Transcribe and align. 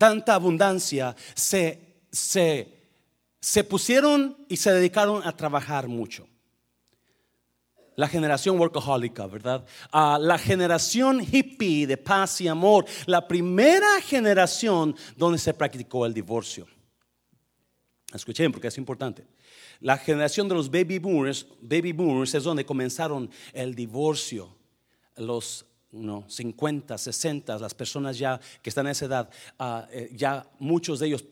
tanta 0.00 0.34
abundancia, 0.34 1.14
se, 1.34 2.00
se, 2.10 2.72
se 3.38 3.64
pusieron 3.64 4.34
y 4.48 4.56
se 4.56 4.72
dedicaron 4.72 5.20
a 5.26 5.36
trabajar 5.36 5.88
mucho. 5.88 6.26
La 7.96 8.08
generación 8.08 8.58
workaholica, 8.58 9.26
¿verdad? 9.26 9.66
Ah, 9.92 10.18
la 10.18 10.38
generación 10.38 11.20
hippie 11.20 11.86
de 11.86 11.98
paz 11.98 12.40
y 12.40 12.48
amor. 12.48 12.86
La 13.04 13.28
primera 13.28 14.00
generación 14.00 14.96
donde 15.18 15.36
se 15.36 15.52
practicó 15.52 16.06
el 16.06 16.14
divorcio. 16.14 16.66
Escuchen 18.14 18.52
porque 18.52 18.68
es 18.68 18.78
importante. 18.78 19.26
La 19.80 19.98
generación 19.98 20.48
de 20.48 20.54
los 20.54 20.70
baby 20.70 20.98
boomers, 20.98 21.46
baby 21.60 21.92
boomers 21.92 22.34
es 22.34 22.42
donde 22.42 22.64
comenzaron 22.64 23.30
el 23.52 23.74
divorcio. 23.74 24.56
Los 25.16 25.66
no, 25.92 26.24
50, 26.28 26.96
60, 26.96 27.58
las 27.58 27.74
personas 27.74 28.18
ya 28.18 28.40
que 28.62 28.70
están 28.70 28.86
en 28.86 28.92
esa 28.92 29.06
edad, 29.06 29.30
ah, 29.58 29.88
eh, 29.90 30.10
ya 30.14 30.46
muchos 30.58 31.00
de 31.00 31.08
ellos 31.08 31.24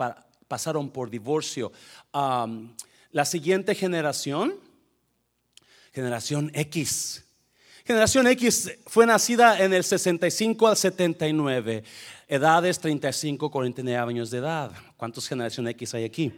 pasaron 0.48 0.91
por 0.91 1.10
divorcio. 1.10 1.73
la 2.12 3.24
siguiente 3.24 3.74
generación, 3.74 4.55
generación 5.92 6.50
X. 6.55 7.24
Generación 7.84 8.27
X 8.27 8.70
fue 8.86 9.06
nacida 9.06 9.64
en 9.64 9.73
el 9.73 9.83
65 9.83 10.69
al 10.69 10.77
79, 10.77 11.84
edades 12.27 12.78
35, 12.80 13.50
49 13.50 14.11
años 14.11 14.30
de 14.30 14.38
edad. 14.38 14.72
¿Cuántos 14.97 15.27
generación 15.27 15.66
X 15.69 15.95
hay 15.95 16.05
aquí? 16.05 16.33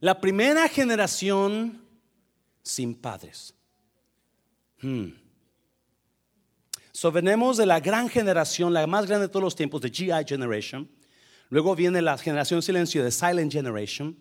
La 0.00 0.18
primera 0.18 0.66
generación 0.66 1.84
sin 2.62 2.94
padres. 2.94 3.54
Hmm. 4.80 5.19
So, 7.00 7.10
venimos 7.10 7.56
de 7.56 7.64
la 7.64 7.80
gran 7.80 8.10
generación, 8.10 8.74
la 8.74 8.86
más 8.86 9.06
grande 9.06 9.26
de 9.26 9.32
todos 9.32 9.42
los 9.42 9.56
tiempos, 9.56 9.80
de 9.80 9.88
GI 9.88 10.10
Generation. 10.26 10.86
Luego 11.48 11.74
viene 11.74 12.02
la 12.02 12.18
generación 12.18 12.60
silencio 12.60 13.02
de 13.02 13.10
Silent 13.10 13.50
Generation. 13.50 14.18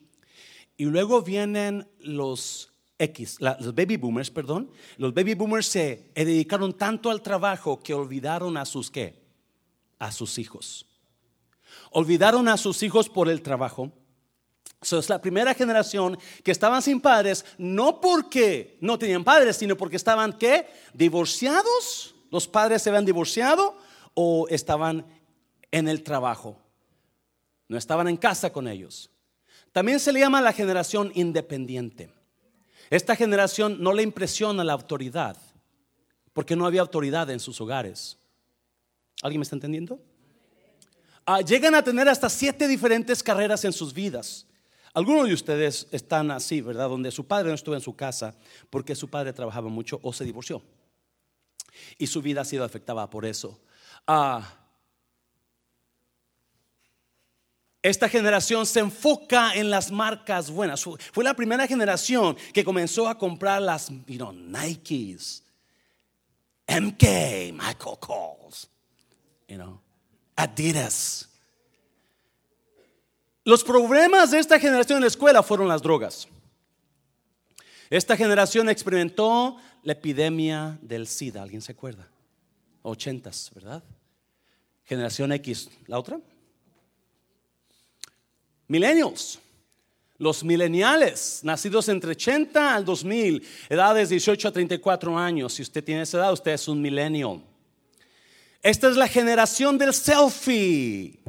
Y 0.77 0.85
luego 0.85 1.21
vienen 1.21 1.89
los 1.99 2.71
X, 2.97 3.35
los 3.41 3.75
baby 3.75 3.97
boomers, 3.97 4.31
perdón. 4.31 4.71
Los 4.95 5.13
baby 5.13 5.33
boomers 5.33 5.65
se 5.65 6.09
dedicaron 6.15 6.71
tanto 6.71 7.09
al 7.09 7.21
trabajo 7.21 7.83
que 7.83 7.93
olvidaron 7.93 8.55
a 8.55 8.63
sus 8.63 8.89
qué? 8.89 9.25
A 9.97 10.13
sus 10.13 10.39
hijos. 10.39 10.85
Olvidaron 11.91 12.47
a 12.47 12.55
sus 12.55 12.81
hijos 12.81 13.09
por 13.09 13.27
el 13.27 13.41
trabajo. 13.41 13.91
So, 14.81 14.99
es 14.99 15.09
la 15.09 15.21
primera 15.21 15.53
generación 15.53 16.17
que 16.45 16.51
estaban 16.51 16.81
sin 16.81 17.01
padres, 17.01 17.43
no 17.57 17.99
porque 17.99 18.77
no 18.79 18.97
tenían 18.97 19.25
padres, 19.25 19.57
sino 19.57 19.75
porque 19.75 19.97
estaban 19.97 20.31
qué? 20.31 20.65
Divorciados 20.93 22.15
¿Los 22.31 22.47
padres 22.47 22.81
se 22.81 22.89
habían 22.89 23.05
divorciado 23.05 23.77
o 24.13 24.47
estaban 24.49 25.05
en 25.71 25.87
el 25.87 26.03
trabajo? 26.03 26.57
No 27.67 27.77
estaban 27.77 28.07
en 28.07 28.17
casa 28.17 28.51
con 28.51 28.67
ellos. 28.67 29.09
También 29.71 29.99
se 29.99 30.11
le 30.11 30.19
llama 30.19 30.41
la 30.41 30.53
generación 30.53 31.11
independiente. 31.15 32.11
Esta 32.89 33.15
generación 33.15 33.81
no 33.81 33.93
le 33.93 34.01
impresiona 34.01 34.63
la 34.63 34.73
autoridad, 34.73 35.37
porque 36.33 36.55
no 36.55 36.65
había 36.65 36.81
autoridad 36.81 37.29
en 37.29 37.39
sus 37.39 37.61
hogares. 37.61 38.17
¿Alguien 39.21 39.39
me 39.39 39.43
está 39.43 39.55
entendiendo? 39.55 39.99
Ah, 41.25 41.41
llegan 41.41 41.75
a 41.75 41.83
tener 41.83 42.09
hasta 42.09 42.29
siete 42.29 42.67
diferentes 42.67 43.21
carreras 43.21 43.63
en 43.65 43.73
sus 43.73 43.93
vidas. 43.93 44.47
Algunos 44.93 45.27
de 45.27 45.35
ustedes 45.35 45.87
están 45.91 46.31
así, 46.31 46.61
¿verdad? 46.61 46.89
Donde 46.89 47.11
su 47.11 47.27
padre 47.27 47.49
no 47.49 47.55
estuvo 47.55 47.75
en 47.75 47.81
su 47.81 47.95
casa 47.95 48.33
porque 48.71 48.95
su 48.95 49.07
padre 49.07 49.33
trabajaba 49.33 49.69
mucho 49.69 49.99
o 50.01 50.11
se 50.11 50.25
divorció 50.25 50.63
y 51.99 52.07
su 52.07 52.23
vida 52.23 52.41
ha 52.41 52.45
sido 52.45 52.63
afectada 52.63 53.07
por 53.07 53.25
eso. 53.25 53.59
Ah, 54.07 54.55
esta 57.83 58.09
generación 58.09 58.65
se 58.65 58.79
enfoca 58.79 59.53
en 59.53 59.69
las 59.69 59.91
marcas 59.91 60.49
buenas. 60.49 60.83
Fue 60.83 61.23
la 61.23 61.33
primera 61.33 61.67
generación 61.67 62.35
que 62.53 62.63
comenzó 62.63 63.07
a 63.07 63.17
comprar 63.17 63.61
las 63.61 63.89
you 63.89 64.33
Nikes, 64.33 65.43
MK, 66.67 67.03
Michael 67.53 67.99
Kors, 67.99 68.69
you 69.47 69.55
know, 69.55 69.79
Adidas. 70.35 71.29
Los 73.43 73.63
problemas 73.63 74.31
de 74.31 74.39
esta 74.39 74.59
generación 74.59 74.97
en 74.97 75.01
la 75.01 75.07
escuela 75.07 75.43
fueron 75.43 75.67
las 75.67 75.81
drogas. 75.81 76.27
Esta 77.89 78.15
generación 78.15 78.69
experimentó 78.69 79.57
la 79.83 79.93
epidemia 79.93 80.77
del 80.81 81.07
SIDA. 81.07 81.41
¿Alguien 81.41 81.61
se 81.61 81.71
acuerda? 81.71 82.07
Ochentas, 82.81 83.51
¿verdad? 83.53 83.83
Generación 84.85 85.31
X. 85.33 85.69
¿La 85.87 85.99
otra? 85.99 86.19
Millennials. 88.67 89.39
Los 90.17 90.43
mileniales, 90.43 91.39
nacidos 91.43 91.87
entre 91.87 92.11
80 92.11 92.75
al 92.75 92.83
2000, 92.83 93.41
edades 93.69 94.09
18 94.09 94.49
a 94.49 94.51
34 94.51 95.17
años. 95.17 95.53
Si 95.53 95.61
usted 95.61 95.81
tiene 95.81 96.01
esa 96.01 96.17
edad, 96.17 96.33
usted 96.33 96.51
es 96.51 96.67
un 96.67 96.81
millennial. 96.81 97.41
Esta 98.61 98.89
es 98.89 98.97
la 98.97 99.07
generación 99.07 99.77
del 99.77 99.93
selfie. 99.93 101.19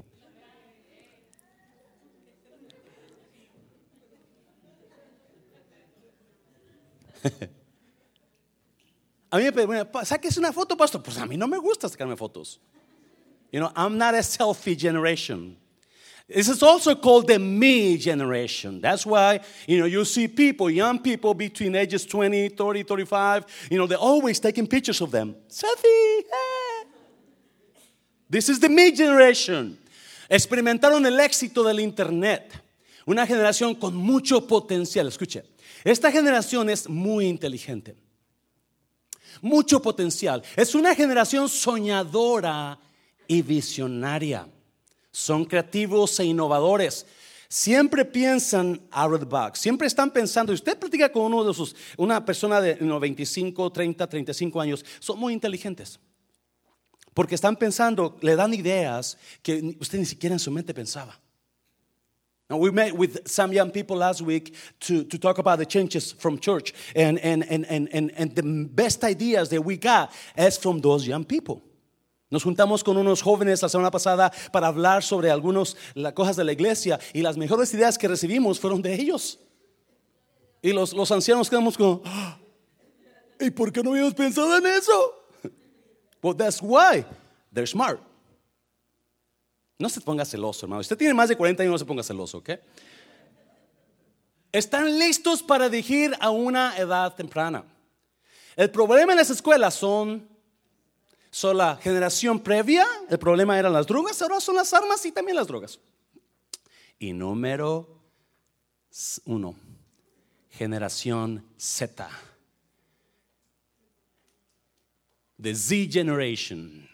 A 9.31 9.39
mí 9.39 9.45
me 9.45 9.53
piden, 9.53 9.87
saques 10.05 10.37
una 10.39 10.53
foto, 10.53 10.77
pastor. 10.77 11.03
Pues 11.03 11.17
a 11.19 11.27
mí 11.27 11.37
no 11.37 11.47
me 11.47 11.59
gusta 11.59 11.89
sacarme 11.89 12.17
fotos. 12.17 12.59
You 13.53 13.61
know, 13.61 13.71
I'm 13.77 13.97
not 13.97 14.15
a 14.15 14.23
selfie 14.23 14.77
generation. 14.77 15.57
This 16.29 16.49
is 16.49 16.63
also 16.63 16.95
called 16.95 17.27
the 17.27 17.39
me 17.39 17.97
generation. 17.97 18.81
That's 18.81 19.05
why, 19.05 19.41
you 19.67 19.79
know, 19.79 19.87
you 19.87 20.05
see 20.05 20.29
people, 20.29 20.71
young 20.71 21.01
people 21.01 21.35
between 21.35 21.75
ages 21.75 22.07
20, 22.07 22.51
30, 22.51 22.85
35, 22.85 23.69
you 23.69 23.79
know, 23.79 23.87
they're 23.89 23.99
always 23.99 24.39
taking 24.39 24.67
pictures 24.69 25.01
of 25.01 25.11
them. 25.11 25.35
Selfie. 25.49 26.23
This 28.29 28.49
is 28.49 28.61
the 28.61 28.69
me 28.69 28.93
generation. 28.93 29.77
Experimentaron 30.29 31.05
el 31.05 31.19
éxito 31.19 31.65
del 31.65 31.81
Internet. 31.81 32.53
Una 33.07 33.27
generación 33.27 33.75
con 33.75 33.97
mucho 33.97 34.47
potencial. 34.47 35.09
Escuche, 35.09 35.43
esta 35.85 36.13
generación 36.13 36.71
es 36.71 36.89
muy 36.89 37.27
inteligente 37.27 37.97
mucho 39.41 39.81
potencial. 39.81 40.43
Es 40.57 40.75
una 40.75 40.95
generación 40.95 41.49
soñadora 41.49 42.79
y 43.27 43.43
visionaria. 43.43 44.49
Son 45.13 45.45
creativos 45.45 46.19
e 46.21 46.25
innovadores. 46.25 47.07
Siempre 47.49 48.05
piensan 48.05 48.81
out 48.93 49.13
of 49.13 49.29
the. 49.29 49.59
Siempre 49.59 49.87
están 49.87 50.11
pensando. 50.13 50.53
Usted 50.53 50.79
platica 50.79 51.11
con 51.11 51.23
uno 51.23 51.45
de 51.45 51.53
sus, 51.53 51.75
una 51.97 52.25
persona 52.25 52.61
de 52.61 52.75
25, 52.75 53.73
30, 53.73 54.07
35 54.07 54.61
años. 54.61 54.85
Son 55.01 55.19
muy 55.19 55.33
inteligentes. 55.33 55.99
Porque 57.13 57.35
están 57.35 57.57
pensando, 57.57 58.17
le 58.21 58.37
dan 58.37 58.55
ideas 58.55 59.19
que 59.43 59.77
usted 59.81 59.99
ni 59.99 60.07
siquiera 60.07 60.35
en 60.35 60.39
su 60.39 60.51
mente 60.51 60.73
pensaba. 60.73 61.19
And 62.51 62.59
we 62.59 62.73
met 62.73 62.97
with 62.97 63.29
some 63.29 63.53
young 63.53 63.71
people 63.71 63.97
last 63.97 64.21
week 64.21 64.57
to, 64.81 65.05
to 65.05 65.19
talk 65.19 65.39
about 65.39 65.61
the 65.61 65.67
changes 65.67 66.11
from 66.11 66.37
church. 66.37 66.75
And, 66.97 67.17
and, 67.21 67.45
and, 67.49 67.65
and, 67.67 67.89
and, 67.93 68.11
and 68.17 68.35
the 68.35 68.43
best 68.43 69.05
ideas 69.05 69.51
that 69.51 69.63
we 69.63 69.77
got 69.77 70.13
is 70.37 70.59
from 70.59 70.81
those 70.81 71.07
young 71.07 71.25
people. 71.25 71.63
Nos 72.29 72.43
juntamos 72.45 72.83
con 72.85 72.97
unos 72.97 73.23
jóvenes 73.23 73.63
la 73.63 73.69
semana 73.69 73.91
pasada 73.91 74.33
para 74.53 74.67
hablar 74.67 75.03
sobre 75.03 75.31
algunas 75.31 75.77
cosas 76.15 76.37
de 76.37 76.45
la 76.45 76.53
iglesia 76.53 76.99
y 77.15 77.23
las 77.23 77.37
mejores 77.37 77.73
ideas 77.73 77.97
que 77.97 78.09
recibimos 78.09 78.59
fueron 78.59 78.83
de 78.83 78.95
ellos. 78.95 79.39
Y 80.61 80.73
los, 80.73 80.93
los 80.93 81.11
ancianos 81.13 81.49
quedamos 81.49 81.77
como, 81.77 82.03
¿y 83.41 83.51
por 83.51 83.73
qué 83.73 83.83
no 83.83 83.93
habíamos 83.93 84.15
pensado 84.15 84.57
en 84.59 84.67
eso? 84.67 85.15
Well, 86.23 86.35
that's 86.35 86.61
why 86.61 87.07
they're 87.51 87.67
smart. 87.67 87.99
No 89.81 89.89
se 89.89 90.03
ponga 90.03 90.27
celoso, 90.27 90.67
hermano. 90.67 90.83
Usted 90.83 90.99
tiene 90.99 91.15
más 91.15 91.31
de 91.31 91.37
40 91.39 91.63
años, 91.63 91.73
no 91.73 91.79
se 91.79 91.87
ponga 91.87 92.03
celoso, 92.03 92.37
¿ok? 92.37 92.51
Están 94.53 94.99
listos 94.99 95.43
para 95.43 95.71
dirigir 95.71 96.15
a 96.21 96.29
una 96.29 96.77
edad 96.77 97.15
temprana. 97.15 97.65
El 98.57 98.71
problema 98.71 99.13
en 99.13 99.19
las 99.19 99.31
escuelas 99.31 99.73
son, 99.73 100.29
son 101.31 101.57
la 101.57 101.77
generación 101.77 102.41
previa, 102.41 102.87
el 103.09 103.19
problema 103.19 103.59
eran 103.59 103.73
las 103.73 103.87
drogas, 103.87 104.21
ahora 104.21 104.39
son 104.39 104.57
las 104.57 104.75
armas 104.75 105.07
y 105.07 105.13
también 105.13 105.35
las 105.35 105.47
drogas. 105.47 105.81
Y 106.99 107.15
número 107.15 108.03
uno, 109.25 109.55
generación 110.51 111.43
Z. 111.57 112.07
The 115.41 115.55
Z 115.55 115.91
Generation 115.91 116.90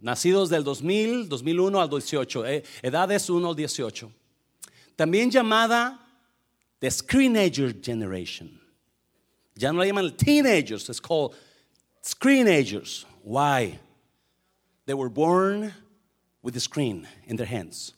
nacidos 0.00 0.48
del 0.48 0.64
2000, 0.64 1.28
2001 1.28 1.80
al 1.80 1.88
18, 1.88 2.46
eh, 2.46 2.64
edades 2.82 3.28
1 3.28 3.48
al 3.48 3.56
18. 3.56 4.10
También 4.96 5.30
llamada 5.30 5.98
the 6.80 6.90
Screenager 6.90 7.72
Generation. 7.82 8.60
Ya 9.54 9.72
no 9.72 9.80
la 9.80 9.86
llaman 9.86 10.16
teenagers, 10.16 10.88
it's 10.88 11.00
called 11.00 11.34
screenagers. 12.02 13.04
Why? 13.22 13.78
They 14.86 14.94
were 14.94 15.10
born 15.10 15.72
with 16.42 16.54
the 16.54 16.60
screen 16.60 17.06
in 17.26 17.36
their 17.36 17.46
hands. 17.46 17.94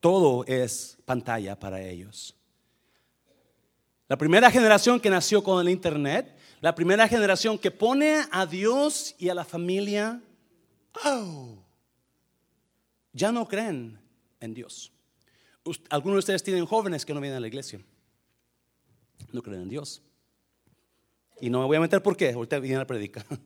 Todo 0.00 0.44
es 0.46 0.96
pantalla 1.06 1.58
para 1.58 1.80
ellos. 1.80 2.34
La 4.08 4.16
primera 4.16 4.50
generación 4.50 5.00
que 5.00 5.10
nació 5.10 5.42
con 5.42 5.60
el 5.60 5.68
Internet, 5.68 6.36
la 6.60 6.74
primera 6.74 7.08
generación 7.08 7.58
que 7.58 7.70
pone 7.70 8.24
a 8.30 8.46
Dios 8.46 9.14
y 9.18 9.30
a 9.30 9.34
la 9.34 9.44
familia, 9.44 10.20
oh, 11.04 11.58
ya 13.12 13.32
no 13.32 13.46
creen 13.46 13.98
en 14.40 14.54
Dios. 14.54 14.92
Algunos 15.90 16.16
de 16.16 16.18
ustedes 16.20 16.42
tienen 16.42 16.66
jóvenes 16.66 17.04
que 17.04 17.12
no 17.14 17.20
vienen 17.20 17.38
a 17.38 17.40
la 17.40 17.48
iglesia. 17.48 17.80
No 19.32 19.42
creen 19.42 19.62
en 19.62 19.68
Dios. 19.68 20.02
Y 21.40 21.50
no 21.50 21.60
me 21.60 21.66
voy 21.66 21.76
a 21.76 21.80
meter 21.80 22.02
por 22.02 22.16
qué, 22.16 22.32
ahorita 22.32 22.58
viene 22.58 22.78
la 22.78 22.86
predica. 22.86 23.24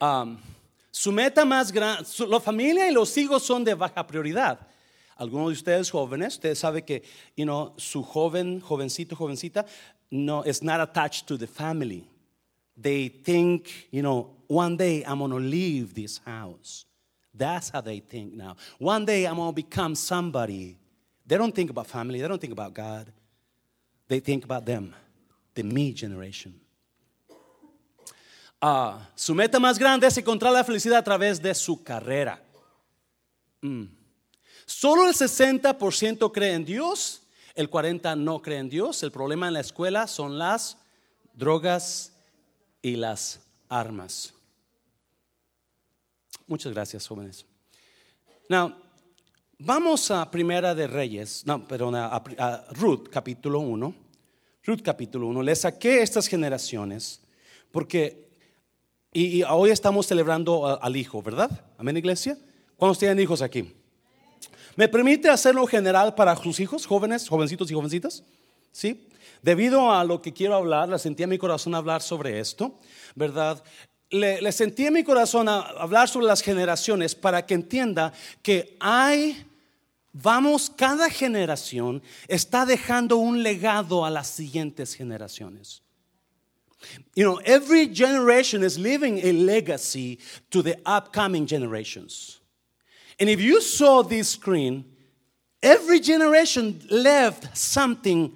Um, 0.00 0.36
su 0.90 1.12
meta 1.12 1.44
más 1.44 1.72
grande, 1.72 2.04
la 2.28 2.40
familia 2.40 2.90
y 2.90 2.92
los 2.92 3.16
hijos 3.16 3.42
son 3.42 3.64
de 3.64 3.74
baja 3.74 4.06
prioridad. 4.06 4.66
Algunos 5.16 5.48
de 5.48 5.52
ustedes 5.54 5.90
jóvenes, 5.90 6.34
ustedes 6.34 6.58
saben 6.58 6.84
que 6.84 7.02
you 7.36 7.44
know, 7.44 7.72
su 7.78 8.02
joven, 8.02 8.60
jovencito, 8.60 9.16
jovencita, 9.16 9.64
no, 10.10 10.44
is 10.44 10.62
not 10.62 10.80
attached 10.80 11.26
to 11.26 11.38
the 11.38 11.46
family. 11.46 12.06
They 12.76 13.08
think, 13.08 13.88
you 13.90 14.02
know, 14.02 14.30
one 14.46 14.76
day 14.76 15.04
I'm 15.04 15.18
going 15.18 15.30
to 15.30 15.38
leave 15.38 15.94
this 15.94 16.18
house. 16.18 16.84
That's 17.32 17.70
how 17.70 17.80
they 17.80 18.00
think 18.00 18.34
now. 18.34 18.56
One 18.78 19.04
day 19.04 19.26
I'm 19.26 19.36
going 19.36 19.50
to 19.50 19.54
become 19.54 19.94
somebody. 19.94 20.76
They 21.26 21.36
don't 21.36 21.54
think 21.54 21.70
about 21.70 21.86
family, 21.86 22.20
they 22.20 22.28
don't 22.28 22.40
think 22.40 22.52
about 22.52 22.74
God. 22.74 23.12
They 24.06 24.20
think 24.20 24.44
about 24.44 24.66
them, 24.66 24.94
the 25.54 25.62
me 25.62 25.92
generation. 25.92 26.60
Uh, 28.60 28.98
su 29.14 29.34
meta 29.34 29.58
más 29.58 29.78
grande 29.78 30.06
es 30.06 30.16
encontrar 30.16 30.52
la 30.52 30.64
felicidad 30.64 30.98
a 30.98 31.04
través 31.04 31.40
de 31.40 31.54
su 31.54 31.82
carrera. 31.82 32.42
Mm. 33.60 33.84
Solo 34.66 35.06
el 35.06 35.14
60% 35.14 36.32
cree 36.32 36.54
en 36.54 36.64
Dios, 36.64 37.22
el 37.54 37.70
40% 37.70 38.16
no 38.18 38.40
cree 38.40 38.58
en 38.58 38.68
Dios. 38.70 39.02
El 39.02 39.10
problema 39.10 39.48
en 39.48 39.54
la 39.54 39.60
escuela 39.60 40.06
son 40.06 40.38
las 40.38 40.78
drogas 41.34 42.13
y 42.84 42.96
las 42.96 43.40
armas. 43.70 44.34
Muchas 46.46 46.74
gracias, 46.74 47.08
jóvenes. 47.08 47.46
Now, 48.50 48.74
vamos 49.58 50.10
a 50.10 50.30
Primera 50.30 50.74
de 50.74 50.86
Reyes, 50.86 51.46
no, 51.46 51.66
perdón, 51.66 51.94
a, 51.96 52.22
Ruth 52.72 53.08
capítulo 53.10 53.60
1. 53.60 53.94
Ruth 54.64 54.82
capítulo 54.82 55.28
1. 55.28 55.42
Le 55.42 55.56
saqué 55.56 56.02
estas 56.02 56.26
generaciones 56.26 57.22
porque, 57.72 58.28
y, 59.14 59.42
hoy 59.44 59.70
estamos 59.70 60.06
celebrando 60.06 60.78
al 60.78 60.94
hijo, 60.94 61.22
¿verdad? 61.22 61.64
Amén, 61.78 61.96
iglesia. 61.96 62.36
¿Cuántos 62.76 62.98
tienen 62.98 63.18
hijos 63.18 63.40
aquí? 63.40 63.74
¿Me 64.76 64.88
permite 64.88 65.30
hacerlo 65.30 65.66
general 65.66 66.14
para 66.14 66.36
sus 66.36 66.60
hijos, 66.60 66.84
jóvenes, 66.84 67.30
jovencitos 67.30 67.70
y 67.70 67.74
jovencitas? 67.74 68.24
¿Sí? 68.74 69.06
Debido 69.40 69.92
a 69.92 70.02
lo 70.02 70.20
que 70.20 70.32
quiero 70.32 70.56
hablar, 70.56 70.88
le 70.88 70.98
sentí 70.98 71.22
en 71.22 71.30
mi 71.30 71.38
corazón 71.38 71.76
hablar 71.76 72.02
sobre 72.02 72.40
esto, 72.40 72.80
¿verdad? 73.14 73.62
Le, 74.10 74.50
sentí 74.50 74.84
en 74.84 74.94
mi 74.94 75.04
corazón 75.04 75.48
hablar 75.48 76.08
sobre 76.08 76.26
las 76.26 76.42
generaciones 76.42 77.14
para 77.14 77.46
que 77.46 77.54
entienda 77.54 78.12
que 78.42 78.76
hay, 78.80 79.46
vamos, 80.12 80.68
cada 80.68 81.08
generación 81.08 82.02
está 82.26 82.66
dejando 82.66 83.16
un 83.18 83.44
legado 83.44 84.04
a 84.04 84.10
las 84.10 84.26
siguientes 84.26 84.96
generaciones. 84.96 85.82
You 87.14 87.24
know, 87.24 87.40
every 87.44 87.86
generation 87.94 88.64
is 88.64 88.76
leaving 88.76 89.20
a 89.20 89.32
legacy 89.32 90.18
to 90.50 90.62
the 90.62 90.76
upcoming 90.84 91.46
generations. 91.46 92.40
And 93.20 93.30
if 93.30 93.40
you 93.40 93.60
saw 93.60 94.02
this 94.02 94.30
screen, 94.30 94.84
every 95.62 96.00
generation 96.00 96.80
left 96.90 97.56
something 97.56 98.32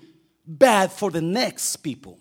bad 0.49 0.91
for 0.91 1.13
the 1.13 1.21
next 1.21 1.77
people. 1.83 2.17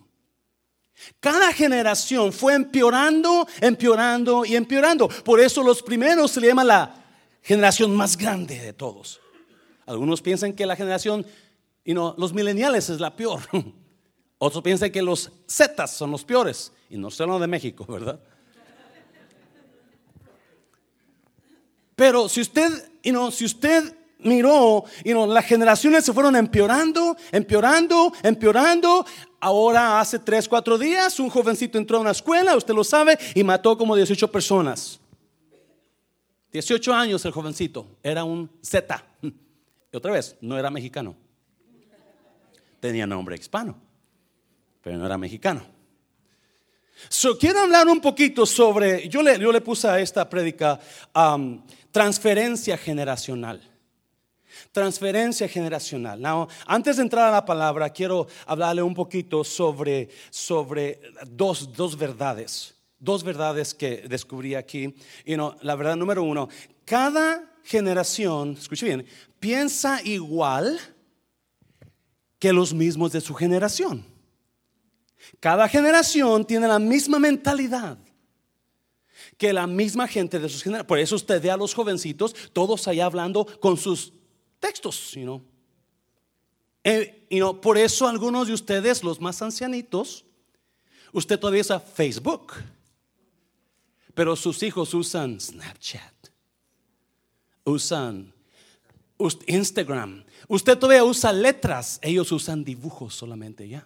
Cada 1.20 1.54
generación 1.54 2.34
fue 2.34 2.56
empeorando, 2.56 3.48
empeorando 3.62 4.46
y 4.46 4.56
empeorando. 4.56 5.08
Por 5.08 5.40
eso 5.40 5.64
los 5.64 5.82
primeros 5.82 6.32
se 6.32 6.42
le 6.42 6.48
llama 6.48 6.64
la 6.64 6.96
generación 7.42 7.96
más 7.96 8.18
grande 8.18 8.60
de 8.60 8.74
todos. 8.74 9.22
Algunos 9.86 10.22
piensan 10.22 10.54
que 10.54 10.66
la 10.66 10.76
generación, 10.76 11.26
y 11.86 11.94
no, 11.94 12.14
los 12.18 12.34
mileniales 12.34 12.90
es 12.90 13.00
la 13.00 13.16
peor. 13.16 13.42
Otros 14.40 14.64
piensan 14.64 14.92
que 14.92 15.02
los 15.02 15.32
Zetas 15.50 15.92
son 15.92 16.12
los 16.12 16.26
peores. 16.26 16.74
Y 16.90 16.98
no 16.98 17.08
estoy 17.08 17.40
de 17.40 17.48
México, 17.48 17.86
¿verdad? 17.88 18.20
Pero 21.96 22.30
si 22.30 22.42
usted, 22.42 22.92
you 23.04 23.12
know, 23.12 23.32
si 23.32 23.46
usted 23.46 23.97
miró, 24.20 24.84
you 25.04 25.14
know, 25.14 25.28
las 25.28 25.46
generaciones 25.46 26.06
se 26.06 26.14
fueron 26.14 26.36
empeorando, 26.36 27.16
empeorando, 27.32 28.14
empeorando. 28.24 29.06
Ahora 29.40 30.00
hace 30.00 30.20
tres, 30.20 30.48
cuatro 30.48 30.78
días 30.78 31.20
un 31.20 31.30
jovencito 31.30 31.78
entró 31.78 31.98
a 31.98 32.02
una 32.02 32.12
escuela, 32.12 32.56
usted 32.56 32.74
lo 32.74 32.84
sabe, 32.84 33.18
y 33.36 33.44
mató 33.44 33.78
como 33.78 33.96
18 33.96 34.32
personas. 34.32 35.00
18 36.52 36.94
años 36.94 37.24
el 37.26 37.32
jovencito, 37.32 37.98
era 38.04 38.24
un 38.24 38.50
Z. 38.62 39.04
Y 39.90 39.96
otra 39.96 40.12
vez, 40.12 40.36
no 40.42 40.60
era 40.60 40.70
mexicano. 40.70 41.16
Tenía 42.82 43.08
nombre 43.08 43.38
hispano, 43.38 43.80
pero 44.82 44.98
no 44.98 45.06
era 45.06 45.18
mexicano. 45.18 45.66
So, 47.08 47.38
quiero 47.38 47.62
hablar 47.62 47.88
un 47.88 48.02
poquito 48.02 48.46
sobre, 48.46 49.08
yo 49.08 49.22
le, 49.22 49.40
yo 49.40 49.50
le 49.52 49.62
puse 49.62 49.88
a 49.88 50.00
esta 50.00 50.28
prédica 50.30 50.78
um, 51.16 51.64
transferencia 51.92 52.78
generacional. 52.78 53.62
Transferencia 54.72 55.48
generacional. 55.48 56.22
Now, 56.22 56.48
antes 56.66 56.98
de 56.98 57.04
entrar 57.04 57.30
a 57.30 57.32
la 57.32 57.46
palabra, 57.46 57.90
quiero 57.90 58.28
hablarle 58.46 58.82
un 58.82 58.94
poquito 58.94 59.44
sobre, 59.44 60.10
sobre 60.30 61.00
dos, 61.28 61.74
dos 61.74 61.98
verdades. 61.98 62.76
Dos 63.00 63.24
verdades 63.24 63.74
que 63.74 64.06
descubrí 64.08 64.56
aquí. 64.56 64.96
La 65.62 65.76
verdad 65.76 65.96
número 65.96 66.24
uno, 66.24 66.50
cada 66.86 67.44
generación, 67.64 68.54
escuche 68.54 68.86
bien, 68.86 69.06
piensa 69.40 70.02
igual 70.04 70.80
que 72.40 72.54
los 72.54 72.74
mismos 72.74 73.12
de 73.12 73.22
su 73.22 73.34
generación. 73.34 74.06
Cada 75.40 75.68
generación 75.68 76.46
tiene 76.46 76.68
la 76.68 76.80
misma 76.80 77.20
mentalidad 77.20 77.98
que 79.38 79.54
la 79.54 79.68
misma 79.68 80.08
gente 80.08 80.40
de 80.40 80.50
sus 80.50 80.64
generaciones. 80.64 80.88
Por 80.88 81.00
eso 81.00 81.16
usted 81.16 81.42
ve 81.42 81.52
a 81.52 81.58
los 81.58 81.74
jovencitos 81.74 82.36
todos 82.54 82.88
allá 82.88 83.06
hablando 83.06 83.46
con 83.60 83.78
sus 83.78 84.14
textos, 84.60 85.14
you 85.14 85.24
know. 85.24 85.42
Eh, 86.84 87.28
por 87.62 87.78
eso 87.78 88.08
algunos 88.08 88.48
de 88.48 88.54
ustedes, 88.54 89.04
los 89.04 89.20
más 89.20 89.42
ancianitos, 89.42 90.26
usted 91.12 91.40
todavía 91.40 91.62
usa 91.62 91.80
Facebook, 91.80 92.54
pero 94.14 94.36
sus 94.36 94.64
hijos 94.64 94.94
usan 94.94 95.40
Snapchat, 95.40 96.14
usan 97.66 98.34
Instagram. 99.48 100.24
Usted 100.48 100.78
todavía 100.78 101.04
usa 101.04 101.34
letras, 101.34 102.00
ellos 102.02 102.32
usan 102.32 102.64
dibujos 102.64 103.16
solamente 103.16 103.68
ya. 103.68 103.86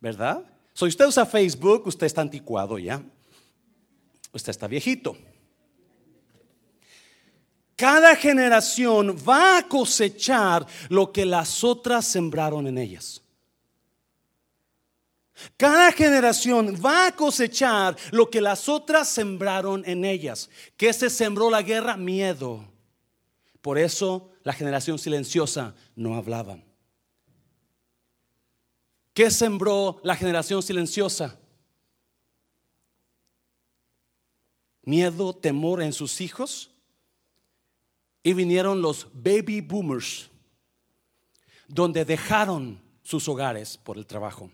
¿Verdad? 0.00 0.44
Si 0.72 0.84
usted 0.84 1.06
usa 1.06 1.26
Facebook, 1.26 1.86
usted 1.86 2.06
está 2.06 2.22
anticuado 2.22 2.78
ya 2.78 3.02
usted 4.36 4.50
está 4.50 4.68
viejito. 4.68 5.16
Cada 7.76 8.16
generación 8.16 9.16
va 9.28 9.58
a 9.58 9.68
cosechar 9.68 10.66
lo 10.88 11.12
que 11.12 11.24
las 11.24 11.62
otras 11.62 12.06
sembraron 12.06 12.66
en 12.66 12.78
ellas. 12.78 13.22
Cada 15.58 15.92
generación 15.92 16.80
va 16.84 17.08
a 17.08 17.12
cosechar 17.14 17.96
lo 18.10 18.30
que 18.30 18.40
las 18.40 18.68
otras 18.68 19.08
sembraron 19.08 19.82
en 19.86 20.06
ellas. 20.06 20.48
¿Qué 20.78 20.92
se 20.92 21.10
sembró 21.10 21.50
la 21.50 21.60
guerra? 21.60 21.96
Miedo. 21.96 22.64
Por 23.60 23.78
eso 23.78 24.30
la 24.42 24.54
generación 24.54 24.98
silenciosa 24.98 25.74
no 25.94 26.14
hablaba. 26.16 26.58
¿Qué 29.12 29.30
sembró 29.30 30.00
la 30.02 30.16
generación 30.16 30.62
silenciosa? 30.62 31.38
miedo, 34.86 35.34
temor 35.34 35.82
en 35.82 35.92
sus 35.92 36.22
hijos. 36.22 36.70
Y 38.26 38.32
vinieron 38.32 38.82
los 38.82 39.06
baby 39.14 39.60
boomers, 39.60 40.28
donde 41.68 42.04
dejaron 42.04 42.82
sus 43.04 43.28
hogares 43.28 43.78
por 43.78 43.98
el 43.98 44.04
trabajo. 44.04 44.50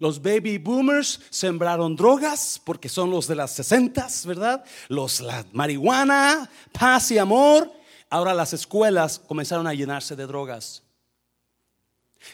Los 0.00 0.20
baby 0.20 0.58
boomers 0.58 1.20
sembraron 1.30 1.94
drogas 1.94 2.60
porque 2.64 2.88
son 2.88 3.08
los 3.08 3.28
de 3.28 3.36
las 3.36 3.52
sesentas, 3.52 4.26
¿verdad? 4.26 4.64
Los 4.88 5.20
la 5.20 5.46
marihuana, 5.52 6.50
paz 6.72 7.12
y 7.12 7.18
amor. 7.18 7.70
Ahora 8.10 8.34
las 8.34 8.52
escuelas 8.52 9.20
comenzaron 9.20 9.68
a 9.68 9.74
llenarse 9.74 10.16
de 10.16 10.26
drogas. 10.26 10.82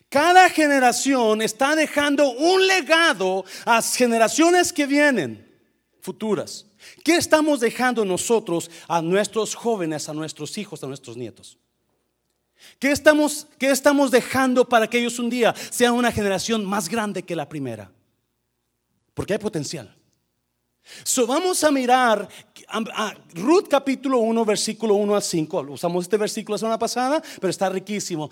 Cada 0.08 0.48
generación 0.48 1.42
está 1.42 1.76
dejando 1.76 2.30
un 2.30 2.66
legado 2.66 3.44
a 3.66 3.82
generaciones 3.82 4.72
que 4.72 4.86
vienen 4.86 5.46
futuras. 6.00 6.69
¿Qué 7.04 7.16
estamos 7.16 7.60
dejando 7.60 8.04
nosotros 8.04 8.70
a 8.88 9.02
nuestros 9.02 9.54
jóvenes, 9.54 10.08
a 10.08 10.14
nuestros 10.14 10.56
hijos, 10.58 10.82
a 10.82 10.86
nuestros 10.86 11.16
nietos? 11.16 11.58
¿Qué 12.78 12.90
estamos, 12.90 13.46
¿Qué 13.58 13.70
estamos 13.70 14.10
dejando 14.10 14.68
para 14.68 14.88
que 14.88 14.98
ellos 14.98 15.18
un 15.18 15.30
día 15.30 15.54
sean 15.70 15.94
una 15.94 16.12
generación 16.12 16.64
más 16.64 16.88
grande 16.88 17.22
que 17.22 17.36
la 17.36 17.48
primera? 17.48 17.90
Porque 19.14 19.34
hay 19.34 19.38
potencial. 19.38 19.94
So, 21.04 21.26
vamos 21.26 21.62
a 21.62 21.70
mirar 21.70 22.28
a, 22.68 23.14
Ruth 23.34 23.68
capítulo 23.68 24.18
1, 24.18 24.44
versículo 24.44 24.94
1 24.94 25.14
al 25.14 25.22
5. 25.22 25.60
Usamos 25.70 26.04
este 26.04 26.16
versículo 26.16 26.54
la 26.54 26.58
semana 26.58 26.78
pasada, 26.78 27.22
pero 27.40 27.50
está 27.50 27.68
riquísimo. 27.68 28.30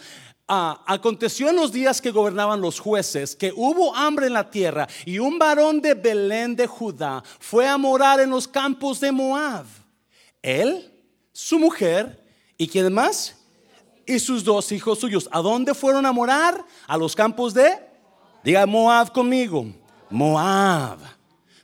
Ah, 0.51 0.83
aconteció 0.87 1.51
en 1.51 1.57
los 1.57 1.73
días 1.73 2.01
que 2.01 2.11
gobernaban 2.11 2.63
los 2.63 2.81
jueces 2.81 3.37
que 3.37 3.53
hubo 3.55 3.95
hambre 3.95 4.29
en 4.29 4.33
la 4.33 4.51
tierra 4.51 4.89
y 5.05 5.19
un 5.19 5.39
varón 5.39 5.83
de 5.83 5.93
Belén 5.93 6.57
de 6.57 6.67
Judá 6.67 7.23
fue 7.39 7.69
a 7.69 7.77
morar 7.77 8.19
en 8.21 8.31
los 8.31 8.49
campos 8.49 8.99
de 8.99 9.13
Moab. 9.13 9.67
Él, 10.41 10.91
su 11.35 11.59
mujer 11.59 12.25
y 12.57 12.67
quién 12.67 12.91
más? 12.95 13.37
Y 14.07 14.19
sus 14.19 14.43
dos 14.43 14.73
hijos 14.73 14.99
suyos. 14.99 15.29
¿A 15.33 15.43
dónde 15.43 15.75
fueron 15.75 16.07
a 16.07 16.13
morar? 16.13 16.65
A 16.87 16.97
los 16.97 17.15
campos 17.15 17.53
de... 17.53 17.71
Diga 18.43 18.65
Moab 18.65 19.13
conmigo. 19.13 19.67
Moab. 20.09 20.99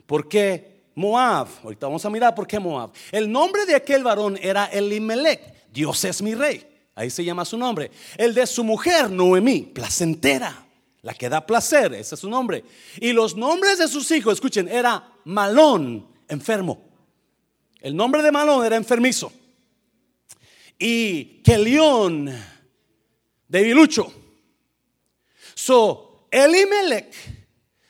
¿Por 0.05 0.29
qué? 0.29 0.83
Moab. 0.93 1.47
Ahorita 1.63 1.87
vamos 1.87 2.05
a 2.05 2.09
mirar 2.11 2.35
por 2.35 2.45
qué 2.45 2.59
Moab. 2.59 2.91
El 3.11 3.31
nombre 3.31 3.65
de 3.65 3.73
aquel 3.73 4.03
varón 4.03 4.37
era 4.39 4.65
Elimelech. 4.65 5.71
Dios 5.71 6.05
es 6.05 6.21
mi 6.21 6.35
rey. 6.35 6.74
Ahí 6.95 7.09
se 7.09 7.23
llama 7.23 7.45
su 7.45 7.57
nombre. 7.57 7.91
El 8.17 8.33
de 8.33 8.47
su 8.47 8.63
mujer, 8.63 9.09
Noemí, 9.09 9.61
placentera. 9.61 10.65
La 11.01 11.13
que 11.13 11.29
da 11.29 11.45
placer, 11.45 11.93
ese 11.93 12.15
es 12.15 12.21
su 12.21 12.29
nombre. 12.29 12.63
Y 12.99 13.11
los 13.11 13.35
nombres 13.35 13.77
de 13.77 13.87
sus 13.87 14.09
hijos, 14.11 14.33
escuchen, 14.33 14.67
era 14.67 15.11
Malón, 15.25 16.07
enfermo. 16.27 16.81
El 17.79 17.95
nombre 17.95 18.23
de 18.23 18.31
Malón 18.31 18.65
era 18.65 18.75
enfermizo. 18.75 19.31
Y 20.79 21.41
Kelión, 21.43 22.33
debilucho. 23.47 24.11
So, 25.53 26.27
Elimelech, 26.31 27.13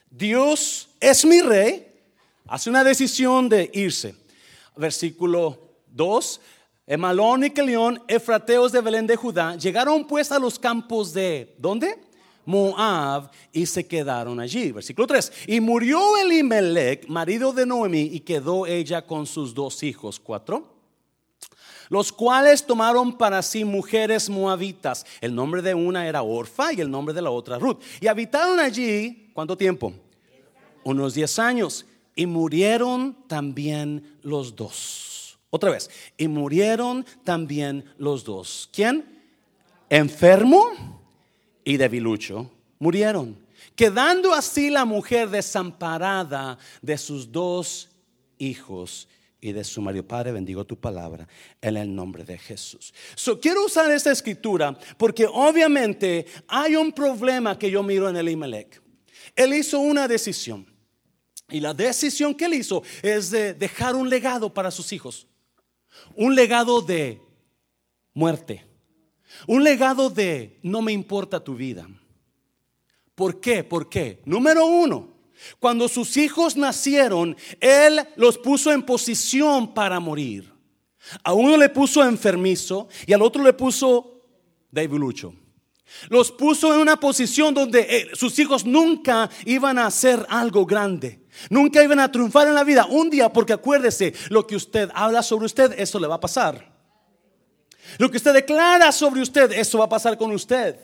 Dios 0.09 0.89
es 0.99 1.23
mi 1.23 1.41
rey 1.41 1.85
hace 2.47 2.69
una 2.69 2.83
decisión 2.83 3.49
de 3.49 3.69
irse. 3.73 4.15
Versículo 4.75 5.77
2. 5.87 6.41
Emalón 6.87 7.43
y 7.43 7.49
Kelión, 7.49 8.01
efrateos 8.07 8.71
de 8.71 8.81
Belén 8.81 9.07
de 9.07 9.15
Judá, 9.15 9.55
llegaron 9.55 10.05
pues 10.05 10.31
a 10.31 10.37
los 10.37 10.59
campos 10.59 11.13
de, 11.13 11.55
¿dónde? 11.57 11.99
Moab 12.45 13.31
y 13.51 13.65
se 13.65 13.87
quedaron 13.87 14.39
allí. 14.39 14.71
Versículo 14.71 15.07
3. 15.07 15.31
Y 15.47 15.59
murió 15.59 15.99
Elimelech, 16.17 17.07
marido 17.07 17.51
de 17.53 17.65
Noemi, 17.65 18.01
y 18.01 18.19
quedó 18.19 18.67
ella 18.67 19.01
con 19.01 19.25
sus 19.25 19.53
dos 19.53 19.81
hijos. 19.81 20.19
4. 20.19 20.75
Los 21.89 22.11
cuales 22.11 22.65
tomaron 22.65 23.17
para 23.17 23.41
sí 23.41 23.65
mujeres 23.65 24.29
moabitas. 24.29 25.05
El 25.21 25.33
nombre 25.35 25.61
de 25.61 25.73
una 25.73 26.07
era 26.07 26.21
Orfa 26.21 26.73
y 26.73 26.81
el 26.81 26.89
nombre 26.89 27.13
de 27.13 27.21
la 27.21 27.31
otra 27.31 27.59
Ruth. 27.59 27.81
Y 27.99 28.07
habitaron 28.07 28.59
allí, 28.59 29.31
¿cuánto 29.33 29.57
tiempo? 29.57 29.93
Unos 30.83 31.15
10 31.15 31.39
años 31.39 31.85
y 32.15 32.27
murieron 32.27 33.15
también 33.27 34.17
los 34.21 34.55
dos. 34.55 35.14
Otra 35.55 35.71
vez, 35.71 35.89
y 36.17 36.27
murieron 36.27 37.05
también 37.23 37.85
los 37.97 38.25
dos. 38.25 38.69
¿Quién? 38.73 39.05
Enfermo 39.89 40.65
y 41.63 41.77
debilucho. 41.77 42.51
Murieron, 42.77 43.39
quedando 43.73 44.33
así 44.33 44.69
la 44.69 44.83
mujer 44.83 45.29
desamparada 45.29 46.57
de 46.81 46.97
sus 46.97 47.31
dos 47.31 47.87
hijos 48.37 49.07
y 49.39 49.53
de 49.53 49.63
su 49.63 49.81
marido. 49.81 50.05
Padre, 50.05 50.33
bendigo 50.33 50.65
tu 50.65 50.77
palabra 50.77 51.25
en 51.61 51.77
el 51.77 51.95
nombre 51.95 52.25
de 52.25 52.37
Jesús. 52.37 52.93
So, 53.15 53.39
quiero 53.39 53.63
usar 53.63 53.89
esta 53.91 54.11
escritura 54.11 54.77
porque 54.97 55.25
obviamente 55.25 56.25
hay 56.49 56.75
un 56.75 56.91
problema 56.91 57.57
que 57.57 57.71
yo 57.71 57.81
miro 57.81 58.09
en 58.09 58.17
el 58.17 58.27
Imelec. 58.27 58.81
Él 59.33 59.53
hizo 59.53 59.79
una 59.79 60.05
decisión. 60.05 60.67
Y 61.47 61.61
la 61.61 61.73
decisión 61.73 62.35
que 62.35 62.43
él 62.43 62.55
hizo 62.55 62.83
es 63.01 63.31
de 63.31 63.53
dejar 63.53 63.95
un 63.95 64.09
legado 64.09 64.53
para 64.53 64.69
sus 64.69 64.91
hijos. 64.91 65.27
Un 66.15 66.35
legado 66.35 66.81
de 66.81 67.21
muerte. 68.13 68.65
Un 69.47 69.63
legado 69.63 70.09
de 70.09 70.59
no 70.63 70.81
me 70.81 70.91
importa 70.91 71.43
tu 71.43 71.55
vida. 71.55 71.87
¿Por 73.15 73.39
qué? 73.39 73.63
¿Por 73.63 73.89
qué? 73.89 74.21
Número 74.25 74.65
uno, 74.65 75.15
cuando 75.59 75.87
sus 75.87 76.17
hijos 76.17 76.55
nacieron, 76.55 77.35
él 77.59 78.01
los 78.15 78.37
puso 78.37 78.71
en 78.71 78.83
posición 78.83 79.73
para 79.73 79.99
morir. 79.99 80.53
A 81.23 81.33
uno 81.33 81.55
le 81.57 81.69
puso 81.69 82.03
enfermizo 82.03 82.87
y 83.05 83.13
al 83.13 83.21
otro 83.21 83.43
le 83.43 83.53
puso 83.53 84.23
debilucho. 84.71 85.33
Los 86.09 86.31
puso 86.31 86.73
en 86.73 86.81
una 86.81 86.99
posición 86.99 87.53
donde 87.53 87.81
eh, 87.81 88.09
sus 88.13 88.37
hijos 88.39 88.65
nunca 88.65 89.29
iban 89.45 89.77
a 89.77 89.85
hacer 89.85 90.25
algo 90.29 90.65
grande. 90.65 91.24
Nunca 91.49 91.83
iban 91.83 91.99
a 91.99 92.11
triunfar 92.11 92.47
en 92.47 92.55
la 92.55 92.63
vida 92.63 92.85
un 92.85 93.09
día 93.09 93.31
porque 93.31 93.53
acuérdese, 93.53 94.13
lo 94.29 94.45
que 94.47 94.55
usted 94.55 94.89
habla 94.93 95.21
sobre 95.23 95.45
usted, 95.45 95.73
eso 95.77 95.99
le 95.99 96.07
va 96.07 96.15
a 96.15 96.19
pasar. 96.19 96.73
Lo 97.97 98.09
que 98.09 98.17
usted 98.17 98.33
declara 98.33 98.91
sobre 98.91 99.21
usted, 99.21 99.51
eso 99.51 99.77
va 99.77 99.85
a 99.85 99.89
pasar 99.89 100.17
con 100.17 100.31
usted. 100.31 100.75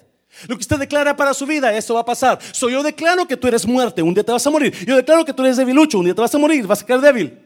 Lo 0.48 0.56
que 0.56 0.62
usted 0.62 0.78
declara 0.78 1.16
para 1.16 1.34
su 1.34 1.46
vida, 1.46 1.76
eso 1.76 1.94
va 1.94 2.02
a 2.02 2.06
pasar. 2.06 2.40
So, 2.54 2.70
yo 2.70 2.84
declaro 2.84 3.28
que 3.28 3.36
tú 3.36 3.48
eres 3.48 3.66
muerte, 3.66 4.02
un 4.02 4.14
día 4.14 4.24
te 4.24 4.32
vas 4.32 4.46
a 4.48 4.50
morir. 4.50 4.74
Yo 4.86 4.96
declaro 4.96 5.26
que 5.26 5.34
tú 5.34 5.44
eres 5.44 5.58
debilucho, 5.58 6.00
un 6.00 6.06
día 6.06 6.16
te 6.16 6.22
vas 6.22 6.34
a 6.34 6.38
morir, 6.38 6.66
vas 6.66 6.82
a 6.82 6.86
quedar 6.86 7.02
débil. 7.02 7.38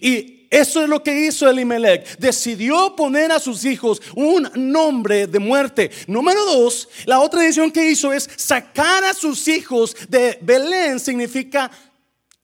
Y 0.00 0.46
eso 0.50 0.82
es 0.82 0.88
lo 0.88 1.02
que 1.02 1.26
hizo 1.26 1.48
Elimelech. 1.48 2.18
Decidió 2.18 2.94
poner 2.96 3.32
a 3.32 3.38
sus 3.38 3.64
hijos 3.64 4.00
un 4.14 4.48
nombre 4.54 5.26
de 5.26 5.38
muerte. 5.38 5.90
Número 6.06 6.44
dos, 6.44 6.88
la 7.06 7.20
otra 7.20 7.42
decisión 7.42 7.70
que 7.70 7.90
hizo 7.90 8.12
es 8.12 8.28
sacar 8.36 9.04
a 9.04 9.14
sus 9.14 9.46
hijos 9.48 9.96
de 10.08 10.38
Belén, 10.42 11.00
significa 11.00 11.70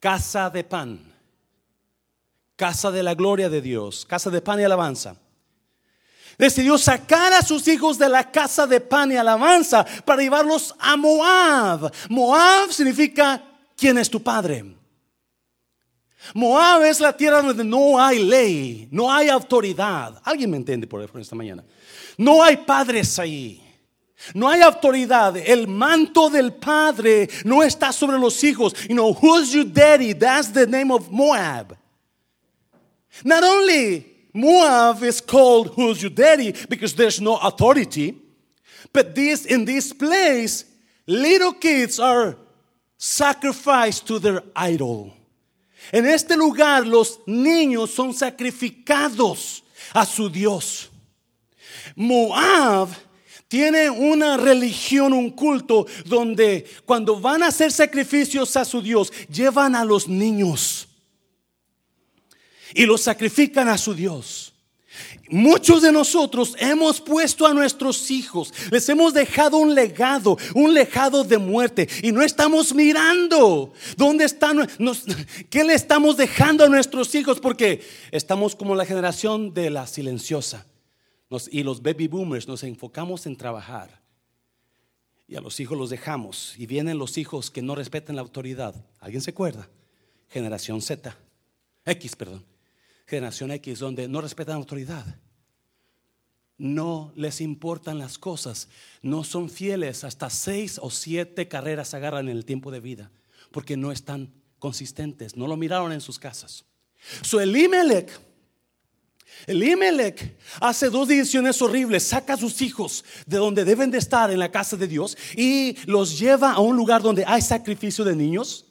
casa 0.05 0.51
de 0.51 0.63
pan, 0.63 1.01
casa 2.57 2.91
de 2.91 3.03
la 3.03 3.15
gloria 3.15 3.49
de 3.49 3.63
Dios, 3.63 4.05
casa 4.05 4.29
de 4.29 4.43
pan 4.43 4.61
y 4.61 4.63
alabanza. 4.63 5.17
Decidió 6.37 6.77
sacar 6.77 7.33
a 7.33 7.41
sus 7.41 7.67
hijos 7.69 7.97
de 7.97 8.11
la 8.11 8.31
casa 8.31 8.67
de 8.67 8.83
pan 8.83 9.13
y 9.13 9.17
alabanza 9.17 9.83
para 10.05 10.21
llevarlos 10.21 10.75
a 10.79 10.99
Moab. 10.99 11.91
Moab 12.11 12.71
significa 12.71 13.43
quién 13.75 13.97
es 13.97 14.11
tu 14.11 14.23
padre. 14.23 14.77
Moab 16.35 16.83
es 16.83 17.01
la 17.01 17.17
tierra 17.17 17.41
donde 17.41 17.65
no 17.65 17.99
hay 17.99 18.23
ley, 18.23 18.89
no 18.91 19.11
hay 19.11 19.31
autoridad. 19.31 20.21
¿Alguien 20.23 20.51
me 20.51 20.59
entiende 20.59 20.87
por 20.87 21.01
ejemplo 21.01 21.23
esta 21.23 21.35
mañana? 21.35 21.65
No 22.19 22.43
hay 22.43 22.59
padres 22.59 23.19
ahí. 23.19 23.64
No 24.33 24.49
hay 24.49 24.63
autoridad. 24.63 25.37
El 25.37 25.67
manto 25.67 26.31
del 26.31 26.53
padre 26.53 27.29
no 27.45 27.63
está 27.63 27.93
sobre 27.93 28.19
los 28.19 28.43
hijos. 28.43 28.75
You 28.89 28.95
know, 28.95 29.13
who's 29.13 29.53
your 29.53 29.65
daddy? 29.65 30.15
That's 30.15 30.53
the 30.53 30.67
name 30.67 30.91
of 30.91 31.11
Moab. 31.11 31.77
Not 33.23 33.45
only 33.45 34.07
Moab 34.33 35.03
is 35.03 35.21
called 35.21 35.75
who's 35.75 36.03
your 36.03 36.11
daddy 36.11 36.55
because 36.69 36.95
there's 36.95 37.21
no 37.21 37.37
authority, 37.37 38.17
but 38.93 39.15
this 39.15 39.45
in 39.45 39.65
this 39.65 39.93
place, 39.93 40.65
little 41.07 41.53
kids 41.53 42.01
are 42.01 42.37
sacrificed 42.97 44.07
to 44.07 44.19
their 44.19 44.43
idol. 44.57 45.13
En 45.93 46.07
este 46.07 46.37
lugar 46.37 46.87
los 46.87 47.19
niños 47.27 47.91
son 47.91 48.15
sacrificados 48.15 49.63
a 49.95 50.07
su 50.07 50.29
Dios. 50.29 50.89
Moab 51.95 52.89
tiene 53.55 53.89
una 53.89 54.37
religión, 54.37 55.13
un 55.13 55.31
culto, 55.31 55.87
donde 56.07 56.67
cuando 56.85 57.21
van 57.21 57.41
a 57.41 57.47
hacer 57.47 57.71
sacrificios 57.71 58.57
a 58.57 58.65
su 58.65 58.83
Dios, 58.83 59.13
llevan 59.33 59.77
a 59.77 59.85
los 59.85 60.09
niños 60.09 60.89
y 62.75 62.85
los 62.85 63.03
sacrifican 63.03 63.69
a 63.69 63.79
su 63.79 63.95
Dios. 63.95 64.53
Muchos 65.31 65.83
de 65.83 65.93
nosotros 65.93 66.57
hemos 66.59 67.01
puesto 67.01 67.47
a 67.47 67.55
nuestros 67.55 68.11
hijos, 68.11 68.53
les 68.73 68.89
hemos 68.89 69.15
dejado 69.15 69.59
un 69.59 69.73
legado, 69.73 70.37
un 70.57 70.75
legado 70.75 71.23
de 71.23 71.39
muerte 71.39 71.89
y 72.03 72.11
no 72.11 72.23
estamos 72.23 72.75
mirando 72.75 73.73
dónde 73.97 74.25
están, 74.25 74.69
qué 75.49 75.63
le 75.63 75.75
estamos 75.75 76.17
dejando 76.17 76.65
a 76.65 76.69
nuestros 76.69 77.15
hijos 77.15 77.39
porque 77.39 77.87
estamos 78.11 78.57
como 78.57 78.75
la 78.75 78.85
generación 78.85 79.55
de 79.55 79.71
la 79.71 79.87
silenciosa 79.87 80.67
y 81.51 81.63
los 81.63 81.83
baby 81.83 82.09
boomers 82.09 82.49
nos 82.49 82.63
enfocamos 82.63 83.27
en 83.27 83.37
trabajar. 83.37 84.03
Y 85.27 85.37
a 85.37 85.41
los 85.41 85.59
hijos 85.61 85.79
los 85.79 85.91
dejamos. 85.91 86.55
Y 86.59 86.67
vienen 86.67 86.99
los 86.99 87.17
hijos 87.19 87.51
que 87.51 87.63
no 87.63 87.75
respetan 87.75 88.17
la 88.17 88.23
autoridad. 88.23 88.75
¿Alguien 89.01 89.23
se 89.23 89.31
acuerda? 89.31 89.69
Generación 90.29 90.83
Z. 90.83 91.17
X, 91.87 92.17
perdón. 92.17 92.45
Generación 93.07 93.51
X, 93.53 93.79
donde 93.79 94.09
no 94.09 94.21
respetan 94.21 94.55
la 94.55 94.61
autoridad. 94.61 95.19
No 96.57 97.13
les 97.17 97.41
importan 97.41 97.99
las 97.99 98.19
cosas. 98.19 98.69
No 99.03 99.25
son 99.25 99.49
fieles. 99.49 100.05
Hasta 100.05 100.31
seis 100.31 100.79
o 100.81 100.91
siete 100.91 101.49
carreras 101.49 101.95
agarran 101.95 102.29
en 102.29 102.37
el 102.37 102.45
tiempo 102.45 102.71
de 102.71 102.81
vida. 102.81 103.11
Porque 103.51 103.77
no 103.77 103.93
están 103.93 104.33
consistentes. 104.59 105.37
No 105.37 105.47
lo 105.47 105.57
miraron 105.57 105.93
en 105.93 106.01
sus 106.01 106.19
casas. 106.19 106.65
So 107.23 107.41
Elimelech, 107.41 108.11
Elimelech 109.47 110.39
hace 110.61 110.91
dos 110.91 111.09
decisiones 111.09 111.61
horribles, 111.61 112.05
saca 112.05 112.35
a 112.35 112.37
sus 112.37 112.63
hijos 112.63 113.05
de 113.27 113.37
donde 113.37 113.65
deben 113.65 113.91
de 113.91 113.99
estar 113.99 114.31
en 114.31 114.39
la 114.39 114.51
casa 114.51 114.77
de 114.77 114.89
Dios 114.89 115.17
y 115.37 115.77
los 115.87 116.19
lleva 116.19 116.53
a 116.53 116.61
un 116.61 116.77
lugar 116.77 117.03
donde 117.03 117.25
hay 117.27 117.43
sacrificio 117.43 118.05
de 118.05 118.17
niños. 118.17 118.67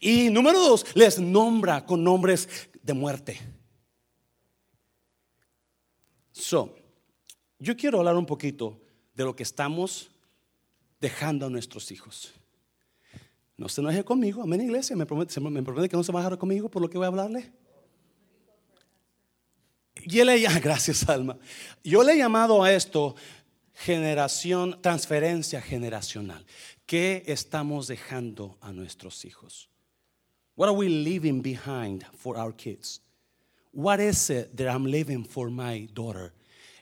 Y 0.00 0.30
número 0.30 0.60
dos, 0.60 0.84
les 0.94 1.18
nombra 1.18 1.84
con 1.84 2.02
nombres 2.02 2.48
de 2.82 2.92
muerte. 2.94 3.40
So, 6.32 6.74
yo 7.58 7.76
quiero 7.76 7.98
hablar 7.98 8.16
un 8.16 8.26
poquito 8.26 8.80
de 9.14 9.24
lo 9.24 9.34
que 9.34 9.42
estamos 9.42 10.10
dejando 11.00 11.46
a 11.46 11.50
nuestros 11.50 11.90
hijos. 11.90 12.32
No 13.56 13.68
se 13.68 13.80
enoje 13.80 14.04
conmigo, 14.04 14.42
amén 14.42 14.60
iglesia, 14.60 14.94
me 14.94 15.04
promete, 15.04 15.40
me 15.40 15.62
promete 15.62 15.88
que 15.88 15.96
no 15.96 16.04
se 16.04 16.12
va 16.12 16.20
a 16.20 16.22
dejar 16.22 16.38
conmigo 16.38 16.68
por 16.68 16.80
lo 16.80 16.88
que 16.88 16.96
voy 16.96 17.04
a 17.04 17.08
hablarle. 17.08 17.52
Y 20.04 20.24
le, 20.24 20.38
gracias 20.60 21.08
Alma, 21.08 21.36
yo 21.82 22.02
le 22.02 22.12
he 22.12 22.18
llamado 22.18 22.62
a 22.62 22.72
esto 22.72 23.16
generación, 23.74 24.80
transferencia 24.82 25.60
generacional. 25.60 26.44
¿Qué 26.86 27.22
estamos 27.26 27.86
dejando 27.86 28.56
a 28.60 28.72
nuestros 28.72 29.24
hijos? 29.24 29.68
What 30.56 30.68
are 30.68 30.76
we 30.76 30.88
leaving 30.88 31.42
behind 31.42 32.04
for 32.16 32.36
our 32.36 32.52
kids? 32.52 33.00
What 33.72 34.00
is 34.00 34.30
it 34.30 34.56
that 34.56 34.68
I'm 34.68 34.84
leaving 34.84 35.24
for 35.24 35.50
my 35.50 35.88
daughter 35.92 36.32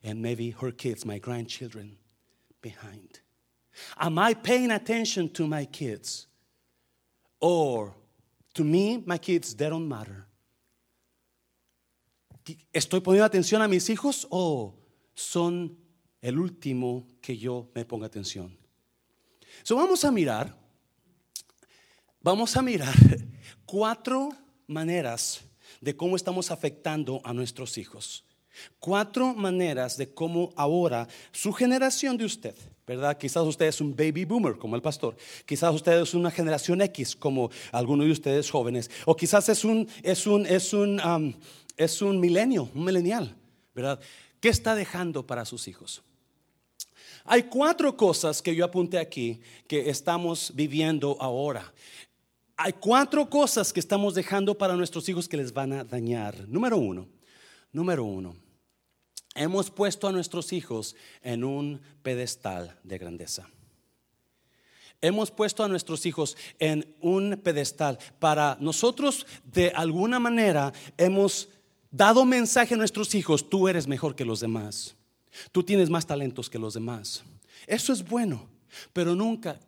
and 0.03 0.23
maybe 0.23 0.51
her 0.51 0.71
kids, 0.71 1.05
my 1.05 1.19
grandchildren, 1.19 1.99
behind? 2.63 3.21
Am 3.99 4.19
I 4.19 4.35
paying 4.35 4.71
attention 4.71 5.29
to 5.31 5.47
my 5.47 5.67
kids? 5.67 6.27
Or 7.41 7.95
to 8.55 8.65
me, 8.65 9.03
my 9.05 9.19
kids, 9.19 9.55
they 9.55 9.69
don't 9.69 9.89
matter. 9.89 10.27
¿Estoy 12.73 13.01
poniendo 13.01 13.25
atención 13.25 13.63
a 13.63 13.69
mis 13.69 13.91
hijos 13.91 14.27
o 14.31 14.75
son 15.15 15.77
el 16.21 16.39
último 16.39 17.07
que 17.21 17.37
yo 17.37 17.71
me 17.75 17.85
ponga 17.85 18.07
atención? 18.07 18.57
So 19.63 19.77
vamos 19.77 20.05
a 20.05 20.13
mirar, 20.13 20.57
vamos 22.21 22.57
a 22.57 22.63
mirar 22.63 22.95
cuatro 23.67 24.29
maneras 24.67 25.43
de 25.81 25.97
cómo 25.97 26.17
estamos 26.17 26.51
afectando 26.51 27.21
a 27.25 27.33
nuestros 27.33 27.79
hijos. 27.79 28.25
Cuatro 28.79 29.35
maneras 29.35 29.97
de 29.99 30.15
cómo 30.15 30.53
ahora 30.57 31.09
su 31.31 31.53
generación 31.53 32.17
de 32.17 32.25
usted, 32.25 32.55
¿verdad? 32.87 33.19
Quizás 33.19 33.45
usted 33.45 33.67
es 33.67 33.81
un 33.81 33.95
baby 33.95 34.25
boomer 34.25 34.57
como 34.57 34.77
el 34.77 34.83
pastor, 34.83 35.17
quizás 35.45 35.75
usted 35.75 36.01
es 36.01 36.15
una 36.15 36.31
generación 36.31 36.81
X 36.81 37.17
como 37.17 37.51
algunos 37.71 38.07
de 38.07 38.13
ustedes 38.13 38.51
jóvenes, 38.51 38.91
o 39.05 39.15
quizás 39.15 39.49
es 39.51 39.63
un, 39.65 39.87
es 40.03 40.27
un, 40.27 40.47
es 40.47 40.73
un, 40.73 40.99
es 41.77 42.03
un 42.03 42.19
milenio, 42.21 42.71
un 42.75 42.85
milenial, 42.85 43.35
¿verdad? 43.75 44.01
¿Qué 44.41 44.49
está 44.49 44.75
dejando 44.75 45.27
para 45.27 45.45
sus 45.45 45.69
hijos? 45.69 46.03
Hay 47.25 47.45
cuatro 47.45 47.97
cosas 47.97 48.41
que 48.41 48.55
yo 48.55 48.65
apunté 48.65 48.99
aquí 48.99 49.41
que 49.67 49.91
estamos 49.91 50.53
viviendo 50.55 51.17
ahora. 51.21 51.73
Hay 52.57 52.73
cuatro 52.73 53.29
cosas 53.29 53.73
que 53.73 53.81
estamos 53.81 54.15
dejando 54.15 54.57
para 54.57 54.77
nuestros 54.77 55.09
hijos 55.09 55.29
que 55.29 55.37
les 55.37 55.53
van 55.53 55.73
a 55.73 55.85
dañar. 55.85 56.49
Número 56.49 56.79
uno, 56.79 57.09
número 57.73 58.05
uno, 58.05 58.37
hemos 59.35 59.71
puesto 59.71 60.09
a 60.09 60.13
nuestros 60.13 60.53
hijos 60.53 60.95
en 61.23 61.45
un 61.45 61.81
pedestal 62.03 62.79
de 62.83 62.99
grandeza. 62.99 63.49
Hemos 65.03 65.31
puesto 65.31 65.63
a 65.63 65.69
nuestros 65.69 66.07
hijos 66.07 66.37
en 66.59 66.97
un 67.01 67.41
pedestal 67.43 67.99
para 68.19 68.57
nosotros 68.61 69.27
de 69.45 69.71
alguna 69.71 70.19
manera 70.19 70.73
hemos 70.97 71.51
dado 71.97 72.25
mensaje 72.25 72.75
a 72.75 72.77
nuestros 72.77 73.15
hijos, 73.15 73.49
tú 73.49 73.69
eres 73.69 73.87
mejor 73.87 74.15
que 74.15 74.25
los 74.25 74.41
demás, 74.41 74.95
tú 75.51 75.63
tienes 75.63 75.89
más 75.89 76.07
talentos 76.07 76.51
que 76.51 76.59
los 76.59 76.75
demás. 76.75 77.25
Eso 77.67 77.93
es 77.93 78.07
bueno, 78.07 78.47
pero 78.93 79.15
nunca 79.15 79.59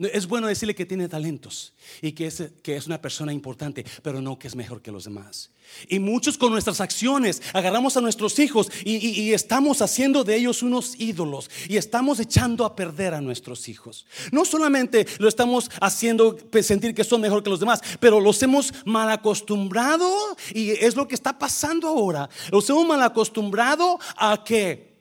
es 0.00 0.26
bueno 0.26 0.46
decirle 0.46 0.74
que 0.74 0.86
tiene 0.86 1.08
talentos 1.08 1.74
y 2.00 2.12
que 2.12 2.26
es, 2.26 2.42
que 2.62 2.76
es 2.76 2.86
una 2.86 3.00
persona 3.00 3.32
importante, 3.32 3.84
pero 4.02 4.20
no 4.22 4.38
que 4.38 4.48
es 4.48 4.56
mejor 4.56 4.80
que 4.80 4.90
los 4.90 5.04
demás. 5.04 5.50
Y 5.88 5.98
muchos 5.98 6.38
con 6.38 6.50
nuestras 6.50 6.80
acciones 6.80 7.42
agarramos 7.52 7.96
a 7.96 8.00
nuestros 8.00 8.38
hijos 8.38 8.70
y, 8.84 9.32
estamos 9.32 9.82
haciendo 9.82 10.24
de 10.24 10.36
ellos 10.36 10.62
unos 10.62 10.98
ídolos 10.98 11.50
y 11.68 11.76
estamos 11.76 12.18
echando 12.18 12.64
a 12.64 12.74
perder 12.74 13.14
a 13.14 13.20
nuestros 13.20 13.68
hijos. 13.68 14.06
No 14.32 14.44
solamente 14.44 15.06
lo 15.18 15.28
estamos 15.28 15.70
haciendo 15.80 16.36
sentir 16.62 16.94
que 16.94 17.04
son 17.04 17.20
mejor 17.20 17.42
que 17.42 17.50
los 17.50 17.60
demás, 17.60 17.80
pero 18.00 18.20
los 18.20 18.42
hemos 18.42 18.72
mal 18.84 19.10
acostumbrado 19.10 20.36
y 20.52 20.70
es 20.70 20.96
lo 20.96 21.06
que 21.06 21.14
está 21.14 21.38
pasando 21.38 21.88
ahora. 21.88 22.28
Los 22.50 22.68
hemos 22.70 22.86
mal 22.86 23.02
acostumbrado 23.02 23.98
a 24.16 24.42
que 24.44 24.98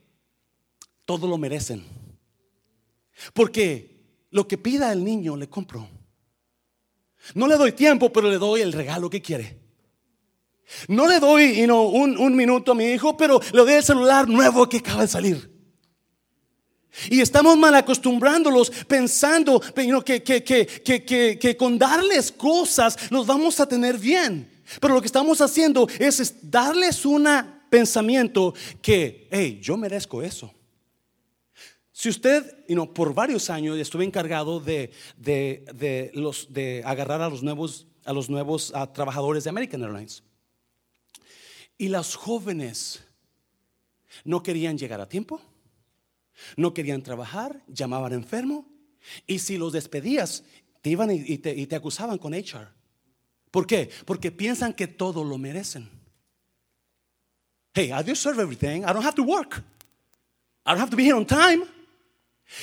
todo 1.06 1.28
lo 1.28 1.38
merecen. 1.38 1.84
Porque 3.34 3.99
lo 4.32 4.48
que 4.48 4.58
pida 4.58 4.92
el 4.92 5.04
niño 5.04 5.36
le 5.36 5.50
compro. 5.50 5.88
No 7.34 7.48
le 7.48 7.56
doy 7.56 7.74
tiempo, 7.74 8.12
pero 8.12 8.30
le 8.30 8.38
doy 8.38 8.62
el 8.62 8.74
regalo 8.74 9.10
que 9.10 9.22
quiere. 9.22 9.60
No 10.88 11.08
le 11.08 11.20
doy 11.20 11.64
un, 11.64 12.36
minuto 12.36 12.72
a 12.72 12.76
mi 12.76 12.86
hijo, 12.86 13.18
pero 13.18 13.40
le 13.52 13.60
doy 13.60 13.74
el 13.74 13.84
celular 13.84 14.28
nuevo 14.28 14.70
que 14.70 14.78
acaba 14.78 15.02
de 15.02 15.08
salir. 15.08 15.50
Y 17.10 17.22
estamos 17.22 17.58
mal 17.58 17.74
acostumbrándolos 17.76 18.72
pensando 18.88 19.62
que, 20.04 20.24
que, 20.24 21.58
con 21.58 21.78
darles 21.78 22.32
cosas 22.32 23.12
nos 23.12 23.26
vamos 23.26 23.60
a 23.60 23.68
tener 23.68 23.98
bien. 23.98 24.50
Pero 24.80 24.94
lo 24.94 25.02
que 25.02 25.08
estamos 25.08 25.42
haciendo 25.42 25.88
es, 25.98 26.36
darles 26.44 27.06
un 27.06 27.28
pensamiento 27.70 28.54
que, 28.82 29.28
hey, 29.32 29.60
yo 29.62 29.76
merezco 29.76 30.22
eso. 30.22 30.54
Si 32.00 32.08
usted, 32.08 32.66
por 32.94 33.14
varios 33.14 33.50
años 33.50 33.78
estuve 33.78 34.06
encargado 34.06 34.62
de, 34.62 34.94
los, 36.14 36.48
agarrar 36.86 37.22
a 37.22 37.28
los 37.30 37.44
nuevos, 38.30 38.74
trabajadores 38.94 39.44
de 39.44 39.50
American 39.50 39.84
Airlines. 39.84 40.24
Y 41.78 41.90
las 41.90 42.16
jóvenes 42.16 43.04
no 44.24 44.42
querían 44.42 44.78
llegar 44.78 45.02
a 45.02 45.10
tiempo, 45.10 45.42
no 46.56 46.74
querían 46.74 47.04
trabajar, 47.04 47.62
llamaban 47.68 48.14
enfermo. 48.14 48.66
Y 49.28 49.40
si 49.40 49.58
los 49.58 49.74
despedías, 49.74 50.46
te 50.82 50.92
iban 50.92 51.12
y 51.12 51.38
te 51.38 51.76
acusaban 51.76 52.18
con 52.18 52.34
HR. 52.34 52.70
¿Por 53.52 53.68
qué? 53.68 53.90
Porque 54.06 54.32
piensan 54.32 54.72
que 54.72 54.88
todo 54.88 55.26
lo 55.26 55.38
merecen. 55.38 55.90
Hey, 57.74 57.92
I 57.92 58.02
deserve 58.04 58.42
everything. 58.42 58.84
I 58.84 58.94
don't 58.94 59.04
have 59.04 59.16
to 59.16 59.24
work. 59.24 59.62
I 60.66 60.72
don't 60.72 60.80
have 60.80 60.92
to 60.92 60.96
be 60.96 61.04
here 61.04 61.18
on 61.18 61.26
time. 61.26 61.66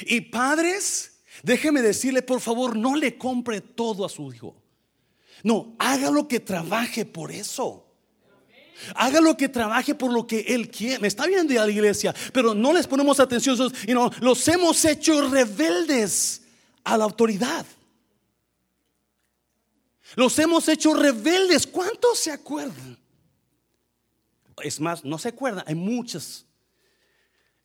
Y 0.06 0.20
padres, 0.22 1.20
déjeme 1.42 1.82
decirle, 1.82 2.22
por 2.22 2.40
favor, 2.40 2.76
no 2.76 2.96
le 2.96 3.16
compre 3.16 3.60
todo 3.60 4.04
a 4.04 4.08
su 4.08 4.32
hijo. 4.32 4.56
No, 5.42 5.76
hágalo 5.78 6.26
que 6.26 6.40
trabaje 6.40 7.04
por 7.04 7.30
eso. 7.30 7.86
Hágalo 8.94 9.36
que 9.36 9.48
trabaje 9.48 9.94
por 9.94 10.12
lo 10.12 10.26
que 10.26 10.40
Él 10.40 10.70
quiere. 10.70 10.98
Me 10.98 11.08
está 11.08 11.26
viendo 11.26 11.60
a 11.60 11.64
la 11.64 11.72
iglesia, 11.72 12.14
pero 12.32 12.54
no 12.54 12.72
les 12.72 12.86
ponemos 12.86 13.20
atención. 13.20 13.56
Y 13.86 13.92
no, 13.92 14.10
los 14.20 14.46
hemos 14.48 14.84
hecho 14.84 15.28
rebeldes 15.28 16.42
a 16.84 16.96
la 16.96 17.04
autoridad. 17.04 17.64
Los 20.14 20.38
hemos 20.38 20.68
hecho 20.68 20.94
rebeldes. 20.94 21.66
¿Cuántos 21.66 22.18
se 22.18 22.30
acuerdan? 22.30 22.98
Es 24.62 24.80
más, 24.80 25.04
no 25.04 25.18
se 25.18 25.28
acuerdan. 25.28 25.64
Hay 25.66 25.74
muchas 25.74 26.46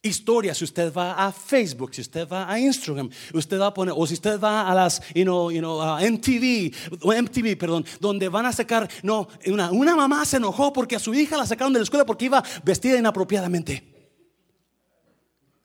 historia, 0.02 0.56
si 0.56 0.64
usted 0.64 0.92
va 0.92 1.14
a 1.14 1.32
Facebook, 1.32 1.94
si 1.94 2.02
usted 2.02 2.28
va 2.28 2.52
a 2.52 2.60
Instagram, 2.60 3.10
usted 3.34 3.60
va 3.60 3.68
a 3.68 3.74
poner, 3.74 3.94
o 3.96 4.08
si 4.08 4.16
usted 4.16 4.40
va 4.40 4.68
a 4.68 4.74
las, 4.74 5.02
you 5.14 5.24
know, 5.24 5.52
you 5.52 5.60
know, 5.60 5.80
MTV, 6.00 6.74
MTV, 7.04 7.58
perdón, 7.58 7.86
donde 8.00 8.28
van 8.28 8.48
a 8.48 8.52
sacar, 8.52 8.90
no, 9.04 9.28
una, 9.46 9.72
una 9.72 9.96
mamá 9.96 10.26
se 10.26 10.38
enojó 10.38 10.74
porque 10.74 10.96
a 10.96 11.00
su 11.00 11.14
hija 11.14 11.38
la 11.38 11.46
sacaron 11.46 11.74
de 11.74 11.80
la 11.80 11.84
escuela 11.84 12.06
porque 12.06 12.26
iba 12.26 12.44
vestida 12.64 12.98
inapropiadamente. 12.98 13.84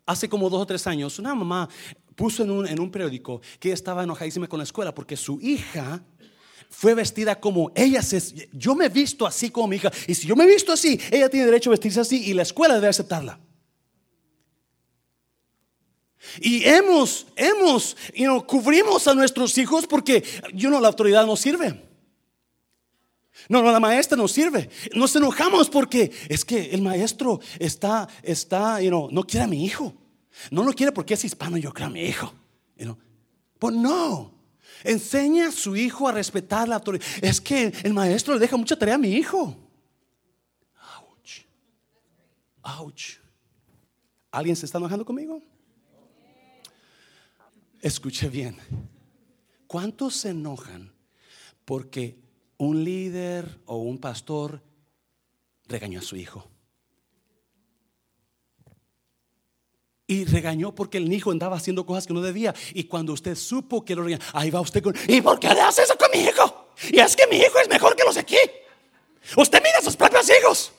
Hace 0.04 0.28
como 0.28 0.50
dos 0.50 0.62
o 0.62 0.66
tres 0.66 0.86
años, 0.86 1.18
una 1.18 1.34
mamá 1.34 1.68
puso 2.14 2.42
en 2.42 2.50
un, 2.50 2.66
en 2.68 2.78
un 2.78 2.90
periódico 2.90 3.40
que 3.58 3.72
estaba 3.72 4.04
enojadísima 4.04 4.48
con 4.48 4.58
la 4.58 4.64
escuela 4.64 4.94
porque 4.94 5.16
su 5.16 5.40
hija 5.40 6.02
fue 6.68 6.94
vestida 6.94 7.40
como 7.40 7.72
ella 7.74 8.02
se, 8.02 8.48
yo 8.52 8.74
me 8.74 8.86
he 8.86 8.88
visto 8.88 9.26
así 9.26 9.50
como 9.50 9.68
mi 9.68 9.76
hija, 9.76 9.90
y 10.06 10.14
si 10.14 10.26
yo 10.26 10.36
me 10.36 10.44
he 10.44 10.46
visto 10.46 10.72
así, 10.72 11.00
ella 11.10 11.30
tiene 11.30 11.46
derecho 11.46 11.70
a 11.70 11.72
vestirse 11.72 12.00
así 12.00 12.22
y 12.24 12.34
la 12.34 12.42
escuela 12.42 12.74
debe 12.74 12.88
aceptarla. 12.88 13.40
Y 16.40 16.64
hemos, 16.64 17.26
hemos, 17.36 17.96
you 18.14 18.24
know, 18.24 18.44
cubrimos 18.46 19.06
a 19.06 19.14
nuestros 19.14 19.56
hijos 19.58 19.86
porque, 19.86 20.24
you 20.52 20.68
know, 20.68 20.80
la 20.80 20.88
autoridad 20.88 21.26
no 21.26 21.36
sirve. 21.36 21.82
No, 23.48 23.62
no, 23.62 23.70
la 23.70 23.80
maestra 23.80 24.16
no 24.16 24.26
sirve. 24.26 24.70
Nos 24.94 25.14
enojamos 25.14 25.70
porque 25.70 26.10
es 26.28 26.44
que 26.44 26.70
el 26.70 26.82
maestro 26.82 27.40
está, 27.58 28.08
está, 28.22 28.80
you 28.80 28.88
know, 28.88 29.08
no 29.10 29.22
quiere 29.22 29.44
a 29.44 29.48
mi 29.48 29.64
hijo. 29.64 29.94
No 30.50 30.64
lo 30.64 30.72
quiere 30.72 30.92
porque 30.92 31.14
es 31.14 31.24
hispano, 31.24 31.56
yo 31.56 31.72
creo 31.72 31.88
a 31.88 31.90
mi 31.90 32.02
hijo. 32.02 32.32
You 32.76 32.96
Pues 33.58 33.74
no. 33.74 34.34
Enseña 34.84 35.48
a 35.48 35.52
su 35.52 35.76
hijo 35.76 36.08
a 36.08 36.12
respetar 36.12 36.68
la 36.68 36.76
autoridad. 36.76 37.06
Es 37.22 37.40
que 37.40 37.72
el 37.82 37.94
maestro 37.94 38.34
le 38.34 38.40
deja 38.40 38.56
mucha 38.56 38.76
tarea 38.76 38.96
a 38.96 38.98
mi 38.98 39.12
hijo. 39.12 39.56
Ouch. 42.62 43.18
¿Alguien 44.30 44.56
se 44.56 44.66
está 44.66 44.78
enojando 44.78 45.04
conmigo? 45.04 45.40
Escuche 47.86 48.28
bien. 48.28 48.58
¿Cuántos 49.68 50.16
se 50.16 50.30
enojan 50.30 50.92
porque 51.64 52.18
un 52.56 52.82
líder 52.82 53.60
o 53.64 53.76
un 53.76 53.98
pastor 53.98 54.60
regañó 55.68 56.00
a 56.00 56.02
su 56.02 56.16
hijo? 56.16 56.50
Y 60.08 60.24
regañó 60.24 60.74
porque 60.74 60.98
el 60.98 61.12
hijo 61.12 61.30
andaba 61.30 61.58
haciendo 61.58 61.86
cosas 61.86 62.08
que 62.08 62.12
no 62.12 62.22
debía. 62.22 62.52
Y 62.74 62.84
cuando 62.84 63.12
usted 63.12 63.36
supo 63.36 63.84
que 63.84 63.94
lo 63.94 64.02
regañó, 64.02 64.24
ahí 64.32 64.50
va 64.50 64.60
usted 64.60 64.82
con, 64.82 64.96
¿y 65.06 65.20
por 65.20 65.38
qué 65.38 65.54
le 65.54 65.60
hace 65.60 65.84
eso 65.84 65.96
con 65.96 66.10
mi 66.12 66.26
hijo? 66.26 66.72
Y 66.90 66.98
es 66.98 67.14
que 67.14 67.28
mi 67.28 67.36
hijo 67.36 67.56
es 67.60 67.68
mejor 67.68 67.94
que 67.94 68.02
los 68.02 68.16
de 68.16 68.22
aquí. 68.22 68.36
Usted 69.36 69.62
mira 69.62 69.78
a 69.78 69.82
sus 69.82 69.94
propios 69.94 70.28
hijos. 70.28 70.72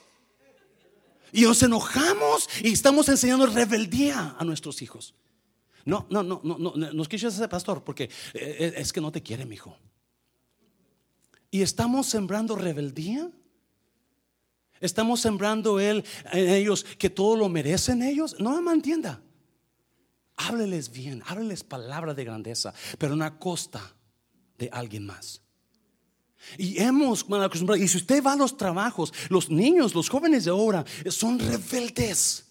Y 1.32 1.44
nos 1.44 1.64
enojamos 1.64 2.50
y 2.62 2.74
estamos 2.74 3.08
enseñando 3.08 3.46
rebeldía 3.46 4.36
a 4.38 4.44
nuestros 4.44 4.82
hijos. 4.82 5.14
No, 5.88 6.06
no, 6.10 6.22
no, 6.22 6.42
no, 6.44 6.58
no, 6.58 6.76
no 6.76 7.02
escuches 7.02 7.34
ese 7.34 7.48
pastor 7.48 7.82
porque 7.82 8.04
eh, 8.04 8.10
eh, 8.34 8.74
es 8.76 8.92
que 8.92 9.00
no 9.00 9.10
te 9.10 9.24
quiere, 9.24 9.46
mi 9.46 9.56
hijo. 9.56 9.78
Y 11.50 11.62
estamos 11.62 12.08
sembrando 12.08 12.58
rebeldía. 12.58 13.32
Estamos 14.82 15.22
sembrando 15.22 15.80
él 15.80 16.04
en 16.34 16.50
ellos 16.50 16.84
que 16.84 17.10
todo 17.10 17.38
lo 17.38 17.48
merecen 17.48 18.04
ellos. 18.04 18.36
No 18.38 18.62
me 18.62 18.74
entienda. 18.74 19.22
Hábleles 20.36 20.92
bien, 20.92 21.24
hábleles 21.26 21.64
palabras 21.64 22.18
de 22.18 22.26
grandeza, 22.26 22.74
pero 23.00 23.16
no 23.16 23.24
a 23.24 23.40
costa 23.40 23.96
de 24.58 24.70
alguien 24.74 25.06
más. 25.06 25.42
Y 26.58 26.80
hemos 26.82 27.30
mal 27.30 27.44
acostumbrado. 27.44 27.82
Y 27.82 27.88
si 27.88 27.96
usted 27.96 28.22
va 28.22 28.34
a 28.34 28.36
los 28.36 28.58
trabajos, 28.58 29.14
los 29.30 29.50
niños, 29.50 29.96
los 29.96 30.10
jóvenes 30.10 30.44
de 30.44 30.52
ahora 30.52 30.84
son 31.08 31.40
rebeldes. 31.40 32.47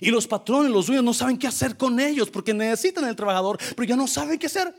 Y 0.00 0.10
los 0.10 0.26
patrones, 0.26 0.70
los 0.70 0.86
dueños 0.86 1.04
no 1.04 1.14
saben 1.14 1.38
qué 1.38 1.46
hacer 1.46 1.76
con 1.76 2.00
ellos 2.00 2.30
porque 2.30 2.52
necesitan 2.52 3.04
el 3.08 3.16
trabajador, 3.16 3.58
pero 3.76 3.84
ya 3.84 3.96
no 3.96 4.06
saben 4.06 4.38
qué 4.38 4.46
hacer. 4.46 4.74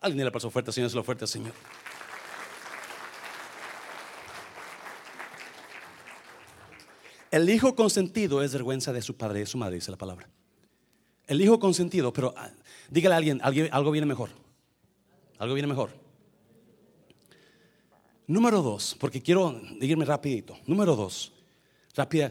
Alguien 0.00 0.24
le 0.24 0.30
pasó 0.30 0.50
fuerte, 0.50 0.72
Señor, 0.72 0.88
es 0.88 0.94
la 0.94 1.02
oferta, 1.02 1.26
Señor. 1.26 1.52
El 7.30 7.48
hijo 7.48 7.76
consentido 7.76 8.42
es 8.42 8.52
vergüenza 8.52 8.92
de 8.92 9.02
su 9.02 9.16
padre 9.16 9.38
y 9.38 9.42
de 9.42 9.46
su 9.46 9.58
madre, 9.58 9.76
dice 9.76 9.90
la 9.90 9.98
palabra. 9.98 10.28
El 11.26 11.40
hijo 11.40 11.60
consentido, 11.60 12.12
pero 12.12 12.34
ah, 12.36 12.50
dígale 12.88 13.14
a 13.14 13.18
alguien, 13.46 13.70
algo 13.72 13.90
viene 13.92 14.06
mejor. 14.06 14.30
Algo 15.38 15.54
viene 15.54 15.68
mejor. 15.68 15.90
Número 18.26 18.62
dos, 18.62 18.96
porque 18.98 19.22
quiero 19.22 19.60
irme 19.80 20.04
rapidito. 20.04 20.58
Número 20.66 20.96
dos, 20.96 21.32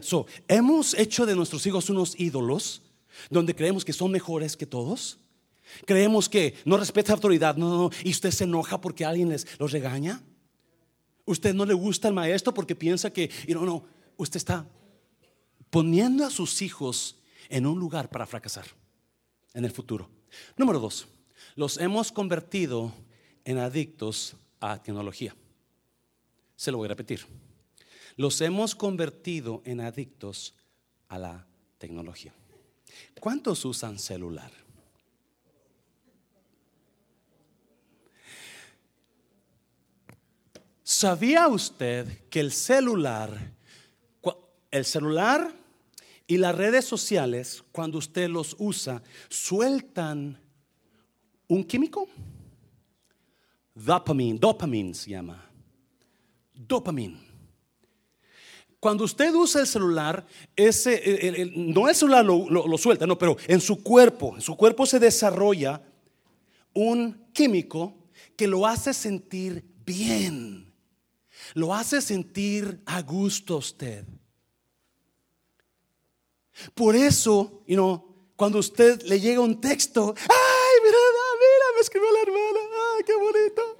So, 0.02 0.26
hemos 0.48 0.94
hecho 0.94 1.26
de 1.26 1.34
nuestros 1.36 1.66
hijos 1.66 1.90
unos 1.90 2.18
ídolos 2.18 2.82
donde 3.28 3.54
creemos 3.54 3.84
que 3.84 3.92
son 3.92 4.10
mejores 4.10 4.56
que 4.56 4.66
todos. 4.66 5.18
Creemos 5.86 6.28
que 6.28 6.54
no 6.64 6.76
respeta 6.76 7.12
autoridad, 7.12 7.56
no, 7.56 7.68
no, 7.68 7.90
y 8.02 8.10
usted 8.10 8.30
se 8.30 8.44
enoja 8.44 8.80
porque 8.80 9.04
alguien 9.04 9.28
les 9.28 9.46
los 9.58 9.72
regaña. 9.72 10.22
Usted 11.24 11.54
no 11.54 11.64
le 11.64 11.74
gusta 11.74 12.08
al 12.08 12.14
maestro 12.14 12.52
porque 12.52 12.74
piensa 12.74 13.12
que, 13.12 13.30
no, 13.48 13.64
no, 13.64 13.84
usted 14.16 14.38
está 14.38 14.66
poniendo 15.70 16.26
a 16.26 16.30
sus 16.30 16.60
hijos 16.62 17.16
en 17.48 17.66
un 17.66 17.78
lugar 17.78 18.10
para 18.10 18.26
fracasar 18.26 18.66
en 19.54 19.64
el 19.64 19.70
futuro. 19.70 20.08
Número 20.56 20.80
dos, 20.80 21.06
los 21.54 21.78
hemos 21.78 22.10
convertido 22.10 22.92
en 23.44 23.58
adictos 23.58 24.36
a 24.60 24.82
tecnología. 24.82 25.34
Se 26.56 26.70
lo 26.70 26.78
voy 26.78 26.86
a 26.86 26.88
repetir. 26.88 27.26
Los 28.20 28.38
hemos 28.42 28.74
convertido 28.74 29.62
en 29.64 29.80
adictos 29.80 30.54
a 31.08 31.18
la 31.18 31.46
tecnología. 31.78 32.34
¿Cuántos 33.18 33.64
usan 33.64 33.98
celular? 33.98 34.52
¿Sabía 40.82 41.48
usted 41.48 42.28
que 42.28 42.40
el 42.40 42.52
celular, 42.52 43.54
el 44.70 44.84
celular 44.84 45.54
y 46.26 46.36
las 46.36 46.54
redes 46.54 46.84
sociales, 46.84 47.64
cuando 47.72 47.96
usted 47.96 48.28
los 48.28 48.54
usa, 48.58 49.02
sueltan 49.30 50.38
un 51.48 51.64
químico? 51.64 52.06
Dopamine, 53.74 54.38
dopamine 54.38 54.92
se 54.92 55.08
llama. 55.08 55.42
Dopamine. 56.52 57.29
Cuando 58.80 59.04
usted 59.04 59.34
usa 59.34 59.60
el 59.60 59.66
celular, 59.66 60.26
ese, 60.56 61.52
no 61.54 61.86
el 61.86 61.94
celular 61.94 62.24
lo, 62.24 62.78
suelta, 62.78 63.06
no, 63.06 63.18
pero 63.18 63.36
en 63.46 63.60
su 63.60 63.82
cuerpo, 63.82 64.34
en 64.34 64.40
su 64.40 64.56
cuerpo 64.56 64.86
se 64.86 64.98
desarrolla 64.98 65.82
un 66.72 67.28
químico 67.34 67.94
que 68.36 68.46
lo 68.46 68.66
hace 68.66 68.94
sentir 68.94 69.62
bien, 69.84 70.72
lo 71.52 71.74
hace 71.74 72.00
sentir 72.00 72.80
a 72.86 73.02
gusto 73.02 73.58
usted. 73.58 74.06
Por 76.74 76.96
eso, 76.96 77.62
you 77.66 77.76
know, 77.76 78.32
cuando 78.34 78.58
usted 78.58 79.02
le 79.02 79.20
llega 79.20 79.40
un 79.40 79.60
texto, 79.60 80.14
ay, 80.16 80.80
mira, 80.82 80.98
mira, 81.38 81.64
me 81.74 81.80
escribió 81.82 82.10
la 82.12 82.20
hermana, 82.22 82.60
ay, 82.96 83.04
qué 83.04 83.14
bonito. 83.14 83.76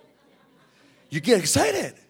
You 1.08 1.20
get 1.22 1.38
excited. 1.38 2.10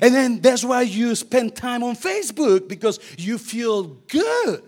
And 0.00 0.14
then 0.14 0.40
that's 0.40 0.64
why 0.64 0.82
you 0.82 1.14
spend 1.14 1.56
time 1.56 1.82
on 1.82 1.96
Facebook 1.96 2.68
because 2.68 3.00
you 3.18 3.38
feel 3.38 3.84
good. 4.08 4.62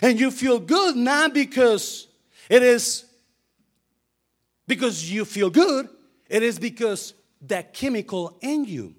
And 0.00 0.18
you 0.18 0.30
feel 0.30 0.58
good 0.58 0.96
not 0.96 1.34
because 1.34 2.08
it 2.48 2.62
is 2.62 3.04
because 4.66 5.10
you 5.10 5.24
feel 5.24 5.50
good, 5.50 5.88
it 6.28 6.42
is 6.42 6.58
because 6.58 7.14
that 7.42 7.74
chemical 7.74 8.38
in 8.40 8.64
you. 8.64 8.94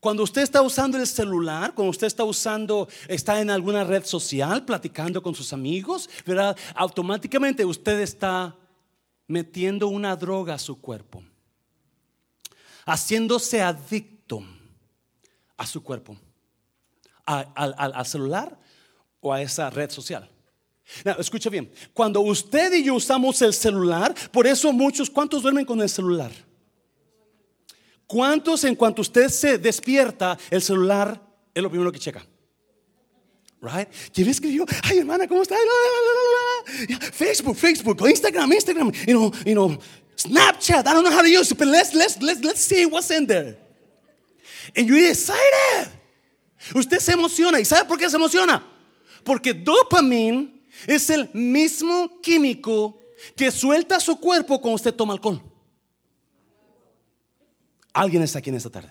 Cuando 0.00 0.22
usted 0.22 0.42
está 0.42 0.62
usando 0.62 0.98
el 0.98 1.06
celular, 1.06 1.74
cuando 1.74 1.90
usted 1.90 2.06
está 2.06 2.24
usando, 2.24 2.88
está 3.08 3.40
en 3.40 3.50
alguna 3.50 3.84
red 3.84 4.04
social, 4.04 4.64
platicando 4.64 5.22
con 5.22 5.34
sus 5.34 5.52
amigos, 5.52 6.08
¿verdad? 6.24 6.56
Automáticamente 6.74 7.64
usted 7.64 8.00
está 8.00 8.54
metiendo 9.26 9.88
una 9.88 10.14
droga 10.14 10.54
a 10.54 10.58
su 10.58 10.80
cuerpo, 10.80 11.24
haciéndose 12.86 13.60
adicto 13.60 14.42
a 15.56 15.66
su 15.66 15.82
cuerpo, 15.82 16.16
al 17.24 18.06
celular 18.06 18.58
o 19.20 19.32
a 19.32 19.42
esa 19.42 19.68
red 19.70 19.90
social. 19.90 20.30
escucha 21.18 21.50
bien, 21.50 21.70
cuando 21.92 22.20
usted 22.20 22.72
y 22.72 22.84
yo 22.84 22.94
usamos 22.94 23.42
el 23.42 23.52
celular, 23.52 24.14
por 24.30 24.46
eso 24.46 24.72
muchos, 24.72 25.10
¿cuántos 25.10 25.42
duermen 25.42 25.64
con 25.64 25.80
el 25.82 25.88
celular? 25.88 26.30
¿Cuántos 28.06 28.62
en 28.62 28.76
cuanto 28.76 29.02
usted 29.02 29.28
se 29.28 29.58
despierta, 29.58 30.38
el 30.48 30.62
celular 30.62 31.20
es 31.52 31.62
lo 31.62 31.68
primero 31.68 31.90
que 31.90 31.98
checa? 31.98 32.24
Right? 33.60 33.88
¿Quién 34.12 34.28
escribió? 34.28 34.64
Ay, 34.84 34.98
hermana, 34.98 35.26
¿cómo 35.26 35.42
está? 35.42 35.56
Facebook, 37.12 37.56
Facebook, 37.56 38.08
Instagram, 38.08 38.52
Instagram, 38.52 38.92
you 39.06 39.14
know, 39.14 39.32
you 39.44 39.54
know, 39.54 39.78
Snapchat. 40.16 40.86
I 40.86 40.94
don't 40.94 41.04
know 41.04 41.10
how 41.10 41.22
to 41.22 41.28
use 41.28 41.50
it, 41.50 41.58
but 41.58 41.68
let's, 41.68 41.94
let's, 41.94 42.20
let's, 42.22 42.42
let's 42.42 42.60
see 42.60 42.86
what's 42.86 43.10
in 43.10 43.26
there. 43.26 43.56
And 44.74 44.88
you're 44.88 45.10
excited. 45.10 45.92
Usted 46.74 46.98
se 46.98 47.12
emociona. 47.12 47.60
¿Y 47.60 47.64
sabe 47.64 47.86
por 47.86 47.98
qué 47.98 48.08
se 48.08 48.16
emociona? 48.16 48.62
Porque 49.22 49.52
dopamine 49.52 50.52
es 50.86 51.10
el 51.10 51.28
mismo 51.32 52.20
químico 52.20 52.98
que 53.36 53.50
suelta 53.50 54.00
su 54.00 54.16
cuerpo 54.16 54.60
cuando 54.60 54.76
usted 54.76 54.94
toma 54.94 55.12
alcohol. 55.12 55.42
Alguien 57.92 58.22
está 58.22 58.38
aquí 58.38 58.50
en 58.50 58.56
esta 58.56 58.70
tarde. 58.70 58.88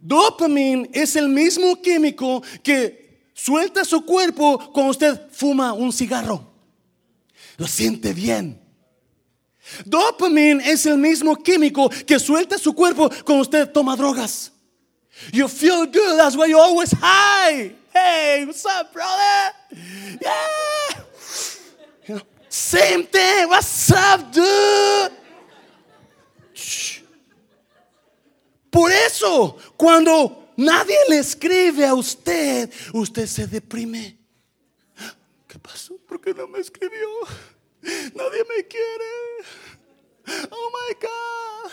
Dopamine 0.00 0.88
es 0.92 1.16
el 1.16 1.28
mismo 1.28 1.80
químico 1.82 2.42
que 2.62 3.30
suelta 3.34 3.84
su 3.84 4.04
cuerpo 4.04 4.70
cuando 4.72 4.92
usted 4.92 5.28
fuma 5.30 5.72
un 5.72 5.92
cigarro. 5.92 6.52
Lo 7.56 7.66
siente 7.66 8.12
bien. 8.12 8.67
Dopamine 9.84 10.62
es 10.70 10.86
el 10.86 10.98
mismo 10.98 11.36
químico 11.36 11.88
que 12.06 12.18
suelta 12.18 12.58
su 12.58 12.72
cuerpo 12.74 13.10
cuando 13.24 13.42
usted 13.42 13.70
toma 13.70 13.96
drogas. 13.96 14.52
You 15.32 15.48
feel 15.48 15.86
good, 15.86 16.16
that's 16.16 16.36
why 16.36 16.46
you're 16.46 16.60
always 16.60 16.92
high. 16.92 17.72
Hey, 17.92 18.44
what's 18.46 18.64
up, 18.64 18.92
brother? 18.92 19.52
Yeah. 20.20 21.02
same 22.48 23.04
thing. 23.06 23.48
What's 23.48 23.90
up, 23.90 24.32
dude? 24.32 25.12
Por 28.70 28.90
eso, 28.92 29.56
cuando 29.76 30.50
nadie 30.56 30.96
le 31.08 31.18
escribe 31.18 31.84
a 31.86 31.94
usted, 31.94 32.70
usted 32.92 33.26
se 33.26 33.46
deprime. 33.46 34.16
¿Qué 35.48 35.58
pasó? 35.58 35.96
¿Por 36.06 36.20
qué 36.20 36.34
no 36.34 36.46
me 36.46 36.60
escribió? 36.60 37.08
Nadie 37.82 38.44
me 38.48 38.66
quiere. 38.66 39.12
Oh 40.50 40.70
my 40.70 40.94
God. 41.00 41.72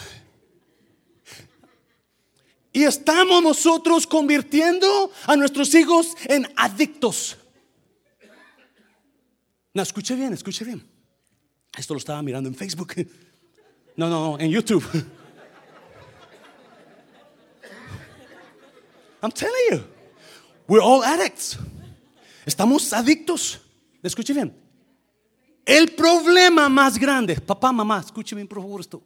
Y 2.73 2.83
estamos 2.83 3.41
nosotros 3.41 4.05
convirtiendo 4.05 5.11
a 5.25 5.35
nuestros 5.35 5.73
hijos 5.73 6.13
en 6.25 6.45
adictos. 6.57 7.37
No, 9.73 9.81
escuche 9.81 10.15
bien, 10.15 10.33
escuche 10.33 10.65
bien. 10.65 10.85
Esto 11.77 11.93
lo 11.93 11.99
estaba 11.99 12.21
mirando 12.21 12.49
en 12.49 12.55
Facebook. 12.55 12.93
No, 13.95 14.09
no, 14.09 14.31
no, 14.31 14.39
en 14.39 14.51
YouTube. 14.51 14.83
I'm 19.21 19.31
telling 19.31 19.53
you, 19.71 19.83
we're 20.67 20.83
all 20.83 21.01
addicts. 21.03 21.57
Estamos 22.45 22.91
adictos. 22.93 23.59
Escuche 24.03 24.33
bien. 24.33 24.64
El 25.65 25.91
problema 25.93 26.69
más 26.69 26.97
grande, 26.97 27.41
papá, 27.41 27.71
mamá, 27.71 27.99
escuche 27.99 28.35
bien 28.35 28.47
por 28.47 28.59
favor 28.59 28.81
esto. 28.81 29.01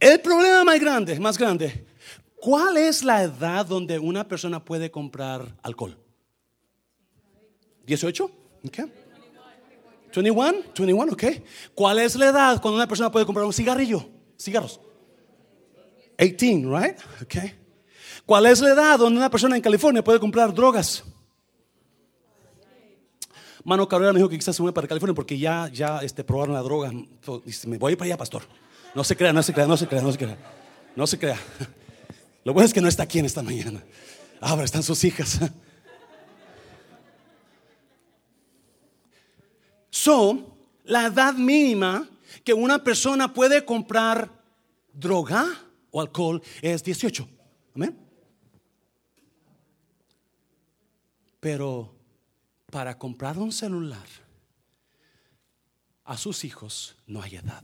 El 0.00 0.20
problema 0.20 0.64
más 0.64 0.80
grande, 0.80 1.20
más 1.20 1.36
grande 1.36 1.86
¿Cuál 2.42 2.76
es 2.76 3.04
la 3.04 3.22
edad 3.22 3.64
donde 3.64 4.00
una 4.00 4.26
persona 4.26 4.64
puede 4.64 4.90
comprar 4.90 5.56
alcohol? 5.62 5.96
¿18? 7.86 8.30
Okay. 8.66 8.92
21, 10.12 10.52
21, 10.76 11.12
ok. 11.12 11.24
¿Cuál 11.72 12.00
es 12.00 12.16
la 12.16 12.26
edad 12.26 12.60
cuando 12.60 12.78
una 12.78 12.88
persona 12.88 13.12
puede 13.12 13.24
comprar 13.24 13.46
un 13.46 13.52
cigarrillo? 13.52 14.08
Cigarros. 14.36 14.80
18, 16.18 16.76
right? 16.76 16.98
Okay. 17.22 17.54
¿Cuál 18.26 18.46
es 18.46 18.60
la 18.60 18.70
edad 18.70 18.98
donde 18.98 19.20
una 19.20 19.30
persona 19.30 19.54
en 19.54 19.62
California 19.62 20.02
puede 20.02 20.18
comprar 20.18 20.52
drogas? 20.52 21.04
Mano 23.64 23.88
Cabrera 23.88 24.12
me 24.12 24.18
dijo 24.18 24.28
que 24.28 24.36
quizás 24.36 24.56
se 24.56 24.62
mueve 24.62 24.74
para 24.74 24.88
California 24.88 25.14
porque 25.14 25.38
ya, 25.38 25.68
ya 25.72 25.98
este, 25.98 26.24
probaron 26.24 26.54
la 26.54 26.62
droga. 26.62 26.90
Dice, 27.44 27.68
me 27.68 27.78
voy 27.78 27.94
para 27.96 28.06
allá, 28.06 28.16
pastor. 28.16 28.42
No 28.94 29.04
se 29.04 29.16
crea, 29.16 29.32
no 29.32 29.42
se 29.42 29.52
crea, 29.52 29.66
no 29.66 29.76
se 29.76 29.86
crea, 29.86 30.02
no 30.02 30.12
se 30.12 30.18
crea. 30.18 30.38
No 30.96 31.06
se 31.06 31.18
crea. 31.18 31.38
Lo 32.44 32.52
bueno 32.52 32.66
es 32.66 32.74
que 32.74 32.80
no 32.80 32.88
está 32.88 33.04
aquí 33.04 33.18
en 33.20 33.26
esta 33.26 33.42
mañana. 33.42 33.82
Ahora 34.40 34.64
están 34.64 34.82
sus 34.82 35.02
hijas. 35.04 35.40
So, 39.94 40.56
la 40.84 41.06
edad 41.06 41.34
mínima 41.34 42.08
que 42.44 42.54
una 42.54 42.82
persona 42.82 43.32
puede 43.32 43.62
comprar 43.64 44.30
droga 44.92 45.46
o 45.90 46.00
alcohol 46.00 46.42
es 46.62 46.82
18. 46.82 47.28
Amén. 47.74 47.96
Pero 51.38 51.91
para 52.72 52.98
comprar 52.98 53.36
un 53.36 53.52
celular 53.52 54.06
a 56.04 56.16
sus 56.16 56.42
hijos 56.42 56.96
no 57.06 57.20
hay 57.20 57.36
edad. 57.36 57.62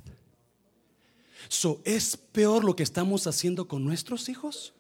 So, 1.49 1.81
¿Es 1.87 2.15
peor 2.15 2.63
lo 2.63 2.77
que 2.77 2.83
estamos 2.83 3.27
haciendo 3.27 3.67
con 3.67 3.83
nuestros 3.87 4.29
hijos? 4.29 4.75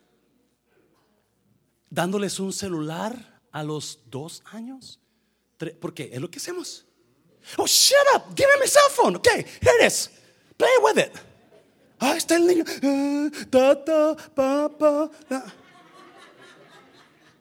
Dándoles 1.89 2.39
un 2.41 2.53
celular 2.53 3.41
a 3.53 3.65
los 3.65 4.01
dos 4.11 4.43
años. 4.53 5.01
Porque 5.81 6.11
es 6.13 6.21
lo 6.21 6.31
que 6.31 6.37
hacemos. 6.39 6.85
Oh, 7.57 7.67
shut 7.67 7.97
up. 8.15 8.35
Give 8.37 8.47
me 8.55 8.61
my 8.61 8.69
cell 8.69 8.91
phone. 8.91 9.17
Okay, 9.17 9.47
here 9.63 9.81
it 9.81 9.87
is. 9.87 10.11
Play 10.59 10.69
with 10.83 10.99
it. 10.99 11.13
Ah, 12.01 12.19
está 12.19 12.37
el 12.37 12.47
niño. 12.47 12.65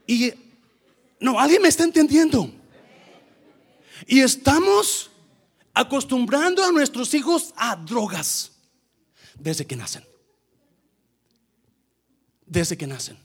Y 0.08 0.34
no, 1.20 1.38
alguien 1.38 1.62
me 1.62 1.68
está 1.68 1.84
entendiendo. 1.84 2.57
Y 4.06 4.20
estamos 4.20 5.10
acostumbrando 5.74 6.64
a 6.64 6.72
nuestros 6.72 7.14
hijos 7.14 7.54
a 7.56 7.76
drogas 7.76 8.52
desde 9.36 9.66
que 9.66 9.76
nacen. 9.76 10.04
Desde 12.46 12.78
que 12.78 12.88
nacen. 12.88 13.18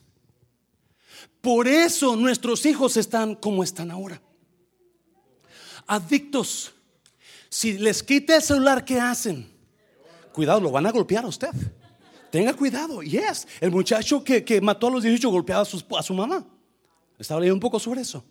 Por 1.41 1.67
eso 1.67 2.17
nuestros 2.17 2.65
hijos 2.67 2.97
están 2.97 3.35
como 3.35 3.65
están 3.65 3.91
ahora. 3.91 4.21
Adictos. 5.87 6.73
Si 7.49 7.79
les 7.79 8.03
quita 8.03 8.37
el 8.37 8.43
celular, 8.43 8.85
¿qué 8.85 9.01
hacen? 9.01 9.51
Cuidado, 10.33 10.61
lo 10.61 10.71
van 10.71 10.87
a 10.87 10.93
golpear 10.93 11.25
a 11.25 11.29
usted. 11.29 11.51
Tenga 12.31 12.55
cuidado. 12.55 13.03
Yes, 13.03 13.47
el 13.61 13.71
muchacho 13.71 14.25
que, 14.25 14.61
mató 14.63 14.87
a 14.87 14.91
los 14.93 15.03
18 15.03 15.29
golpeaba 15.29 15.63
a 15.63 15.67
su, 15.67 15.85
a 15.97 16.03
su 16.03 16.15
mamá. 16.15 16.47
Estaba 17.19 17.41
leyendo 17.41 17.57
un 17.57 17.61
poco 17.61 17.79
sobre 17.79 18.01
eso. 18.01 18.25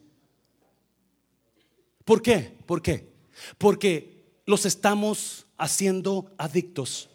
¿Por 2.12 2.22
qué? 2.22 2.58
¿Por 2.66 2.82
qué? 2.82 3.10
Porque 3.58 4.42
los 4.46 4.66
estamos 4.66 5.46
haciendo 5.58 6.30
adictos 6.38 7.10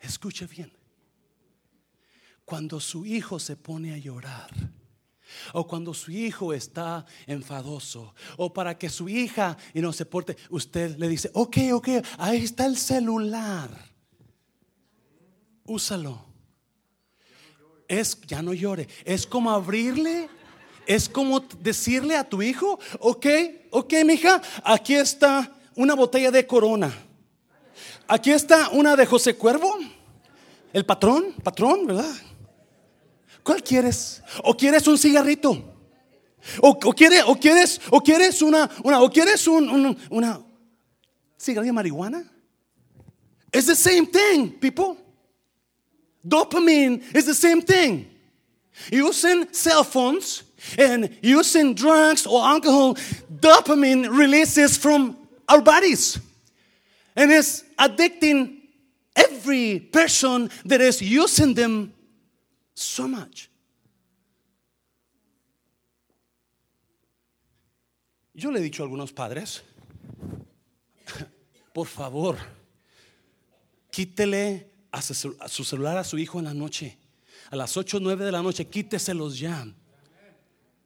Escuche 0.00 0.48
bien. 0.48 0.72
Cuando 2.44 2.80
su 2.80 3.06
hijo 3.06 3.38
se 3.38 3.54
pone 3.54 3.94
a 3.94 3.96
llorar, 3.96 4.50
o 5.52 5.68
cuando 5.68 5.94
su 5.94 6.10
hijo 6.10 6.52
está 6.52 7.06
enfadoso, 7.28 8.12
o 8.38 8.52
para 8.52 8.76
que 8.76 8.90
su 8.90 9.08
hija 9.08 9.56
y 9.72 9.82
no 9.82 9.92
se 9.92 10.04
porte, 10.04 10.36
usted 10.50 10.96
le 10.98 11.08
dice, 11.08 11.30
ok, 11.32 11.58
ok, 11.74 11.88
ahí 12.18 12.42
está 12.42 12.66
el 12.66 12.76
celular. 12.76 13.70
Úsalo. 15.62 16.26
Es, 17.86 18.20
ya 18.22 18.42
no 18.42 18.52
llore. 18.52 18.88
Es 19.04 19.28
como 19.28 19.52
abrirle, 19.52 20.28
es 20.88 21.06
como 21.06 21.40
decirle 21.40 22.16
a 22.16 22.26
tu 22.26 22.40
hijo, 22.40 22.80
ok, 22.98 23.26
ok, 23.70 23.92
mija, 24.06 24.40
aquí 24.64 24.94
está 24.94 25.54
una 25.76 25.94
botella 25.94 26.30
de 26.30 26.46
corona. 26.46 26.90
Aquí 28.08 28.32
está 28.32 28.70
una 28.70 28.96
de 28.96 29.04
José 29.04 29.34
Cuervo. 29.36 29.76
El 30.72 30.86
patrón, 30.86 31.34
patrón, 31.44 31.86
¿verdad? 31.86 32.10
¿Cuál 33.42 33.62
quieres? 33.62 34.22
¿O 34.42 34.56
quieres 34.56 34.88
un 34.88 34.96
cigarrito? 34.96 35.50
¿O, 36.62 36.70
o, 36.70 36.92
quieres, 36.94 37.22
o 37.26 37.36
quieres, 37.36 37.80
o 37.90 38.00
quieres 38.00 38.40
una, 38.40 38.70
una, 38.82 39.02
o 39.02 39.10
quieres 39.10 39.46
un, 39.46 39.68
un, 39.68 39.98
una 40.08 40.40
cigarrillo 41.38 41.70
de 41.70 41.74
marihuana? 41.74 42.32
It's 43.52 43.66
the 43.66 43.76
same 43.76 44.06
thing, 44.06 44.58
people. 44.58 44.96
Dopamine 46.26 47.02
is 47.14 47.26
the 47.26 47.34
same 47.34 47.60
thing. 47.60 48.06
Using 48.90 49.52
cell 49.52 49.84
phones 49.84 50.47
and 50.76 51.16
using 51.22 51.74
drugs 51.74 52.26
or 52.26 52.42
alcohol, 52.42 52.94
dopamine 53.32 54.08
releases 54.16 54.76
from 54.76 55.16
our 55.48 55.60
bodies. 55.60 56.18
And 57.16 57.32
it's 57.32 57.64
addicting 57.78 58.58
every 59.14 59.80
person 59.80 60.50
that 60.64 60.80
is 60.80 61.02
using 61.02 61.54
them 61.54 61.92
so 62.74 63.08
much. 63.08 63.50
Yo 68.34 68.50
le 68.50 68.60
he 68.60 68.62
dicho 68.62 68.84
a 68.84 68.86
algunos 68.86 69.12
padres, 69.12 69.62
por 71.74 71.88
favor, 71.88 72.36
quítele 73.90 74.70
a 74.92 75.02
su 75.02 75.64
celular 75.64 75.98
a 75.98 76.04
su 76.04 76.18
hijo 76.18 76.38
en 76.38 76.44
la 76.44 76.54
noche. 76.54 76.96
A 77.50 77.56
las 77.56 77.76
8 77.76 77.96
o 77.96 78.00
9 78.00 78.24
de 78.24 78.32
la 78.32 78.42
noche, 78.42 78.66
quíteselos 78.66 79.38
ya. 79.38 79.66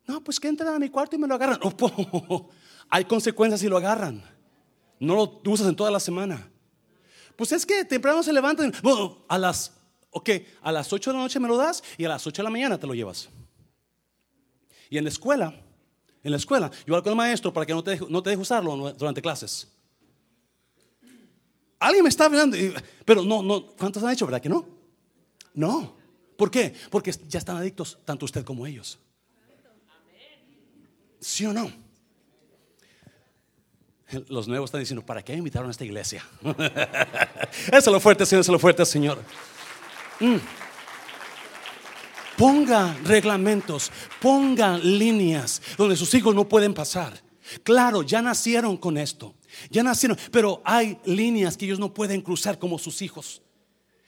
No, 0.06 0.22
pues 0.22 0.40
que 0.40 0.48
entren 0.48 0.68
a 0.68 0.78
mi 0.78 0.88
cuarto 0.88 1.16
y 1.16 1.18
me 1.18 1.28
lo 1.28 1.34
agarran. 1.34 1.58
Hay 2.88 3.04
consecuencias 3.04 3.60
si 3.60 3.68
lo 3.68 3.76
agarran. 3.76 4.22
No 4.98 5.14
lo 5.14 5.40
usas 5.50 5.68
en 5.68 5.76
toda 5.76 5.90
la 5.90 6.00
semana. 6.00 6.50
Pues 7.36 7.52
es 7.52 7.64
que 7.64 7.84
temprano 7.84 8.22
se 8.22 8.32
levantan. 8.32 8.72
A 9.28 9.38
las, 9.38 9.72
ok, 10.10 10.30
a 10.60 10.72
las 10.72 10.92
8 10.92 11.10
de 11.10 11.16
la 11.16 11.22
noche 11.22 11.40
me 11.40 11.48
lo 11.48 11.56
das 11.56 11.82
y 11.96 12.04
a 12.04 12.08
las 12.08 12.26
8 12.26 12.42
de 12.42 12.44
la 12.44 12.50
mañana 12.50 12.78
te 12.78 12.86
lo 12.86 12.94
llevas. 12.94 13.28
Y 14.90 14.98
en 14.98 15.04
la 15.04 15.10
escuela, 15.10 15.54
en 16.22 16.30
la 16.30 16.36
escuela, 16.36 16.70
yo 16.86 16.94
hablo 16.94 17.02
con 17.02 17.12
el 17.12 17.16
maestro 17.16 17.52
para 17.52 17.64
que 17.64 17.72
no 17.72 17.82
te, 17.82 17.92
deje, 17.92 18.06
no 18.08 18.22
te 18.22 18.30
deje 18.30 18.42
usarlo 18.42 18.92
durante 18.92 19.22
clases. 19.22 19.68
Alguien 21.78 22.04
me 22.04 22.10
está 22.10 22.26
hablando, 22.26 22.56
pero 23.04 23.24
no, 23.24 23.42
no, 23.42 23.66
¿cuántos 23.68 24.02
han 24.04 24.12
hecho, 24.12 24.26
verdad 24.26 24.40
que 24.40 24.48
no? 24.48 24.68
No. 25.54 25.96
¿Por 26.36 26.50
qué? 26.50 26.74
Porque 26.90 27.12
ya 27.28 27.38
están 27.38 27.56
adictos, 27.56 27.98
tanto 28.04 28.24
usted 28.24 28.44
como 28.44 28.66
ellos. 28.66 28.98
¿Sí 31.22 31.46
o 31.46 31.52
no? 31.52 31.70
Los 34.28 34.48
nuevos 34.48 34.68
están 34.68 34.80
diciendo, 34.80 35.06
¿para 35.06 35.24
qué 35.24 35.34
invitaron 35.34 35.68
a 35.68 35.70
esta 35.70 35.84
iglesia? 35.84 36.26
eso 36.42 37.76
es 37.78 37.86
lo 37.86 38.00
fuerte, 38.00 38.26
Señor, 38.26 38.40
eso 38.40 38.50
es 38.50 38.54
lo 38.54 38.58
fuerte, 38.58 38.84
Señor. 38.84 39.22
Mm. 40.20 40.36
Ponga 42.36 42.94
reglamentos, 43.04 43.90
ponga 44.20 44.76
líneas 44.76 45.62
donde 45.78 45.96
sus 45.96 46.12
hijos 46.14 46.34
no 46.34 46.48
pueden 46.48 46.74
pasar. 46.74 47.14
Claro, 47.62 48.02
ya 48.02 48.20
nacieron 48.20 48.76
con 48.76 48.98
esto, 48.98 49.34
ya 49.70 49.82
nacieron, 49.82 50.18
pero 50.32 50.60
hay 50.64 50.98
líneas 51.04 51.56
que 51.56 51.66
ellos 51.66 51.78
no 51.78 51.94
pueden 51.94 52.20
cruzar 52.20 52.58
como 52.58 52.78
sus 52.78 53.00
hijos. 53.00 53.42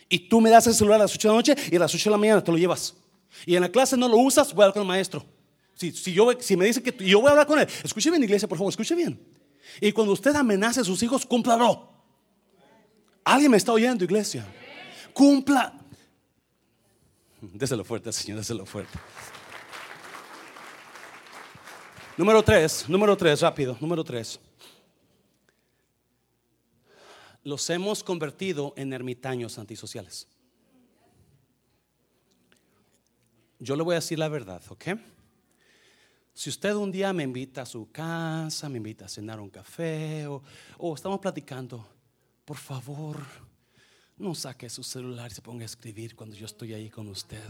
Y 0.08 0.18
tú 0.28 0.40
me 0.40 0.50
das 0.50 0.66
el 0.66 0.74
celular 0.74 1.00
a 1.00 1.04
las 1.04 1.14
8 1.14 1.28
de 1.28 1.32
la 1.32 1.36
noche 1.36 1.56
y 1.70 1.76
a 1.76 1.78
las 1.78 1.94
8 1.94 2.04
de 2.04 2.10
la 2.10 2.18
mañana 2.18 2.44
te 2.44 2.50
lo 2.50 2.58
llevas. 2.58 2.94
Y 3.46 3.54
en 3.54 3.62
la 3.62 3.68
clase 3.68 3.96
no 3.96 4.08
lo 4.08 4.16
usas, 4.16 4.52
voy 4.52 4.62
a 4.62 4.64
hablar 4.66 4.74
con 4.74 4.82
el 4.82 4.88
maestro. 4.88 5.24
Si, 5.74 5.92
si, 5.92 6.12
yo, 6.12 6.30
si 6.40 6.56
me 6.56 6.66
dice 6.66 6.82
que 6.82 6.92
yo 7.04 7.20
voy 7.20 7.28
a 7.28 7.30
hablar 7.32 7.46
con 7.46 7.58
él, 7.58 7.68
escuche 7.82 8.10
bien, 8.10 8.22
iglesia, 8.22 8.48
por 8.48 8.58
favor, 8.58 8.70
escuche 8.70 8.94
bien. 8.94 9.20
Y 9.80 9.92
cuando 9.92 10.12
usted 10.12 10.34
amenace 10.36 10.80
a 10.80 10.84
sus 10.84 11.02
hijos, 11.02 11.26
cúmplalo. 11.26 11.90
Alguien 13.24 13.50
me 13.50 13.56
está 13.56 13.72
oyendo, 13.72 14.04
iglesia. 14.04 14.46
Cumpla. 15.12 15.72
Déselo 17.40 17.84
fuerte, 17.84 18.12
Señor, 18.12 18.38
déselo 18.38 18.66
fuerte. 18.66 18.98
Número 22.16 22.42
tres, 22.42 22.88
número 22.88 23.16
tres, 23.16 23.40
rápido, 23.40 23.76
número 23.80 24.04
tres. 24.04 24.38
Los 27.42 27.68
hemos 27.70 28.02
convertido 28.04 28.72
en 28.76 28.92
ermitaños 28.92 29.58
antisociales. 29.58 30.28
Yo 33.58 33.76
le 33.76 33.82
voy 33.82 33.94
a 33.94 33.96
decir 33.96 34.18
la 34.18 34.28
verdad, 34.28 34.62
¿ok? 34.68 34.84
Si 36.34 36.50
usted 36.50 36.74
un 36.74 36.90
día 36.90 37.12
me 37.12 37.22
invita 37.22 37.62
a 37.62 37.66
su 37.66 37.92
casa, 37.92 38.68
me 38.68 38.78
invita 38.78 39.04
a 39.04 39.08
cenar 39.08 39.38
un 39.38 39.48
café 39.48 40.26
o, 40.26 40.42
estamos 40.92 41.20
platicando, 41.20 41.86
por 42.44 42.56
favor, 42.56 43.18
no 44.18 44.34
saque 44.34 44.68
su 44.68 44.82
celular 44.82 45.30
y 45.30 45.34
se 45.34 45.40
ponga 45.40 45.62
a 45.62 45.66
escribir 45.66 46.16
cuando 46.16 46.34
yo 46.34 46.46
estoy 46.46 46.74
ahí 46.74 46.90
con 46.90 47.06
usted. 47.06 47.40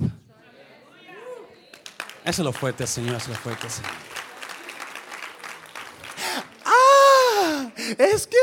Eso 2.27 2.43
es 2.43 2.45
lo 2.45 2.53
fuerte, 2.53 2.87
Señor, 2.87 3.17
eso 3.17 3.33
es 3.33 3.39
lo 3.39 3.43
fuerte, 3.43 3.71
Señor. 3.71 3.91
Ah, 6.67 7.73
es 7.77 8.27
que 8.27 8.37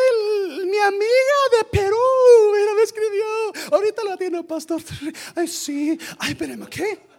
mi 0.66 0.78
amiga 0.78 1.40
de 1.60 1.66
Perú 1.72 1.98
me 2.76 2.82
escribió. 2.82 3.76
Ahorita 3.76 4.04
la 4.04 4.18
tiene, 4.18 4.44
pastor. 4.44 4.82
Ay, 5.36 5.48
sí. 5.48 6.00
Ay, 6.18 6.32
espérame, 6.32 6.68
¿qué? 6.68 7.11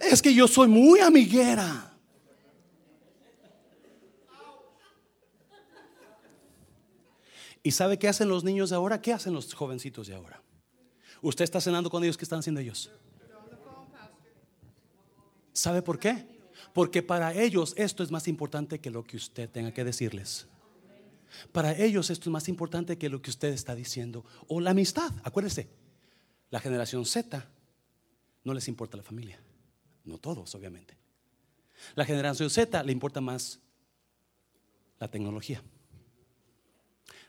Es 0.00 0.22
que 0.22 0.34
yo 0.34 0.46
soy 0.48 0.68
muy 0.68 1.00
amiguera. 1.00 1.92
¿Y 7.62 7.70
sabe 7.70 7.98
qué 7.98 8.08
hacen 8.08 8.28
los 8.28 8.42
niños 8.42 8.70
de 8.70 8.76
ahora? 8.76 9.00
¿Qué 9.00 9.12
hacen 9.12 9.32
los 9.32 9.54
jovencitos 9.54 10.08
de 10.08 10.14
ahora? 10.14 10.42
Usted 11.20 11.44
está 11.44 11.60
cenando 11.60 11.90
con 11.90 12.02
ellos, 12.02 12.16
¿qué 12.16 12.24
están 12.24 12.40
haciendo 12.40 12.60
ellos? 12.60 12.90
¿Sabe 15.52 15.82
por 15.82 15.98
qué? 15.98 16.26
Porque 16.72 17.02
para 17.02 17.34
ellos 17.34 17.74
esto 17.76 18.02
es 18.02 18.10
más 18.10 18.26
importante 18.26 18.80
que 18.80 18.90
lo 18.90 19.04
que 19.04 19.16
usted 19.16 19.48
tenga 19.48 19.72
que 19.72 19.84
decirles. 19.84 20.46
Para 21.52 21.76
ellos 21.76 22.10
esto 22.10 22.28
es 22.28 22.32
más 22.32 22.48
importante 22.48 22.98
que 22.98 23.08
lo 23.08 23.22
que 23.22 23.30
usted 23.30 23.52
está 23.52 23.74
diciendo. 23.74 24.24
O 24.48 24.60
la 24.60 24.70
amistad, 24.70 25.12
acuérdese, 25.22 25.68
la 26.50 26.58
generación 26.60 27.06
Z 27.06 27.48
no 28.44 28.54
les 28.54 28.66
importa 28.66 28.96
la 28.96 29.02
familia. 29.02 29.40
No 30.04 30.18
todos, 30.18 30.54
obviamente. 30.54 30.96
La 31.94 32.04
generación 32.04 32.50
Z 32.50 32.82
le 32.82 32.92
importa 32.92 33.20
más 33.20 33.60
la 34.98 35.08
tecnología. 35.08 35.62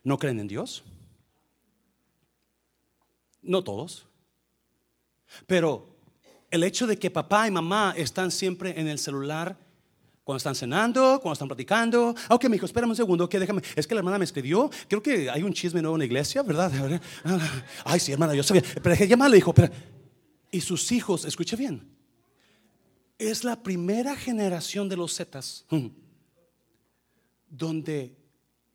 ¿No 0.04 0.18
creen 0.18 0.40
en 0.40 0.48
Dios? 0.48 0.84
No 3.42 3.64
todos. 3.64 4.06
Pero 5.48 5.96
el 6.52 6.64
hecho 6.64 6.86
de 6.88 6.98
que 6.98 7.10
papá 7.10 7.48
y 7.48 7.52
mamá 7.52 7.94
están 7.98 8.32
siempre 8.32 8.80
en 8.80 8.88
el 8.88 9.00
celular 9.00 9.58
cuando 10.24 10.38
están 10.38 10.56
cenando, 10.56 11.20
cuando 11.22 11.34
están 11.34 11.48
platicando. 11.48 12.16
Ok, 12.30 12.46
mi 12.48 12.56
hijo, 12.56 12.66
espérame 12.66 12.92
un 12.92 12.96
segundo, 12.96 13.28
que 13.28 13.40
déjame. 13.40 13.62
Es 13.76 13.88
que 13.88 13.96
la 13.96 14.00
hermana 14.00 14.18
me 14.18 14.26
escribió. 14.26 14.70
Creo 14.88 15.02
que 15.02 15.30
hay 15.30 15.44
un 15.44 15.54
chisme 15.54 15.82
nuevo 15.82 15.96
en 15.96 16.00
la 16.00 16.06
iglesia, 16.06 16.44
¿verdad? 16.44 16.72
Ay, 17.84 18.00
sí, 18.00 18.12
hermana, 18.12 18.34
yo 18.34 18.44
sabía. 18.44 18.64
Pero 18.82 18.96
llamarle, 19.06 19.38
hijo. 19.38 19.54
Pero... 19.54 19.74
Y 20.52 20.62
sus 20.62 20.92
hijos, 20.92 21.26
escuche 21.26 21.56
bien, 21.56 21.86
es 23.30 23.44
la 23.44 23.64
primera 23.64 24.16
generación 24.16 24.90
de 24.90 24.98
los 24.98 25.16
Zetas 25.16 25.66
mm, 25.70 25.88
donde 27.50 28.16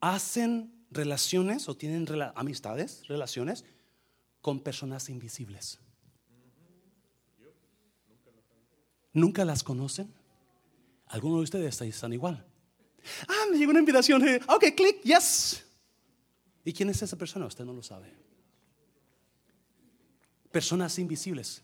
hacen 0.01 0.73
relaciones 0.91 1.69
o 1.69 1.77
tienen 1.77 2.07
amistades, 2.35 3.07
relaciones 3.09 3.65
con 4.41 4.61
personas 4.61 5.09
invisibles. 5.09 5.79
¿Nunca 9.13 9.45
las 9.45 9.65
conocen? 9.65 10.15
Algunos 11.07 11.39
de 11.39 11.45
ustedes 11.45 11.81
están 11.81 12.13
igual. 12.13 12.47
Ah, 13.27 13.47
me 13.51 13.59
llegó 13.59 13.71
una 13.71 13.81
invitación. 13.81 14.27
Eh, 14.27 14.41
ok, 14.47 14.65
click, 14.77 15.03
yes. 15.03 15.65
¿Y 16.65 16.73
quién 16.73 16.91
es 16.91 17.03
esa 17.03 17.17
persona? 17.17 17.47
Usted 17.47 17.65
no 17.65 17.73
lo 17.73 17.83
sabe. 17.83 18.15
Personas 20.53 20.99
invisibles. 20.99 21.63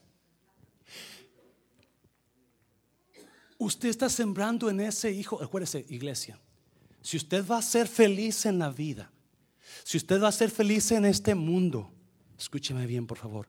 Usted 3.64 3.88
está 3.88 4.10
sembrando 4.10 4.68
en 4.68 4.78
ese 4.78 5.10
hijo, 5.10 5.42
acuérdese, 5.42 5.86
iglesia, 5.88 6.38
si 7.00 7.16
usted 7.16 7.42
va 7.46 7.56
a 7.56 7.62
ser 7.62 7.88
feliz 7.88 8.44
en 8.44 8.58
la 8.58 8.68
vida, 8.68 9.10
si 9.84 9.96
usted 9.96 10.20
va 10.20 10.28
a 10.28 10.32
ser 10.32 10.50
feliz 10.50 10.92
en 10.92 11.06
este 11.06 11.34
mundo, 11.34 11.90
escúcheme 12.38 12.86
bien, 12.86 13.06
por 13.06 13.16
favor, 13.16 13.48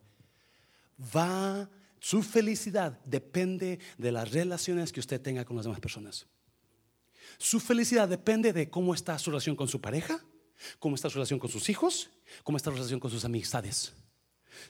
va, 1.14 1.68
su 2.00 2.22
felicidad 2.22 2.98
depende 3.04 3.78
de 3.98 4.10
las 4.10 4.30
relaciones 4.32 4.90
que 4.90 5.00
usted 5.00 5.20
tenga 5.20 5.44
con 5.44 5.54
las 5.54 5.66
demás 5.66 5.80
personas. 5.80 6.26
Su 7.36 7.60
felicidad 7.60 8.08
depende 8.08 8.54
de 8.54 8.70
cómo 8.70 8.94
está 8.94 9.18
su 9.18 9.30
relación 9.30 9.54
con 9.54 9.68
su 9.68 9.82
pareja, 9.82 10.24
cómo 10.78 10.94
está 10.94 11.10
su 11.10 11.16
relación 11.16 11.38
con 11.38 11.50
sus 11.50 11.68
hijos, 11.68 12.08
cómo 12.42 12.56
está 12.56 12.70
su 12.70 12.76
relación 12.76 13.00
con 13.00 13.10
sus 13.10 13.26
amistades. 13.26 13.92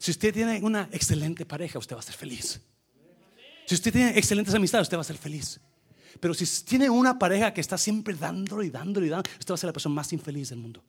Si 0.01 0.11
usted 0.11 0.35
tiene 0.35 0.61
una 0.65 0.89
excelente 0.91 1.47
pareja, 1.47 1.79
usted 1.79 1.95
va 1.95 2.01
a 2.01 2.03
ser 2.03 2.17
feliz. 2.17 2.61
Si 3.67 3.75
usted 3.75 3.93
tiene 3.93 4.17
excelentes 4.17 4.55
amistades, 4.55 4.87
usted 4.87 4.97
va 4.97 5.03
a 5.03 5.05
ser 5.05 5.19
feliz. 5.19 5.61
Pero 6.21 6.33
si 6.33 6.47
tiene 6.65 6.89
una 6.89 7.19
pareja 7.19 7.53
que 7.53 7.61
está 7.61 7.77
siempre 7.77 8.15
dándolo 8.15 8.63
y 8.63 8.71
dándolo 8.71 9.05
y 9.05 9.09
dando, 9.09 9.29
usted 9.39 9.51
va 9.51 9.55
a 9.57 9.59
ser 9.59 9.69
la 9.69 9.73
persona 9.73 9.95
más 9.95 10.13
infeliz 10.13 10.51
del 10.51 10.61
mundo. 10.61 10.85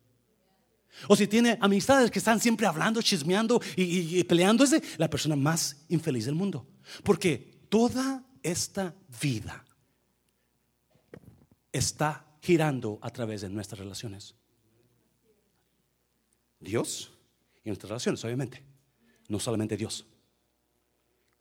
O 1.08 1.16
si 1.16 1.28
tiene 1.28 1.58
amistades 1.60 2.10
que 2.10 2.20
están 2.20 2.40
siempre 2.40 2.66
hablando, 2.66 3.02
chismeando 3.02 3.62
y, 3.76 4.24
peleando, 4.24 4.64
es 4.64 4.98
la 4.98 5.10
persona 5.10 5.36
más 5.36 5.86
infeliz 5.90 6.26
del 6.26 6.36
mundo. 6.36 6.68
Porque 7.04 7.66
toda 7.70 8.24
esta 8.42 8.96
vida 9.22 9.66
está 11.72 12.26
girando 12.42 13.00
a 13.02 13.10
través 13.10 13.42
de 13.42 13.50
nuestras 13.50 13.80
relaciones. 13.80 14.36
Dios 16.60 17.12
y 17.64 17.70
nuestras 17.70 17.90
relaciones, 17.90 18.24
obviamente. 18.24 18.64
No 19.28 19.40
solamente 19.40 19.78
Dios. 19.78 20.06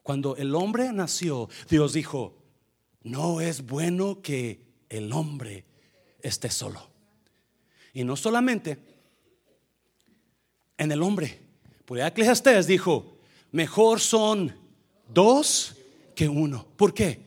Cuando 0.07 0.37
el 0.37 0.55
hombre 0.55 0.93
nació, 0.93 1.49
Dios 1.69 1.93
dijo, 1.93 2.39
no 3.03 3.41
es 3.41 3.67
bueno 3.67 4.23
que 4.23 4.61
el 4.89 5.13
hombre 5.13 5.65
esté 6.23 6.49
solo. 6.49 6.89
Y 7.93 8.05
no 8.05 8.15
solamente 8.15 8.79
en 10.79 10.93
el 10.93 11.03
hombre. 11.03 11.41
Por 11.85 11.99
Eclesiastés 11.99 12.69
dijo, 12.69 13.19
mejor 13.51 13.99
son 13.99 14.55
dos 15.13 15.75
que 16.15 16.29
uno. 16.29 16.69
¿Por 16.77 16.95
qué? 16.95 17.23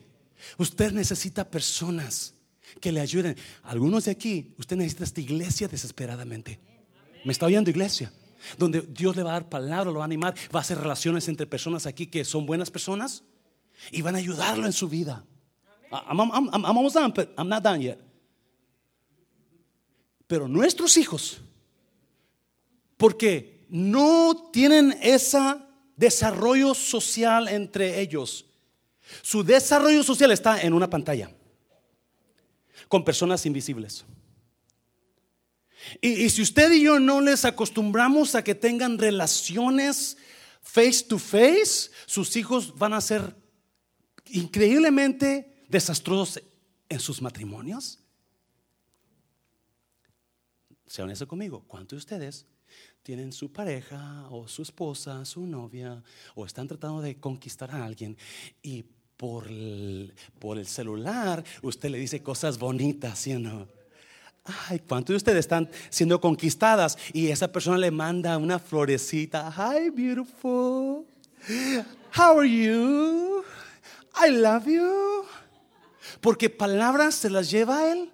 Usted 0.56 0.92
necesita 0.92 1.50
personas 1.50 2.32
que 2.80 2.92
le 2.92 3.02
ayuden. 3.02 3.36
Algunos 3.64 4.06
de 4.06 4.12
aquí, 4.12 4.54
usted 4.56 4.76
necesita 4.76 5.04
esta 5.04 5.20
iglesia 5.20 5.68
desesperadamente. 5.68 6.58
¿Me 7.26 7.32
está 7.32 7.44
oyendo 7.44 7.68
iglesia? 7.68 8.10
Donde 8.58 8.82
Dios 8.82 9.16
le 9.16 9.22
va 9.22 9.30
a 9.30 9.32
dar 9.34 9.48
palabra, 9.48 9.90
lo 9.90 9.98
va 9.98 10.04
a 10.04 10.06
animar, 10.06 10.34
va 10.54 10.60
a 10.60 10.62
hacer 10.62 10.78
relaciones 10.78 11.28
entre 11.28 11.46
personas 11.46 11.86
aquí 11.86 12.06
que 12.06 12.24
son 12.24 12.46
buenas 12.46 12.70
personas 12.70 13.22
y 13.90 14.02
van 14.02 14.14
a 14.14 14.18
ayudarlo 14.18 14.66
en 14.66 14.72
su 14.72 14.88
vida. 14.88 15.24
I'm, 15.90 16.20
almost 16.64 16.94
done, 16.94 17.12
but 17.14 17.30
I'm 17.36 17.48
not 17.48 17.62
done 17.62 17.80
yet. 17.80 17.98
Pero 20.26 20.46
nuestros 20.46 20.96
hijos, 20.96 21.40
porque 22.96 23.66
no 23.68 24.50
tienen 24.52 24.96
ese 25.02 25.56
desarrollo 25.96 26.74
social 26.74 27.48
entre 27.48 28.00
ellos, 28.00 28.46
su 29.22 29.42
desarrollo 29.42 30.04
social 30.04 30.30
está 30.30 30.60
en 30.62 30.72
una 30.72 30.88
pantalla 30.88 31.30
con 32.86 33.04
personas 33.04 33.44
invisibles. 33.46 34.04
Y, 36.00 36.28
si 36.30 36.42
usted 36.42 36.72
y 36.72 36.82
yo 36.82 37.00
no 37.00 37.20
les 37.20 37.44
acostumbramos 37.44 38.34
a 38.34 38.44
que 38.44 38.54
tengan 38.54 38.98
relaciones 38.98 40.16
face 40.62 41.04
to 41.04 41.18
face, 41.18 41.90
sus 42.06 42.36
hijos 42.36 42.76
van 42.76 42.92
a 42.92 43.00
ser 43.00 43.34
increíblemente 44.26 45.64
desastrosos 45.68 46.42
en 46.88 47.00
sus 47.00 47.22
matrimonios. 47.22 47.98
Sean 50.86 51.10
eso 51.10 51.26
conmigo. 51.26 51.64
¿Cuántos 51.66 51.96
de 51.96 51.98
ustedes 51.98 52.46
tienen 53.02 53.32
su 53.32 53.52
pareja 53.52 54.28
o 54.30 54.46
su 54.48 54.62
esposa, 54.62 55.24
su 55.24 55.46
novia, 55.46 56.02
o 56.34 56.44
están 56.44 56.68
tratando 56.68 57.00
de 57.00 57.18
conquistar 57.18 57.70
a 57.70 57.84
alguien 57.84 58.16
y 58.62 58.84
por 59.16 59.48
el, 59.48 60.14
por 60.38 60.58
el 60.58 60.66
celular 60.66 61.44
usted 61.62 61.90
le 61.90 61.98
dice 61.98 62.22
cosas 62.22 62.58
bonitas, 62.58 63.18
¿sí 63.18 63.32
o 63.34 63.38
no? 63.38 63.79
Ay, 64.68 64.80
¿cuántos 64.80 65.14
de 65.14 65.16
ustedes 65.18 65.40
están 65.40 65.68
siendo 65.88 66.20
conquistadas 66.20 66.98
y 67.12 67.28
esa 67.28 67.50
persona 67.50 67.78
le 67.78 67.90
manda 67.90 68.36
una 68.38 68.58
florecita? 68.58 69.52
Hi, 69.56 69.90
beautiful. 69.90 71.06
How 72.16 72.38
are 72.38 72.48
you? 72.48 73.42
I 74.14 74.30
love 74.30 74.66
you. 74.66 75.24
Porque 76.20 76.50
palabras 76.50 77.14
se 77.14 77.30
las 77.30 77.50
lleva 77.50 77.90
él. 77.90 78.12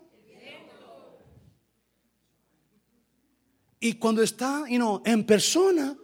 Y 3.81 3.95
cuando 3.95 4.23
está, 4.23 4.65
you 4.69 4.77
know, 4.77 5.03
en 5.05 5.25
persona, 5.25 5.97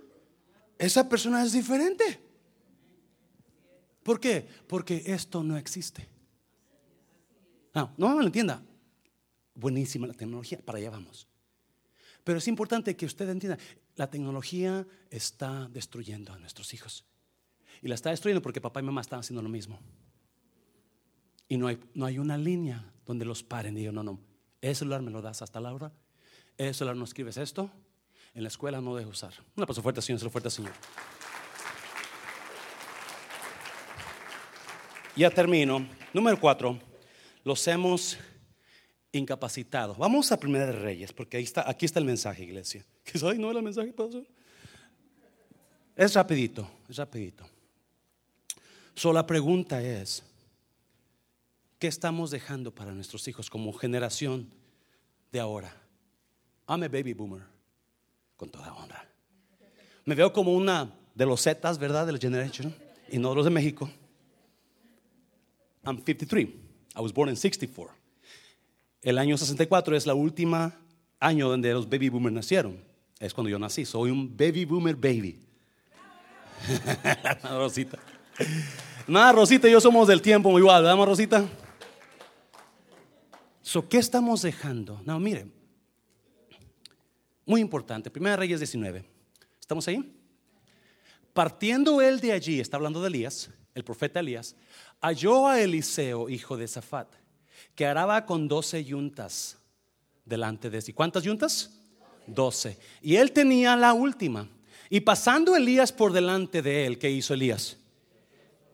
esa 0.78 1.08
persona 1.08 1.42
es 1.42 1.52
diferente. 1.52 2.20
¿Por 4.02 4.20
qué? 4.20 4.46
Porque 4.66 5.02
esto 5.06 5.42
no 5.42 5.56
existe. 5.56 6.08
No, 7.74 7.92
no 7.96 8.10
me 8.10 8.16
lo 8.16 8.26
entienda. 8.26 8.62
Buenísima 9.54 10.06
la 10.06 10.14
tecnología, 10.14 10.58
para 10.64 10.78
allá 10.78 10.90
vamos. 10.90 11.28
Pero 12.24 12.38
es 12.38 12.48
importante 12.48 12.96
que 12.96 13.06
usted 13.06 13.28
entienda, 13.28 13.58
la 13.96 14.08
tecnología 14.08 14.86
está 15.10 15.68
destruyendo 15.68 16.32
a 16.32 16.38
nuestros 16.38 16.72
hijos. 16.72 17.04
Y 17.82 17.88
la 17.88 17.94
está 17.94 18.10
destruyendo 18.10 18.42
porque 18.42 18.60
papá 18.60 18.80
y 18.80 18.84
mamá 18.84 19.00
están 19.00 19.20
haciendo 19.20 19.42
lo 19.42 19.48
mismo. 19.48 19.80
Y 21.48 21.56
no 21.56 21.66
hay, 21.66 21.78
no 21.94 22.06
hay 22.06 22.18
una 22.18 22.38
línea 22.38 22.92
donde 23.04 23.24
los 23.24 23.42
paren 23.42 23.76
y 23.76 23.80
digan, 23.80 23.96
no, 23.96 24.02
no, 24.02 24.20
ese 24.60 24.76
celular 24.76 25.02
me 25.02 25.10
lo 25.10 25.20
das 25.20 25.42
hasta 25.42 25.60
la 25.60 25.74
hora, 25.74 25.92
ese 26.56 26.74
celular 26.74 26.96
no 26.96 27.04
escribes 27.04 27.36
esto, 27.36 27.70
en 28.34 28.42
la 28.42 28.48
escuela 28.48 28.80
no 28.80 28.96
dejo 28.96 29.10
usar. 29.10 29.34
Una 29.56 29.66
paso 29.66 29.82
fuerte, 29.82 30.00
Señor, 30.00 30.20
se 30.20 30.24
lo 30.24 30.30
fuerte, 30.30 30.48
Señor. 30.48 30.72
Ya 35.14 35.30
termino. 35.30 35.86
Número 36.14 36.40
cuatro, 36.40 36.78
los 37.44 37.66
hemos 37.68 38.16
incapacitado. 39.12 39.94
Vamos 39.94 40.32
a 40.32 40.38
Primera 40.38 40.66
de 40.66 40.72
Reyes, 40.72 41.12
porque 41.12 41.38
está, 41.38 41.68
aquí 41.68 41.84
está 41.86 42.00
el 42.00 42.06
mensaje, 42.06 42.44
iglesia. 42.44 42.84
Que 43.04 43.18
no 43.18 43.50
era 43.50 43.58
el 43.58 43.64
mensaje, 43.64 43.92
pastor. 43.92 44.26
Es 45.94 46.14
rapidito, 46.14 46.68
es 46.88 46.96
rapidito. 46.96 47.44
Solo 48.94 49.14
la 49.14 49.26
pregunta 49.26 49.82
es, 49.82 50.22
¿qué 51.78 51.88
estamos 51.88 52.30
dejando 52.30 52.74
para 52.74 52.92
nuestros 52.92 53.26
hijos 53.28 53.50
como 53.50 53.72
generación 53.72 54.48
de 55.30 55.40
ahora? 55.40 55.74
I'm 56.68 56.82
a 56.82 56.88
baby 56.88 57.12
boomer, 57.12 57.42
con 58.36 58.50
toda 58.50 58.72
honra. 58.72 59.06
Me 60.04 60.14
veo 60.14 60.32
como 60.32 60.54
una 60.54 60.90
de 61.14 61.26
los 61.26 61.42
Zetas, 61.42 61.78
¿verdad? 61.78 62.06
De 62.06 62.12
la 62.12 62.18
generation, 62.18 62.74
y 63.10 63.18
no 63.18 63.30
de 63.30 63.36
los 63.36 63.44
de 63.44 63.50
México. 63.50 63.90
I'm 65.84 66.02
53. 66.02 66.48
I 66.94 67.00
was 67.00 67.12
born 67.12 67.28
in 67.28 67.36
64. 67.36 68.01
El 69.02 69.18
año 69.18 69.36
64 69.36 69.96
es 69.96 70.06
la 70.06 70.14
última 70.14 70.78
año 71.18 71.48
donde 71.48 71.72
los 71.72 71.88
baby 71.88 72.08
boomers 72.08 72.34
nacieron. 72.34 72.82
Es 73.18 73.34
cuando 73.34 73.50
yo 73.50 73.58
nací. 73.58 73.84
Soy 73.84 74.10
un 74.10 74.36
baby 74.36 74.64
boomer 74.64 74.94
baby. 74.94 75.40
Rosita. 77.50 77.98
Nada, 79.08 79.32
Rosita 79.32 79.68
y 79.68 79.72
yo 79.72 79.80
somos 79.80 80.06
del 80.06 80.22
tiempo 80.22 80.56
igual, 80.56 80.84
¿verdad, 80.84 81.04
Rosita? 81.04 81.44
So, 83.60 83.88
¿Qué 83.88 83.98
estamos 83.98 84.42
dejando? 84.42 85.00
No, 85.04 85.18
miren. 85.18 85.52
Muy 87.44 87.60
importante. 87.60 88.08
Primera 88.10 88.36
Reyes 88.36 88.60
19. 88.60 89.04
¿Estamos 89.60 89.86
ahí? 89.88 90.16
Partiendo 91.32 92.00
él 92.00 92.20
de 92.20 92.32
allí, 92.32 92.60
está 92.60 92.76
hablando 92.76 93.00
de 93.00 93.08
Elías, 93.08 93.50
el 93.74 93.82
profeta 93.82 94.20
Elías, 94.20 94.54
halló 95.00 95.48
a 95.48 95.60
Eliseo, 95.60 96.28
hijo 96.28 96.56
de 96.56 96.68
Zafat 96.68 97.21
que 97.74 97.86
araba 97.86 98.26
con 98.26 98.48
doce 98.48 98.84
yuntas 98.84 99.58
delante 100.24 100.70
de 100.70 100.80
sí. 100.80 100.92
¿Cuántas 100.92 101.24
yuntas? 101.24 101.78
Doce. 102.26 102.78
Y 103.00 103.16
él 103.16 103.32
tenía 103.32 103.76
la 103.76 103.92
última. 103.92 104.48
Y 104.90 105.00
pasando 105.00 105.56
Elías 105.56 105.92
por 105.92 106.12
delante 106.12 106.62
de 106.62 106.86
él, 106.86 106.98
¿qué 106.98 107.10
hizo 107.10 107.34
Elías? 107.34 107.78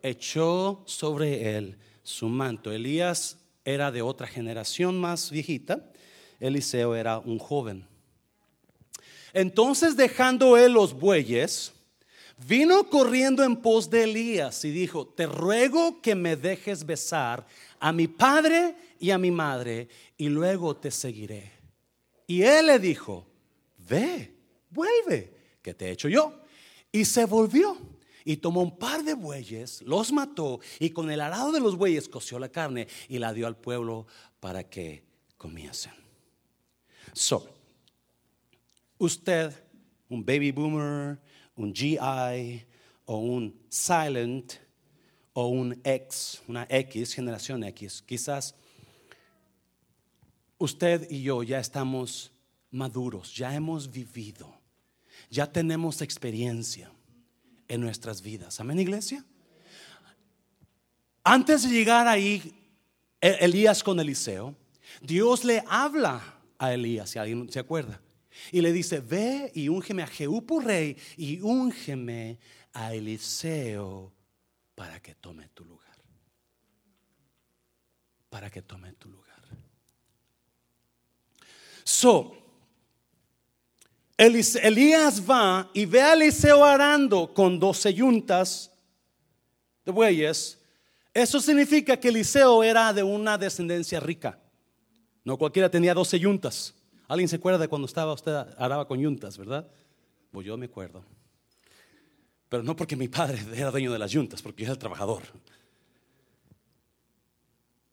Echó 0.02 0.82
sobre 0.86 1.56
él 1.56 1.76
su 2.02 2.28
manto. 2.28 2.72
Elías 2.72 3.38
era 3.64 3.90
de 3.90 4.02
otra 4.02 4.26
generación 4.26 4.98
más 4.98 5.30
viejita. 5.30 5.84
Eliseo 6.40 6.94
era 6.94 7.18
un 7.18 7.38
joven. 7.38 7.86
Entonces 9.32 9.96
dejando 9.96 10.56
él 10.56 10.72
los 10.72 10.94
bueyes, 10.94 11.72
vino 12.46 12.88
corriendo 12.88 13.44
en 13.44 13.56
pos 13.56 13.90
de 13.90 14.04
Elías 14.04 14.64
y 14.64 14.70
dijo, 14.70 15.06
te 15.06 15.26
ruego 15.26 16.00
que 16.00 16.14
me 16.14 16.36
dejes 16.36 16.86
besar 16.86 17.46
a 17.80 17.92
mi 17.92 18.08
padre 18.08 18.76
y 18.98 19.10
a 19.10 19.18
mi 19.18 19.30
madre, 19.30 19.88
y 20.16 20.28
luego 20.28 20.76
te 20.76 20.90
seguiré. 20.90 21.52
Y 22.26 22.42
él 22.42 22.66
le 22.66 22.78
dijo, 22.78 23.26
ve, 23.88 24.34
vuelve, 24.70 25.34
que 25.62 25.74
te 25.74 25.86
he 25.86 25.90
hecho 25.92 26.08
yo. 26.08 26.42
Y 26.92 27.04
se 27.04 27.24
volvió 27.24 27.76
y 28.24 28.36
tomó 28.36 28.60
un 28.60 28.78
par 28.78 29.02
de 29.04 29.14
bueyes, 29.14 29.82
los 29.82 30.12
mató 30.12 30.60
y 30.78 30.90
con 30.90 31.10
el 31.10 31.20
arado 31.20 31.52
de 31.52 31.60
los 31.60 31.76
bueyes 31.76 32.08
coció 32.08 32.38
la 32.38 32.50
carne 32.50 32.86
y 33.08 33.18
la 33.18 33.32
dio 33.32 33.46
al 33.46 33.56
pueblo 33.56 34.06
para 34.40 34.68
que 34.68 35.04
comiesen. 35.36 35.92
So, 37.14 37.48
usted, 38.98 39.52
un 40.10 40.24
baby 40.24 40.50
boomer, 40.50 41.18
un 41.56 41.74
GI 41.74 42.66
o 43.06 43.16
un 43.16 43.58
silent 43.68 44.52
o 45.32 45.48
un 45.48 45.80
X, 45.84 46.42
una 46.48 46.66
X, 46.68 47.14
generación 47.14 47.64
X, 47.64 48.02
quizás 48.04 48.54
usted 50.58 51.08
y 51.10 51.22
yo 51.22 51.42
ya 51.42 51.60
estamos 51.60 52.32
maduros, 52.70 53.34
ya 53.34 53.54
hemos 53.54 53.90
vivido, 53.90 54.52
ya 55.30 55.50
tenemos 55.50 56.02
experiencia 56.02 56.90
en 57.68 57.80
nuestras 57.80 58.22
vidas. 58.22 58.60
Amén, 58.60 58.78
iglesia. 58.78 59.24
Antes 61.22 61.62
de 61.62 61.70
llegar 61.70 62.08
ahí, 62.08 62.54
e-, 63.20 63.36
Elías 63.40 63.82
con 63.82 64.00
Eliseo, 64.00 64.54
Dios 65.00 65.44
le 65.44 65.62
habla 65.68 66.22
a 66.58 66.72
Elías, 66.72 67.10
si 67.10 67.18
alguien 67.18 67.50
se 67.50 67.58
acuerda, 67.58 68.00
y 68.50 68.60
le 68.60 68.72
dice, 68.72 69.00
ve 69.00 69.52
y 69.54 69.68
úngeme 69.68 70.02
a 70.02 70.06
Jehú 70.06 70.44
rey 70.60 70.96
y 71.16 71.40
úngeme 71.40 72.38
a 72.72 72.94
Eliseo 72.94 74.12
para 74.78 75.00
que 75.00 75.16
tome 75.16 75.48
tu 75.54 75.64
lugar. 75.64 75.96
Para 78.30 78.48
que 78.48 78.62
tome 78.62 78.92
tu 78.92 79.08
lugar. 79.08 79.42
So, 81.82 82.36
Elías 84.16 85.28
va 85.28 85.68
y 85.74 85.84
ve 85.84 86.00
a 86.00 86.12
Eliseo 86.12 86.64
arando 86.64 87.34
con 87.34 87.58
doce 87.58 87.92
yuntas 87.92 88.70
de 89.84 89.90
bueyes. 89.90 90.60
Eso 91.12 91.40
significa 91.40 91.96
que 91.96 92.10
Eliseo 92.10 92.62
era 92.62 92.92
de 92.92 93.02
una 93.02 93.36
descendencia 93.36 93.98
rica. 93.98 94.38
No 95.24 95.36
cualquiera 95.36 95.68
tenía 95.68 95.92
doce 95.92 96.20
yuntas. 96.20 96.72
¿Alguien 97.08 97.28
se 97.28 97.34
acuerda 97.34 97.58
de 97.58 97.66
cuando 97.66 97.86
estaba 97.86 98.12
usted 98.12 98.32
araba 98.56 98.86
con 98.86 99.00
yuntas, 99.00 99.36
verdad? 99.38 99.66
Pues 100.30 100.46
yo 100.46 100.56
me 100.56 100.66
acuerdo. 100.66 101.17
Pero 102.48 102.62
no 102.62 102.74
porque 102.76 102.96
mi 102.96 103.08
padre 103.08 103.44
era 103.54 103.70
dueño 103.70 103.92
de 103.92 103.98
las 103.98 104.10
yuntas, 104.10 104.42
porque 104.42 104.62
yo 104.62 104.66
era 104.66 104.72
el 104.72 104.78
trabajador. 104.78 105.22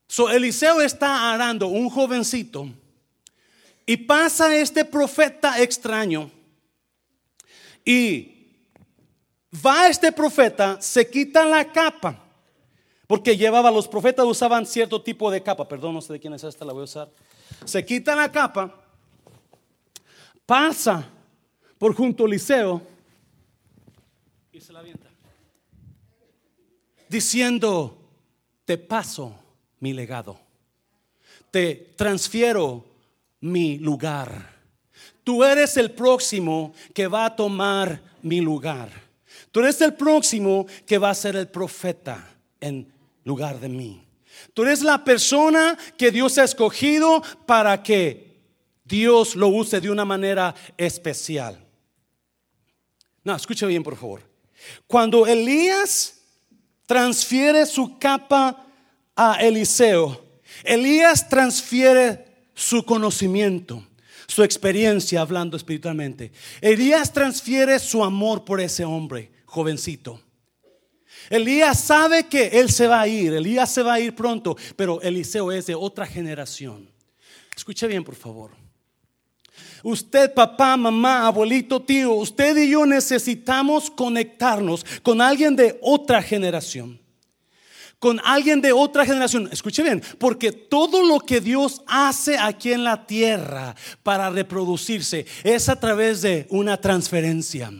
So 0.07 0.29
Eliseo 0.29 0.81
está 0.81 1.33
arando, 1.33 1.67
un 1.67 1.89
jovencito 1.89 2.69
y 3.85 3.97
pasa 3.97 4.55
este 4.55 4.85
profeta 4.85 5.61
extraño 5.61 6.31
y 7.83 8.31
va 9.65 9.87
este 9.87 10.11
profeta, 10.11 10.81
se 10.81 11.09
quita 11.09 11.45
la 11.45 11.71
capa, 11.71 12.23
porque 13.07 13.37
llevaba, 13.37 13.69
los 13.69 13.87
profetas 13.87 14.25
usaban 14.25 14.65
cierto 14.65 15.01
tipo 15.01 15.29
de 15.29 15.43
capa, 15.43 15.67
perdón, 15.67 15.93
no 15.93 16.01
sé 16.01 16.13
de 16.13 16.19
quién 16.19 16.33
es 16.33 16.43
esta, 16.43 16.65
la 16.65 16.73
voy 16.73 16.81
a 16.81 16.85
usar. 16.85 17.11
Se 17.63 17.85
quita 17.85 18.15
la 18.15 18.31
capa, 18.31 18.73
pasa 20.45 21.07
por 21.77 21.93
junto 21.93 22.23
a 22.23 22.27
Eliseo 22.27 22.81
y 24.55 24.61
se 24.61 24.71
la 24.71 24.79
avienta. 24.79 25.09
Diciendo, 27.09 27.97
te 28.63 28.77
paso 28.77 29.37
mi 29.81 29.91
legado, 29.91 30.39
te 31.51 31.93
transfiero 31.97 32.85
mi 33.41 33.77
lugar. 33.79 34.55
Tú 35.25 35.43
eres 35.43 35.75
el 35.75 35.91
próximo 35.91 36.73
que 36.93 37.07
va 37.07 37.25
a 37.25 37.35
tomar 37.35 38.01
mi 38.21 38.39
lugar. 38.39 38.89
Tú 39.51 39.59
eres 39.59 39.81
el 39.81 39.93
próximo 39.93 40.65
que 40.85 40.97
va 40.97 41.09
a 41.09 41.15
ser 41.15 41.35
el 41.35 41.49
profeta 41.49 42.25
en 42.61 42.91
lugar 43.25 43.59
de 43.59 43.67
mí. 43.67 44.01
Tú 44.53 44.63
eres 44.63 44.81
la 44.81 45.03
persona 45.03 45.77
que 45.97 46.11
Dios 46.11 46.37
ha 46.37 46.45
escogido 46.45 47.21
para 47.45 47.83
que 47.83 48.37
Dios 48.85 49.35
lo 49.35 49.49
use 49.49 49.81
de 49.81 49.89
una 49.89 50.05
manera 50.05 50.55
especial. 50.77 51.59
No, 53.23 53.35
escucha 53.35 53.65
bien, 53.65 53.83
por 53.83 53.97
favor. 53.97 54.34
Cuando 54.87 55.25
Elías 55.27 56.21
transfiere 56.85 57.65
su 57.65 57.97
capa 57.97 58.65
a 59.15 59.35
Eliseo, 59.41 60.23
Elías 60.63 61.27
transfiere 61.27 62.25
su 62.53 62.85
conocimiento, 62.85 63.85
su 64.27 64.43
experiencia 64.43 65.21
hablando 65.21 65.57
espiritualmente. 65.57 66.31
Elías 66.61 67.11
transfiere 67.11 67.79
su 67.79 68.03
amor 68.03 68.45
por 68.45 68.61
ese 68.61 68.85
hombre, 68.85 69.31
jovencito. 69.45 70.21
Elías 71.29 71.79
sabe 71.79 72.27
que 72.27 72.47
él 72.59 72.69
se 72.69 72.87
va 72.87 73.01
a 73.01 73.07
ir, 73.07 73.33
Elías 73.33 73.71
se 73.71 73.81
va 73.81 73.95
a 73.95 73.99
ir 73.99 74.15
pronto, 74.15 74.55
pero 74.75 75.01
Eliseo 75.01 75.51
es 75.51 75.65
de 75.65 75.75
otra 75.75 76.05
generación. 76.05 76.89
Escuche 77.55 77.87
bien, 77.87 78.03
por 78.03 78.15
favor. 78.15 78.64
Usted, 79.87 80.33
papá, 80.33 80.75
mamá, 80.75 81.27
abuelito, 81.27 81.79
tío, 81.79 82.13
usted 82.13 82.57
y 82.57 82.71
yo 82.71 82.87
necesitamos 82.87 83.91
conectarnos 83.91 84.83
con 85.03 85.21
alguien 85.21 85.55
de 85.55 85.77
otra 85.79 86.23
generación. 86.23 86.99
con 87.97 88.19
alguien 88.23 88.61
de 88.61 88.71
otra 88.71 89.05
generación. 89.05 89.49
Escuche 89.51 89.81
bien, 89.81 90.03
porque 90.19 90.51
todo 90.51 91.03
lo 91.03 91.19
que 91.19 91.41
Dios 91.41 91.81
hace 91.87 92.37
aquí 92.37 92.71
en 92.71 92.83
la 92.83 93.07
tierra 93.07 93.75
para 94.03 94.29
reproducirse 94.29 95.25
es 95.43 95.69
a 95.69 95.79
través 95.79 96.21
de 96.21 96.45
una 96.49 96.77
transferencia. 96.77 97.71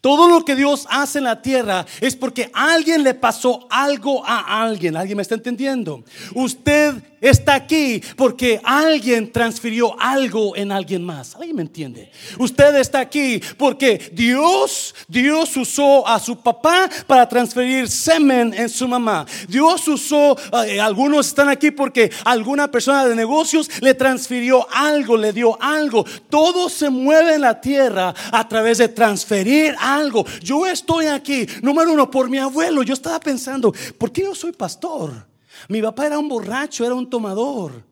Todo 0.00 0.28
lo 0.28 0.44
que 0.44 0.54
Dios 0.54 0.86
hace 0.88 1.18
en 1.18 1.24
la 1.24 1.42
tierra 1.42 1.86
es 2.00 2.14
porque 2.14 2.50
alguien 2.52 3.02
le 3.02 3.14
pasó 3.14 3.66
algo 3.68 4.24
a 4.24 4.62
alguien. 4.62 4.96
¿Alguien 4.96 5.16
me 5.16 5.22
está 5.22 5.34
entendiendo? 5.34 6.04
Usted 6.34 6.94
está 7.24 7.54
aquí 7.54 8.02
porque 8.16 8.60
alguien 8.62 9.32
transfirió 9.32 9.98
algo 9.98 10.54
en 10.54 10.70
alguien 10.70 11.02
más. 11.02 11.34
¿Alguien 11.34 11.56
me 11.56 11.62
entiende? 11.62 12.10
Usted 12.38 12.76
está 12.76 13.00
aquí 13.00 13.40
porque 13.56 14.10
Dios, 14.12 14.94
Dios 15.08 15.56
usó 15.56 16.06
a 16.06 16.20
su 16.20 16.36
papá 16.36 16.88
para 17.06 17.28
transferir 17.28 17.88
semen 17.88 18.52
en 18.54 18.68
su 18.68 18.86
mamá. 18.86 19.26
Dios 19.48 19.88
usó, 19.88 20.36
eh, 20.66 20.80
algunos 20.80 21.28
están 21.28 21.48
aquí 21.48 21.70
porque 21.70 22.10
alguna 22.24 22.70
persona 22.70 23.06
de 23.06 23.16
negocios 23.16 23.70
le 23.80 23.94
transfirió 23.94 24.66
algo, 24.70 25.16
le 25.16 25.32
dio 25.32 25.60
algo. 25.62 26.04
Todo 26.28 26.68
se 26.68 26.90
mueve 26.90 27.34
en 27.34 27.40
la 27.40 27.60
tierra 27.60 28.14
a 28.30 28.46
través 28.46 28.78
de 28.78 28.88
transferir 28.88 29.74
algo. 29.80 30.26
Yo 30.42 30.66
estoy 30.66 31.06
aquí, 31.06 31.46
número 31.62 31.92
uno, 31.92 32.10
por 32.10 32.28
mi 32.28 32.38
abuelo. 32.38 32.82
Yo 32.82 32.94
estaba 32.94 33.18
pensando, 33.18 33.72
¿por 33.98 34.12
qué 34.12 34.22
yo 34.22 34.34
soy 34.34 34.52
pastor? 34.52 35.33
Mi 35.68 35.80
papá 35.82 36.06
era 36.06 36.18
un 36.18 36.28
borracho, 36.28 36.84
era 36.84 36.94
un 36.94 37.08
tomador. 37.08 37.84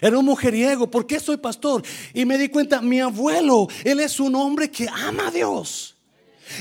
Era 0.00 0.18
un 0.18 0.24
mujeriego. 0.24 0.90
¿Por 0.90 1.06
qué 1.06 1.20
soy 1.20 1.36
pastor? 1.36 1.82
Y 2.12 2.24
me 2.24 2.38
di 2.38 2.48
cuenta, 2.48 2.80
mi 2.80 3.00
abuelo, 3.00 3.68
él 3.84 4.00
es 4.00 4.18
un 4.20 4.34
hombre 4.34 4.70
que 4.70 4.88
ama 4.88 5.28
a 5.28 5.30
Dios. 5.30 5.94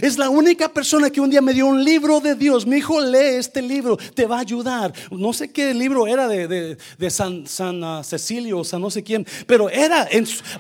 Es 0.02 0.18
la 0.18 0.30
única 0.30 0.70
persona 0.70 1.10
que 1.10 1.20
un 1.20 1.30
día 1.30 1.42
me 1.42 1.54
dio 1.54 1.68
un 1.68 1.84
libro 1.84 2.20
de 2.20 2.36
Dios. 2.36 2.66
Mi 2.66 2.78
hijo, 2.78 3.02
lee 3.02 3.38
este 3.38 3.62
libro, 3.62 3.98
te 3.98 4.26
va 4.26 4.38
a 4.38 4.42
ayudar. 4.42 4.94
No 5.12 5.34
sé 5.34 5.52
qué 5.52 5.74
libro 5.74 6.08
era 6.08 6.28
de, 6.28 6.78
San, 7.10 7.46
San 7.48 7.84
uh, 7.84 8.04
Cecilio, 8.04 8.64
San 8.64 8.82
no 8.82 8.90
sé 8.90 9.04
quién, 9.04 9.26
pero 9.46 9.70
era, 9.70 10.08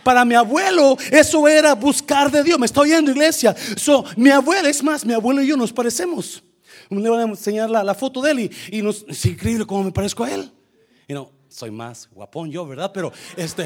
para 0.03 0.25
mi 0.25 0.35
abuelo, 0.35 0.97
eso 1.11 1.47
era 1.47 1.73
buscar 1.73 2.29
de 2.31 2.43
Dios. 2.43 2.59
Me 2.59 2.65
está 2.65 2.81
oyendo, 2.81 3.11
iglesia. 3.11 3.55
So, 3.77 4.03
mi 4.17 4.29
abuelo, 4.29 4.67
es 4.67 4.83
más, 4.83 5.05
mi 5.05 5.13
abuelo 5.13 5.41
y 5.41 5.47
yo 5.47 5.57
nos 5.57 5.71
parecemos. 5.71 6.43
Le 6.93 7.09
voy 7.09 7.19
a 7.19 7.23
enseñar 7.23 7.69
la, 7.69 7.95
foto 7.95 8.21
de 8.21 8.31
él 8.31 8.51
y, 8.71 8.81
nos, 8.81 9.05
es 9.07 9.25
increíble 9.25 9.65
cómo 9.65 9.83
me 9.83 9.91
parezco 9.91 10.23
a 10.23 10.31
él. 10.31 10.51
Y 11.07 11.13
no, 11.13 11.31
soy 11.49 11.71
más 11.71 12.09
guapón 12.11 12.51
yo, 12.51 12.65
¿verdad? 12.65 12.91
Pero 12.93 13.11
este. 13.35 13.65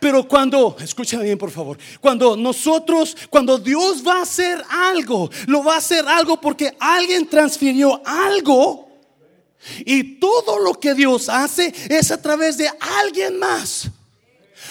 Pero 0.00 0.26
cuando, 0.26 0.76
escúchame 0.80 1.24
bien 1.24 1.38
por 1.38 1.50
favor, 1.52 1.78
cuando 2.00 2.36
nosotros, 2.36 3.16
cuando 3.30 3.56
Dios 3.56 4.02
va 4.04 4.18
a 4.18 4.22
hacer 4.22 4.60
algo, 4.68 5.30
lo 5.46 5.62
va 5.62 5.74
a 5.74 5.78
hacer 5.78 6.04
algo 6.08 6.40
porque 6.40 6.76
alguien 6.80 7.28
transfirió 7.28 8.02
algo. 8.04 8.88
Y 9.86 10.18
todo 10.18 10.58
lo 10.58 10.74
que 10.74 10.94
Dios 10.94 11.28
hace 11.28 11.72
es 11.88 12.10
a 12.10 12.20
través 12.20 12.58
de 12.58 12.68
alguien 12.80 13.38
más. 13.38 13.88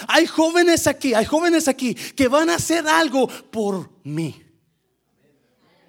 Hay 0.06 0.26
jóvenes 0.26 0.86
aquí, 0.86 1.14
hay 1.14 1.24
jóvenes 1.24 1.66
aquí 1.68 1.94
que 1.94 2.28
van 2.28 2.50
a 2.50 2.56
hacer 2.56 2.86
algo 2.86 3.26
por 3.26 3.90
mí. 4.04 4.42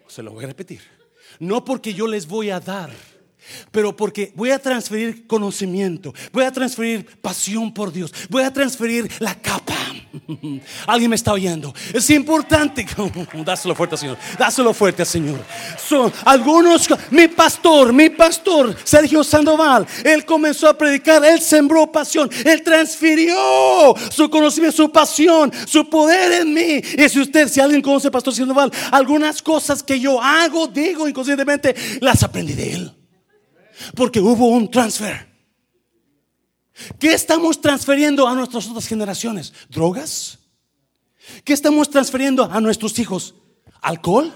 Se 0.08 0.24
lo 0.24 0.32
voy 0.32 0.44
a 0.46 0.48
repetir. 0.48 0.93
No 1.40 1.64
porque 1.66 1.94
yo 1.94 2.08
les 2.08 2.28
voy 2.28 2.50
a 2.50 2.60
dar 2.60 2.92
pero 3.72 3.96
porque 3.96 4.32
voy 4.36 4.52
a 4.52 4.60
transferir 4.60 5.28
conocimiento, 5.28 6.14
voy 6.32 6.46
a 6.46 6.52
transferir 6.52 7.06
pasión 7.22 7.74
por 7.74 7.92
Dios, 7.92 8.14
voy 8.30 8.44
a 8.44 8.54
transferir 8.54 9.12
la 9.20 9.36
capa. 9.36 9.76
Alguien 10.88 11.10
me 11.10 11.16
está 11.16 11.34
oyendo. 11.34 11.74
Es 11.94 12.10
importante. 12.10 12.86
Dáselo 13.46 13.76
fuerte, 13.76 13.98
Señor. 13.98 14.18
Dáselo 14.38 14.74
fuerte, 14.74 15.06
Señor. 15.06 15.40
Son 15.78 16.12
algunos, 16.26 16.88
mi 17.10 17.28
pastor, 17.28 17.92
mi 17.92 18.10
pastor, 18.10 18.76
Sergio 18.84 19.24
Sandoval, 19.24 19.88
él 20.04 20.26
comenzó 20.26 20.68
a 20.68 20.78
predicar, 20.78 21.24
él 21.26 21.42
sembró 21.42 21.92
pasión, 21.92 22.30
él 22.46 22.62
transfirió 22.62 23.96
su 24.10 24.30
conocimiento, 24.30 24.78
su 24.78 24.92
pasión, 24.92 25.52
su 25.66 25.90
poder 25.90 26.42
en 26.42 26.54
mí. 26.54 26.82
Y 26.98 27.10
si 27.10 27.20
usted, 27.20 27.48
si 27.48 27.60
alguien 27.60 27.82
conoce 27.82 28.12
Pastor 28.12 28.34
Sandoval, 28.34 28.72
algunas 28.92 29.42
cosas 29.42 29.82
que 29.82 30.00
yo 30.00 30.22
hago, 30.22 30.68
digo 30.68 31.08
inconscientemente, 31.08 31.76
las 32.02 32.24
aprendí 32.24 32.54
de 32.54 32.74
él. 32.74 32.92
Porque 33.96 34.20
hubo 34.20 34.48
un 34.48 34.70
transfer. 34.70 35.33
¿Qué 37.00 37.14
estamos 37.14 37.62
transfiriendo 37.62 38.28
a 38.28 38.34
nuestras 38.34 38.68
otras 38.68 38.88
generaciones? 38.88 39.54
¿Drogas? 39.70 40.40
¿Qué 41.44 41.54
estamos 41.54 41.90
transfiriendo 41.90 42.44
a 42.44 42.60
nuestros 42.60 42.98
hijos? 43.00 43.36
¿Alcohol? 43.82 44.34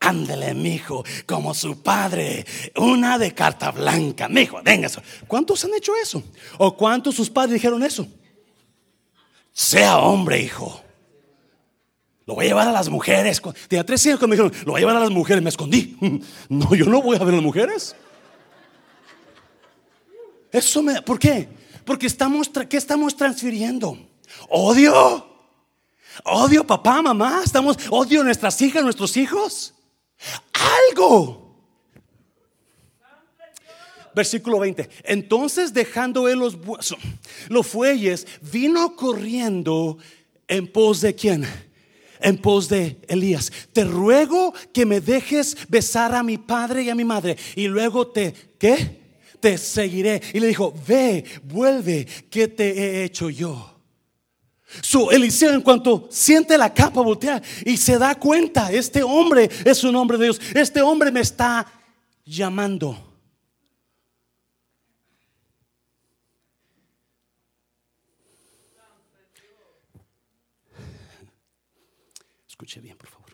Ándele, 0.00 0.54
mijo, 0.54 1.04
como 1.26 1.52
su 1.52 1.82
padre, 1.82 2.46
una 2.76 3.18
de 3.18 3.34
carta 3.34 3.70
blanca, 3.70 4.28
mijo, 4.28 4.60
venga. 4.64 4.88
¿Cuántos 5.28 5.62
han 5.64 5.74
hecho 5.74 5.92
eso? 6.02 6.22
¿O 6.56 6.74
cuántos 6.74 7.14
sus 7.14 7.28
padres 7.28 7.54
dijeron 7.54 7.82
eso? 7.82 8.06
Sea 9.52 9.98
hombre, 9.98 10.40
hijo. 10.40 10.82
Lo 12.24 12.34
voy 12.34 12.46
a 12.46 12.48
llevar 12.48 12.68
a 12.68 12.72
las 12.72 12.88
mujeres. 12.88 13.42
Tenía 13.68 13.84
tres 13.84 14.06
hijos 14.06 14.20
que 14.20 14.26
me 14.26 14.36
dijeron, 14.36 14.52
lo 14.64 14.72
voy 14.72 14.78
a 14.78 14.80
llevar 14.80 14.96
a 14.96 15.00
las 15.00 15.10
mujeres. 15.10 15.42
Me 15.42 15.50
escondí. 15.50 15.96
No, 16.48 16.74
yo 16.74 16.86
no 16.86 17.02
voy 17.02 17.16
a 17.16 17.18
ver 17.18 17.34
a 17.34 17.36
las 17.36 17.42
mujeres. 17.42 17.94
Eso 20.52 20.82
me, 20.82 21.00
¿por 21.02 21.18
qué? 21.18 21.48
Porque 21.84 22.06
estamos, 22.06 22.50
¿qué 22.68 22.76
estamos 22.76 23.16
transfiriendo? 23.16 23.98
Odio. 24.48 25.26
Odio 26.24 26.66
papá, 26.66 27.02
mamá. 27.02 27.42
Estamos, 27.44 27.76
odio 27.90 28.22
nuestras 28.24 28.60
hijas, 28.62 28.82
nuestros 28.82 29.16
hijos. 29.16 29.74
Algo. 30.88 31.56
Versículo 34.14 34.58
20. 34.58 34.90
Entonces 35.04 35.72
dejando 35.72 36.28
él 36.28 36.40
los, 36.40 36.58
los 37.48 37.66
fuelles, 37.66 38.26
vino 38.40 38.96
corriendo 38.96 39.98
en 40.48 40.66
pos 40.70 41.00
de 41.00 41.14
quién? 41.14 41.46
en 42.22 42.36
pos 42.36 42.68
de 42.68 43.00
Elías. 43.08 43.50
Te 43.72 43.84
ruego 43.84 44.52
que 44.74 44.84
me 44.84 45.00
dejes 45.00 45.56
besar 45.68 46.14
a 46.14 46.22
mi 46.22 46.36
padre 46.36 46.82
y 46.82 46.90
a 46.90 46.94
mi 46.94 47.02
madre 47.04 47.38
y 47.56 47.66
luego 47.66 48.08
te, 48.08 48.34
¿qué? 48.58 48.99
Te 49.40 49.58
seguiré. 49.58 50.20
Y 50.34 50.40
le 50.40 50.48
dijo, 50.48 50.74
ve, 50.86 51.24
vuelve, 51.44 52.06
¿qué 52.30 52.48
te 52.48 52.70
he 52.70 53.04
hecho 53.04 53.30
yo? 53.30 53.70
Su 54.82 55.10
Eliseo 55.10 55.52
en 55.52 55.62
cuanto 55.62 56.08
siente 56.10 56.56
la 56.56 56.72
capa 56.72 57.00
voltear 57.00 57.42
y 57.64 57.76
se 57.76 57.98
da 57.98 58.14
cuenta, 58.14 58.70
este 58.70 59.02
hombre 59.02 59.50
es 59.64 59.82
un 59.82 59.96
hombre 59.96 60.16
de 60.16 60.24
Dios, 60.24 60.40
este 60.54 60.80
hombre 60.80 61.10
me 61.10 61.20
está 61.20 61.66
llamando. 62.24 63.10
Escuche 72.46 72.80
bien, 72.80 72.96
por 72.96 73.08
favor. 73.08 73.30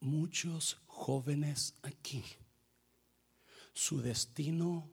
Muchos 0.00 0.76
jóvenes 0.86 1.74
aquí, 1.82 2.22
su 3.76 4.00
destino 4.00 4.90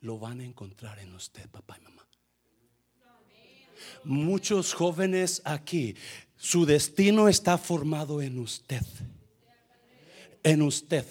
lo 0.00 0.18
van 0.18 0.40
a 0.40 0.44
encontrar 0.44 0.98
en 0.98 1.14
usted, 1.14 1.48
papá 1.48 1.78
y 1.80 1.84
mamá. 1.84 2.04
Muchos 4.02 4.74
jóvenes 4.74 5.40
aquí, 5.44 5.94
su 6.36 6.66
destino 6.66 7.28
está 7.28 7.56
formado 7.56 8.20
en 8.20 8.40
usted. 8.40 8.82
En 10.42 10.62
usted. 10.62 11.06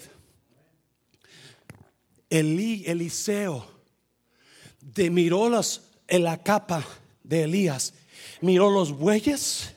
Eliseo 2.28 3.66
de 4.82 5.08
miró 5.08 5.50
en 6.06 6.22
la 6.22 6.42
capa 6.42 6.86
de 7.22 7.44
Elías, 7.44 7.94
miró 8.42 8.68
los 8.68 8.92
bueyes 8.92 9.74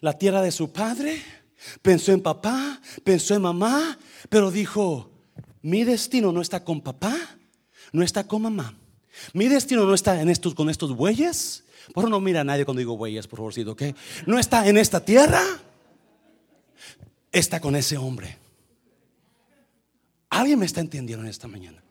la 0.00 0.18
tierra 0.18 0.42
de 0.42 0.50
su 0.50 0.72
padre, 0.72 1.22
pensó 1.82 2.10
en 2.10 2.20
papá, 2.20 2.80
pensó 3.04 3.36
en 3.36 3.42
mamá, 3.42 3.96
pero 4.28 4.50
dijo, 4.50 5.17
mi 5.62 5.84
destino 5.84 6.32
no 6.32 6.40
está 6.40 6.64
con 6.64 6.80
papá, 6.80 7.16
no 7.92 8.02
está 8.02 8.26
con 8.26 8.42
mamá. 8.42 8.74
Mi 9.32 9.48
destino 9.48 9.84
no 9.84 9.94
está 9.94 10.20
en 10.20 10.28
estos, 10.28 10.54
con 10.54 10.70
estos 10.70 10.94
bueyes. 10.94 11.64
Por 11.86 12.02
favor, 12.02 12.10
no 12.10 12.20
mira 12.20 12.42
a 12.42 12.44
nadie 12.44 12.64
cuando 12.64 12.78
digo 12.78 12.96
bueyes, 12.96 13.26
por 13.26 13.38
favorcito, 13.38 13.72
¿ok? 13.72 13.82
No 14.26 14.38
está 14.38 14.68
en 14.68 14.76
esta 14.76 15.04
tierra, 15.04 15.42
está 17.32 17.60
con 17.60 17.74
ese 17.76 17.96
hombre. 17.96 18.36
¿Alguien 20.30 20.58
me 20.58 20.66
está 20.66 20.80
entendiendo 20.80 21.24
en 21.24 21.30
esta 21.30 21.48
mañana? 21.48 21.82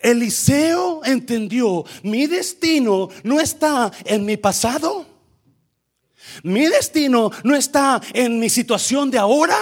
Eliseo 0.00 1.04
entendió, 1.04 1.84
mi 2.02 2.26
destino 2.26 3.08
no 3.24 3.40
está 3.40 3.90
en 4.04 4.24
mi 4.24 4.36
pasado, 4.36 5.06
mi 6.42 6.66
destino 6.66 7.30
no 7.42 7.54
está 7.54 8.00
en 8.14 8.38
mi 8.38 8.48
situación 8.48 9.10
de 9.10 9.18
ahora. 9.18 9.58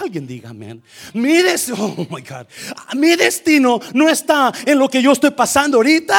Alguien 0.00 0.26
diga 0.26 0.50
amén. 0.50 0.82
Mi 1.12 1.42
destino, 1.42 1.94
oh 1.98 2.06
my 2.08 2.22
God. 2.22 2.46
Mi 2.94 3.16
destino 3.16 3.80
no 3.92 4.08
está 4.08 4.52
en 4.64 4.78
lo 4.78 4.88
que 4.88 5.02
yo 5.02 5.12
estoy 5.12 5.30
pasando 5.30 5.76
ahorita. 5.76 6.16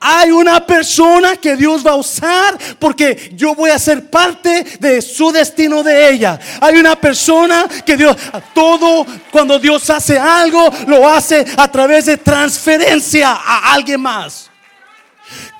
hay 0.00 0.30
una 0.30 0.64
persona 0.64 1.36
que 1.36 1.56
Dios 1.56 1.84
va 1.84 1.92
a 1.92 1.96
usar 1.96 2.56
porque 2.78 3.32
yo 3.34 3.54
voy 3.54 3.70
a 3.70 3.78
ser 3.78 4.08
parte 4.08 4.64
de 4.78 5.02
su 5.02 5.32
destino 5.32 5.82
de 5.82 6.10
ella. 6.10 6.38
Hay 6.60 6.76
una 6.76 6.94
persona 6.94 7.66
que 7.84 7.96
Dios, 7.96 8.16
todo 8.54 9.06
cuando 9.32 9.58
Dios 9.58 9.88
hace 9.90 10.18
algo, 10.18 10.70
lo 10.86 11.08
hace 11.08 11.44
a 11.56 11.68
través 11.68 12.06
de 12.06 12.16
transferencia 12.16 13.32
a 13.32 13.72
alguien 13.72 14.00
más. 14.00 14.50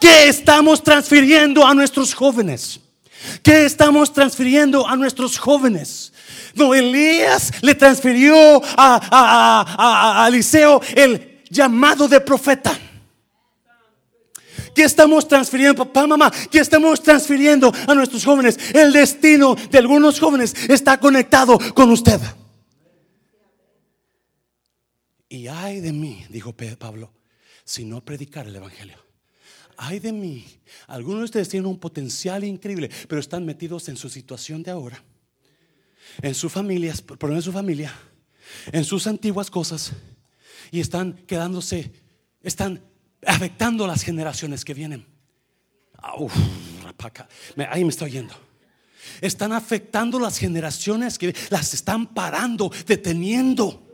¿Qué 0.00 0.28
estamos 0.28 0.82
transfiriendo 0.82 1.66
a 1.66 1.74
nuestros 1.74 2.14
jóvenes? 2.14 2.80
¿Qué 3.42 3.64
estamos 3.64 4.12
transfiriendo 4.12 4.86
a 4.86 4.94
nuestros 4.94 5.38
jóvenes? 5.38 6.12
No, 6.58 6.74
Elías 6.74 7.52
le 7.62 7.74
transfirió 7.74 8.60
a, 8.76 10.22
a 10.22 10.28
Eliseo 10.28 10.80
el 10.94 11.42
llamado 11.48 12.08
de 12.08 12.20
profeta. 12.20 12.78
¿Qué 14.74 14.84
estamos 14.84 15.26
transfiriendo, 15.26 15.84
papá, 15.84 16.06
mamá? 16.06 16.30
¿Qué 16.50 16.60
estamos 16.60 17.02
transfiriendo 17.02 17.72
a 17.86 17.94
nuestros 17.94 18.24
jóvenes? 18.24 18.56
El 18.72 18.92
destino 18.92 19.56
de 19.56 19.78
algunos 19.78 20.20
jóvenes 20.20 20.54
está 20.68 21.00
conectado 21.00 21.58
con 21.74 21.90
usted. 21.90 22.20
Y 25.28 25.48
ay 25.48 25.80
de 25.80 25.92
mí, 25.92 26.24
dijo 26.28 26.54
Pablo, 26.78 27.12
si 27.64 27.84
no 27.84 28.04
predicar 28.04 28.46
el 28.46 28.56
Evangelio. 28.56 28.98
Ay 29.76 29.98
de 29.98 30.12
mí, 30.12 30.46
algunos 30.86 31.20
de 31.20 31.24
ustedes 31.24 31.48
tienen 31.48 31.68
un 31.68 31.78
potencial 31.78 32.44
increíble, 32.44 32.88
pero 33.08 33.20
están 33.20 33.44
metidos 33.44 33.88
en 33.88 33.96
su 33.96 34.08
situación 34.08 34.62
de 34.62 34.70
ahora, 34.70 35.02
en 36.22 36.34
su 36.34 36.48
familia, 36.48 36.94
pero 37.18 37.34
en 37.34 37.42
su 37.42 37.52
familia, 37.52 37.94
en 38.72 38.84
sus 38.84 39.06
antiguas 39.06 39.50
cosas, 39.50 39.92
y 40.70 40.80
están 40.80 41.14
quedándose, 41.26 41.92
están 42.42 42.82
afectando 43.26 43.86
las 43.86 44.02
generaciones 44.02 44.64
que 44.64 44.74
vienen. 44.74 45.06
ahí 47.70 47.84
me 47.84 47.90
estoy 47.90 48.10
yendo. 48.10 48.34
Están 49.20 49.52
afectando 49.52 50.18
las 50.18 50.38
generaciones 50.38 51.18
que 51.18 51.34
las 51.50 51.72
están 51.74 52.06
parando, 52.06 52.70
deteniendo. 52.86 53.84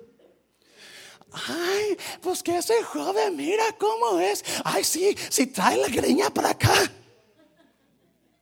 Ay, 1.32 1.96
pues 2.20 2.42
que 2.42 2.58
ese 2.58 2.82
joven, 2.82 3.36
mira 3.36 3.64
cómo 3.78 4.20
es. 4.20 4.44
Ay, 4.64 4.84
sí, 4.84 5.16
si 5.28 5.46
trae 5.46 5.76
la 5.76 5.88
greña 5.88 6.30
para 6.30 6.50
acá. 6.50 6.90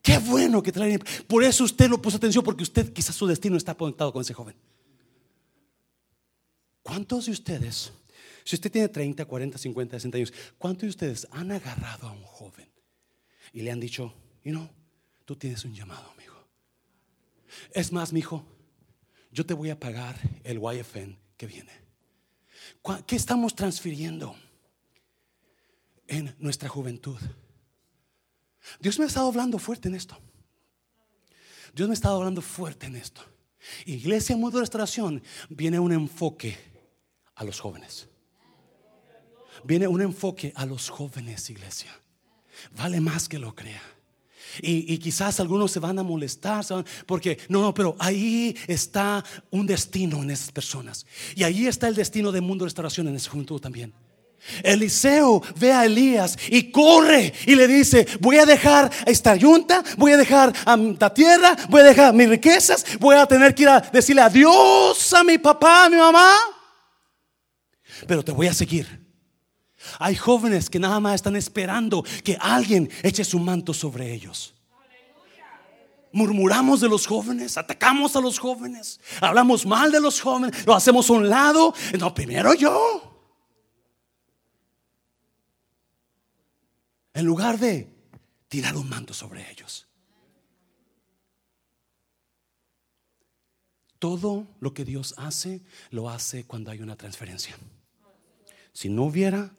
Qué 0.03 0.19
bueno 0.19 0.63
que 0.63 0.73
trae. 0.73 0.99
Por 1.27 1.45
eso 1.45 1.65
usted 1.65 1.89
lo 1.89 2.03
puso 2.03 2.17
atención, 2.17 2.45
porque 2.45 2.65
usted 2.65 2.93
quizás 2.93 3.15
su 3.15 3.27
destino 3.27 3.57
está 3.57 3.75
conectado 3.75 4.13
con 4.13 4.23
ese 4.23 4.35
joven. 4.35 4.57
¿Cuántos 6.83 7.27
de 7.27 7.33
ustedes 7.33 7.93
si 8.45 8.57
usted 8.57 8.73
tiene 8.73 8.89
30, 8.89 9.25
40, 9.25 9.59
50, 9.59 9.97
60 9.97 10.17
años, 10.17 10.33
¿cuántos 10.59 10.83
de 10.83 10.89
ustedes 10.89 11.29
han 11.31 11.53
agarrado 11.53 12.09
a 12.09 12.13
un 12.13 12.23
joven 12.23 12.69
y 13.53 13.63
le 13.63 13.71
han 13.71 13.81
dicho, 13.81 14.15
y 14.45 14.51
no, 14.51 14.71
tú 15.25 15.37
tienes 15.37 15.65
un 15.65 15.75
llamado, 15.75 16.11
amigo? 16.11 16.35
Es 17.73 17.93
más, 17.93 18.13
mi 18.13 18.21
hijo, 18.21 18.45
yo 19.31 19.47
te 19.47 19.55
voy 19.55 19.71
a 19.71 19.79
pagar 19.79 20.19
el 20.45 20.61
YFN 20.61 21.19
que 21.37 21.47
viene. 21.47 21.73
¿Qué 23.07 23.17
estamos 23.17 23.55
transfiriendo 23.55 24.35
en 26.09 26.35
nuestra 26.39 26.69
juventud? 26.69 27.19
Dios 28.81 28.99
me 28.99 29.05
ha 29.05 29.09
estado 29.09 29.29
hablando 29.29 29.59
fuerte 29.59 29.89
en 29.89 29.95
esto. 29.95 30.19
Dios 31.75 31.89
me 31.89 31.93
ha 31.93 31.95
estado 31.95 32.17
hablando 32.17 32.43
fuerte 32.43 32.87
en 32.87 32.97
esto. 32.97 33.23
Iglesia 33.87 34.37
Mundo 34.37 34.59
de 34.59 34.63
Restauración 34.63 35.23
viene 35.49 35.79
un 35.79 35.93
enfoque 35.93 36.59
a 37.35 37.45
los 37.45 37.61
jóvenes 37.61 38.09
viene 39.65 39.87
un 39.87 40.01
enfoque 40.01 40.53
a 40.55 40.67
los 40.67 40.89
jóvenes, 40.89 41.49
iglesia. 41.51 41.91
Vale 42.77 43.01
más 43.01 43.29
que 43.29 43.39
lo 43.39 43.55
crea. 43.55 43.83
Y, 44.61 44.99
quizás 44.99 45.41
algunos 45.41 45.73
se 45.73 45.81
van 45.81 45.99
a 45.99 46.03
molestar, 46.03 46.65
porque 47.07 47.39
no, 47.49 47.63
no, 47.63 47.73
pero 47.73 47.97
ahí 47.99 48.55
está 48.67 49.25
un 49.51 49.67
destino 49.67 50.23
en 50.23 50.31
esas 50.31 50.53
personas. 50.53 51.07
Y 51.35 51.43
ahí 51.43 51.67
está 51.67 51.89
el 51.89 51.95
destino 51.95 52.31
del 52.31 52.43
mundo 52.43 52.65
de 52.65 52.67
restauración 52.67 53.09
en 53.09 53.17
esa 53.17 53.31
juventud 53.31 53.61
también. 53.61 53.95
Eliseo 54.63 55.43
ve 55.57 55.73
a 55.73 55.85
Elías 55.85 56.37
y 56.49 56.71
corre 56.71 57.33
y 57.47 57.55
le 57.55 57.69
dice, 57.69 58.07
voy 58.21 58.39
a 58.39 58.47
dejar 58.47 58.91
esta 59.07 59.37
yunta, 59.37 59.83
voy 59.97 60.13
a 60.13 60.17
dejar 60.17 60.53
a 60.65 60.77
la 60.77 61.15
tierra, 61.15 61.57
voy 61.69 61.81
a 61.81 61.85
dejar 61.85 62.13
mis 62.13 62.29
riquezas, 62.29 62.85
voy 62.99 63.17
a 63.17 63.27
tener 63.27 63.55
que 63.55 63.63
ir 63.63 63.69
a 63.69 63.81
decirle 63.81 64.23
adiós 64.23 65.13
a 65.15 65.25
mi 65.25 65.39
papá, 65.39 65.85
a 65.85 65.91
mi 65.91 65.97
mamá, 65.97 66.35
pero 68.07 68.25
te 68.25 68.33
voy 68.33 68.49
a 68.49 68.55
seguir. 68.55 69.01
Hay 69.99 70.15
jóvenes 70.17 70.71
que 70.71 70.79
nada 70.79 71.01
más 71.01 71.17
están 71.17 71.37
esperando 71.37 72.05
que 72.25 72.37
alguien 72.41 72.91
eche 73.03 73.25
su 73.25 73.39
manto 73.39 73.75
sobre 73.75 74.13
ellos. 74.13 74.55
Murmuramos 76.13 76.81
de 76.81 76.89
los 76.89 77.07
jóvenes, 77.07 77.57
atacamos 77.57 78.15
a 78.17 78.21
los 78.21 78.39
jóvenes, 78.39 79.01
hablamos 79.21 79.65
mal 79.65 79.91
de 79.91 80.01
los 80.01 80.21
jóvenes, 80.21 80.67
lo 80.67 80.75
hacemos 80.75 81.09
a 81.09 81.13
un 81.15 81.29
lado. 81.29 81.75
No, 81.99 82.13
primero 82.13 82.53
yo. 82.55 83.12
En 87.15 87.27
lugar 87.27 87.59
de 87.59 87.89
tirar 88.49 88.77
un 88.77 88.89
manto 88.89 89.15
sobre 89.15 89.51
ellos. 89.51 89.87
Todo 93.99 94.47
lo 94.61 94.75
que 94.75 94.85
Dios 94.85 95.15
hace, 95.17 95.63
lo 95.91 96.11
hace 96.11 96.45
cuando 96.45 96.71
hay 96.71 96.81
una 96.81 96.97
transferencia. 96.97 97.57
Si 98.73 98.89
no 98.89 99.05
hubiera, 99.05 99.51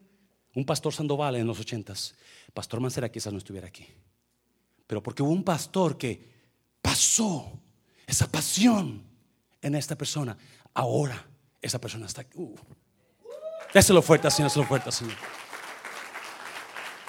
un 0.53 0.65
pastor 0.65 0.93
Sandoval 0.93 1.35
en 1.35 1.47
los 1.47 1.59
ochentas, 1.59 2.15
pastor 2.53 2.79
Mancera 2.79 3.11
quizás 3.11 3.31
no 3.31 3.39
estuviera 3.39 3.67
aquí. 3.67 3.87
Pero 4.85 5.01
porque 5.01 5.23
hubo 5.23 5.31
un 5.31 5.43
pastor 5.43 5.97
que 5.97 6.29
pasó 6.81 7.51
esa 8.05 8.27
pasión 8.29 9.03
en 9.61 9.75
esta 9.75 9.95
persona, 9.95 10.37
ahora 10.73 11.25
esa 11.61 11.79
persona 11.79 12.05
está 12.05 12.21
aquí. 12.21 12.37
Uh. 12.37 12.55
Déselo 13.73 14.01
fuerte, 14.01 14.29
Señor, 14.29 14.49
déselo 14.51 14.67
fuerte, 14.67 14.91
Señor. 14.91 15.15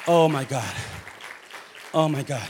Oh 0.07 0.29
my 0.29 0.45
God. 0.45 0.63
Oh 1.93 2.09
my 2.09 2.23
God. 2.23 2.43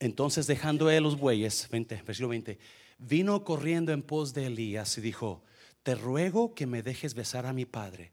Entonces 0.00 0.48
dejando 0.48 0.90
él 0.90 1.04
los 1.04 1.16
bueyes, 1.16 1.68
20, 1.70 2.02
versículo 2.02 2.30
20, 2.30 2.58
vino 2.98 3.44
corriendo 3.44 3.92
en 3.92 4.02
pos 4.02 4.34
de 4.34 4.46
Elías 4.46 4.98
y 4.98 5.00
dijo, 5.00 5.44
te 5.84 5.94
ruego 5.94 6.56
que 6.56 6.66
me 6.66 6.82
dejes 6.82 7.14
besar 7.14 7.46
a 7.46 7.52
mi 7.52 7.66
padre 7.66 8.10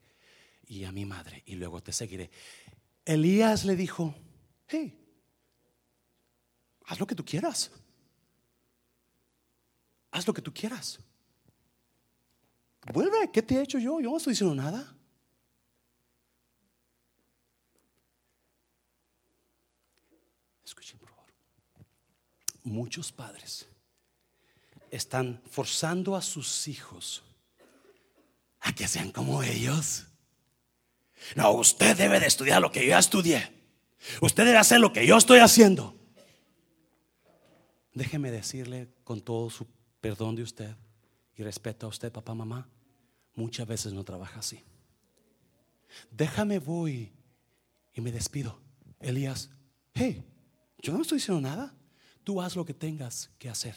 y 0.68 0.84
a 0.84 0.92
mi 0.92 1.06
madre 1.06 1.42
y 1.48 1.56
luego 1.56 1.82
te 1.82 1.92
seguiré. 1.92 2.30
Elías 3.06 3.66
le 3.66 3.76
dijo, 3.76 4.14
hey, 4.68 5.00
haz 6.90 7.00
lo 7.00 7.08
que 7.08 7.16
tú 7.16 7.24
quieras. 7.24 7.72
Haz 10.12 10.28
lo 10.28 10.34
que 10.34 10.42
tú 10.42 10.54
quieras. 10.54 11.00
Vuelve, 12.92 13.32
¿qué 13.32 13.42
te 13.42 13.56
he 13.56 13.62
hecho 13.62 13.78
yo? 13.78 14.00
Yo 14.02 14.10
no 14.10 14.18
estoy 14.18 14.34
diciendo 14.34 14.56
nada. 14.56 14.96
Escuchen 20.66 21.00
muchos 22.64 23.12
padres 23.12 23.68
están 24.92 25.42
forzando 25.50 26.16
a 26.16 26.22
sus 26.22 26.68
hijos 26.68 27.24
a 28.62 28.74
que 28.74 28.88
sean 28.88 29.12
como 29.12 29.44
ellos. 29.44 30.08
No, 31.36 31.52
usted 31.52 31.96
debe 31.96 32.20
de 32.20 32.28
estudiar 32.28 32.62
lo 32.62 32.72
que 32.72 32.86
yo 32.86 32.98
estudié. 32.98 33.52
Usted 34.22 34.46
debe 34.46 34.58
hacer 34.58 34.80
lo 34.80 34.94
que 34.94 35.06
yo 35.06 35.18
estoy 35.18 35.40
haciendo. 35.40 35.99
Déjeme 38.00 38.32
decirle 38.32 38.88
con 39.04 39.20
todo 39.20 39.50
su 39.50 39.68
perdón 40.00 40.34
de 40.34 40.44
usted 40.44 40.74
y 41.36 41.44
respeto 41.44 41.86
a 41.86 41.90
usted, 41.90 42.10
papá, 42.10 42.34
mamá, 42.34 42.66
muchas 43.36 43.68
veces 43.68 43.92
no 43.92 44.06
trabaja 44.06 44.40
así. 44.40 44.64
Déjame 46.10 46.60
voy 46.60 47.12
y 47.94 48.00
me 48.00 48.14
despido. 48.14 48.58
Elías, 49.02 49.50
hey, 49.94 50.24
yo 50.78 50.94
no 50.94 51.02
estoy 51.02 51.18
diciendo 51.18 51.42
nada. 51.42 51.76
Tú 52.24 52.42
haz 52.42 52.56
lo 52.56 52.64
que 52.64 52.74
tengas 52.74 53.32
que 53.38 53.50
hacer. 53.50 53.76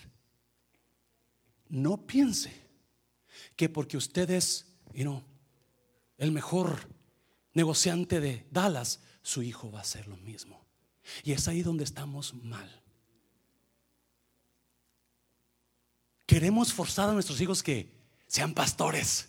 No 1.68 2.06
piense 2.06 2.52
que 3.56 3.68
porque 3.68 3.96
usted 3.96 4.30
es, 4.30 4.72
el 4.94 6.30
mejor 6.30 6.88
negociante 7.54 8.20
de 8.20 8.46
Dallas, 8.52 9.00
su 9.20 9.42
hijo 9.42 9.72
va 9.72 9.80
a 9.80 9.82
hacer 9.82 10.06
lo 10.06 10.16
mismo. 10.18 10.64
Y 11.24 11.32
es 11.32 11.48
ahí 11.48 11.64
donde 11.64 11.82
estamos 11.82 12.34
mal. 12.34 12.81
Queremos 16.32 16.72
forzar 16.72 17.10
a 17.10 17.12
nuestros 17.12 17.38
hijos 17.42 17.62
que 17.62 17.90
sean 18.26 18.54
pastores, 18.54 19.28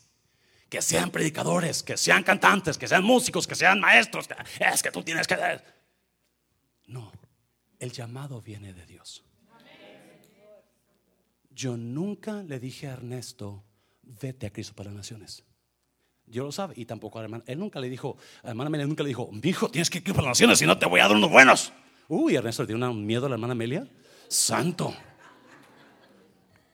que 0.70 0.82
sean 0.82 1.12
predicadores, 1.12 1.84
que 1.84 1.98
sean 1.98 2.24
cantantes, 2.24 2.78
que 2.78 2.88
sean 2.88 3.04
músicos, 3.04 3.46
que 3.46 3.56
sean 3.56 3.82
maestros. 3.82 4.30
Es 4.58 4.82
que 4.82 4.90
tú 4.90 5.04
tienes 5.04 5.28
que... 5.28 5.36
No, 6.88 7.12
El 7.78 7.92
llamado 7.92 8.42
viene 8.42 8.72
de 8.72 8.86
Dios. 8.86 9.26
Yo 11.50 11.76
nunca 11.76 12.42
le 12.42 12.58
dije 12.62 12.88
a 12.88 12.94
Ernesto, 12.94 13.66
vete 14.04 14.48
a 14.48 14.54
Cristo 14.54 14.74
para 14.74 14.90
las 14.90 14.96
Naciones. 14.96 15.44
Dios 16.26 16.46
lo 16.46 16.52
sabe 16.54 16.74
y 16.78 16.86
tampoco 16.86 17.20
a 17.20 17.24
hermana. 17.24 17.44
Él 17.48 17.60
nunca 17.60 17.82
le 17.82 17.90
dijo, 17.90 18.16
a 18.44 18.52
hermana 18.52 18.70
Amelia 18.70 18.88
nunca 18.88 19.04
le 19.04 19.10
dijo, 19.10 19.30
hijo, 19.44 19.70
tienes 19.70 19.90
que 19.90 19.98
ir 19.98 20.06
para 20.06 20.22
las 20.22 20.38
Naciones 20.40 20.58
si 20.58 20.66
no 20.66 20.80
te 20.80 20.86
voy 20.86 21.02
a 21.02 21.10
dar 21.10 21.18
unos 21.18 21.30
buenos. 21.30 21.74
Uy, 22.08 22.38
Ernesto 22.38 22.66
tiene 22.66 22.88
un 22.88 23.06
miedo 23.06 23.26
a 23.26 23.30
la 23.30 23.36
hermana 23.36 23.52
Amelia. 23.52 23.86
Santo. 24.30 24.96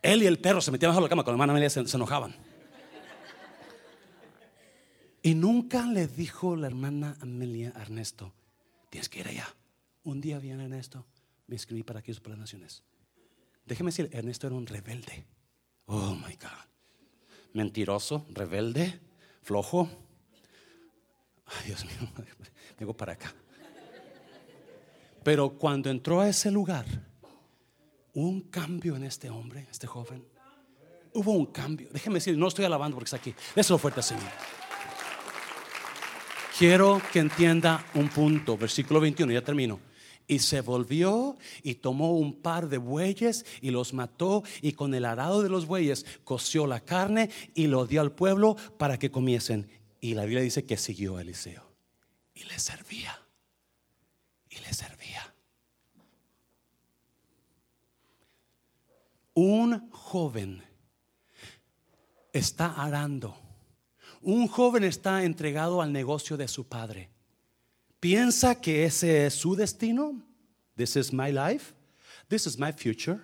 Él 0.01 0.23
y 0.23 0.27
el 0.27 0.39
perro 0.39 0.61
se 0.61 0.71
metían 0.71 0.91
bajo 0.91 1.01
la 1.01 1.09
cama 1.09 1.23
con 1.23 1.33
la 1.33 1.35
hermana 1.35 1.53
Amelia 1.53 1.69
se, 1.69 1.79
enojaban. 1.79 2.35
Y 5.21 5.35
nunca 5.35 5.85
le 5.85 6.07
dijo 6.07 6.55
la 6.55 6.67
hermana 6.67 7.17
Amelia 7.19 7.73
a 7.75 7.81
Ernesto, 7.81 8.33
tienes 8.89 9.09
que 9.09 9.19
ir 9.19 9.27
allá. 9.27 9.47
Un 10.03 10.21
día 10.21 10.39
viene 10.39 10.63
Ernesto, 10.63 11.05
me 11.47 11.55
escribí 11.57 11.83
para 11.83 12.01
Cristo 12.01 12.23
para 12.23 12.35
las 12.35 12.41
Naciones. 12.41 12.83
Déjeme 13.65 13.89
decir, 13.89 14.09
Ernesto 14.13 14.47
era 14.47 14.55
un 14.55 14.65
rebelde. 14.65 15.25
Oh 15.85 16.15
my 16.15 16.33
God. 16.35 16.69
Mentiroso, 17.53 18.25
rebelde, 18.29 18.99
flojo. 19.41 19.89
Ay, 21.45 21.65
Dios 21.67 21.83
mío, 21.85 22.09
vengo 22.79 22.95
para 22.95 23.13
acá. 23.13 23.33
Pero 25.23 25.57
cuando 25.57 25.89
entró 25.89 26.21
a 26.21 26.29
ese 26.29 26.49
lugar, 26.49 26.85
un 28.13 28.41
cambio 28.41 28.95
en 28.95 29.03
este 29.03 29.29
hombre, 29.29 29.67
este 29.71 29.87
joven. 29.87 30.25
Hubo 31.13 31.31
un 31.31 31.47
cambio. 31.47 31.89
Déjeme 31.91 32.15
decir, 32.15 32.37
no 32.37 32.47
estoy 32.47 32.65
alabando 32.65 32.95
porque 32.95 33.05
está 33.07 33.17
aquí. 33.17 33.33
Eso 33.55 33.77
fuerte, 33.77 34.01
Señor. 34.01 34.29
Quiero 36.57 37.01
que 37.13 37.19
entienda 37.19 37.85
un 37.93 38.09
punto, 38.09 38.57
versículo 38.57 38.99
21, 38.99 39.31
ya 39.31 39.43
termino. 39.43 39.79
Y 40.27 40.39
se 40.39 40.61
volvió 40.61 41.37
y 41.63 41.75
tomó 41.75 42.17
un 42.17 42.33
par 42.41 42.67
de 42.69 42.77
bueyes 42.77 43.45
y 43.61 43.71
los 43.71 43.93
mató 43.93 44.43
y 44.61 44.73
con 44.73 44.93
el 44.93 45.05
arado 45.05 45.41
de 45.41 45.49
los 45.49 45.65
bueyes 45.65 46.05
coció 46.23 46.67
la 46.67 46.81
carne 46.81 47.29
y 47.55 47.67
lo 47.67 47.87
dio 47.87 48.01
al 48.01 48.11
pueblo 48.11 48.55
para 48.77 48.99
que 48.99 49.09
comiesen. 49.09 49.69
Y 50.01 50.13
la 50.13 50.25
Biblia 50.25 50.41
dice 50.41 50.65
que 50.65 50.77
siguió 50.77 51.17
a 51.17 51.21
Eliseo 51.21 51.69
y 52.39 52.43
le 52.43 52.59
servía. 52.59 53.19
Y 54.49 54.59
le 54.59 54.73
servía. 54.73 55.28
Un 59.39 59.89
joven 59.91 60.61
está 62.33 62.73
arando. 62.73 63.37
Un 64.21 64.47
joven 64.47 64.83
está 64.83 65.23
entregado 65.23 65.81
al 65.81 65.93
negocio 65.93 66.35
de 66.35 66.47
su 66.47 66.67
padre 66.67 67.09
piensa 67.99 68.59
que 68.59 68.85
ese 68.85 69.25
es 69.25 69.33
su 69.33 69.55
destino. 69.55 70.21
This 70.75 70.95
is 70.95 71.13
my 71.13 71.31
life. 71.31 71.73
This 72.27 72.47
is 72.47 72.57
my 72.57 72.71
future. 72.71 73.19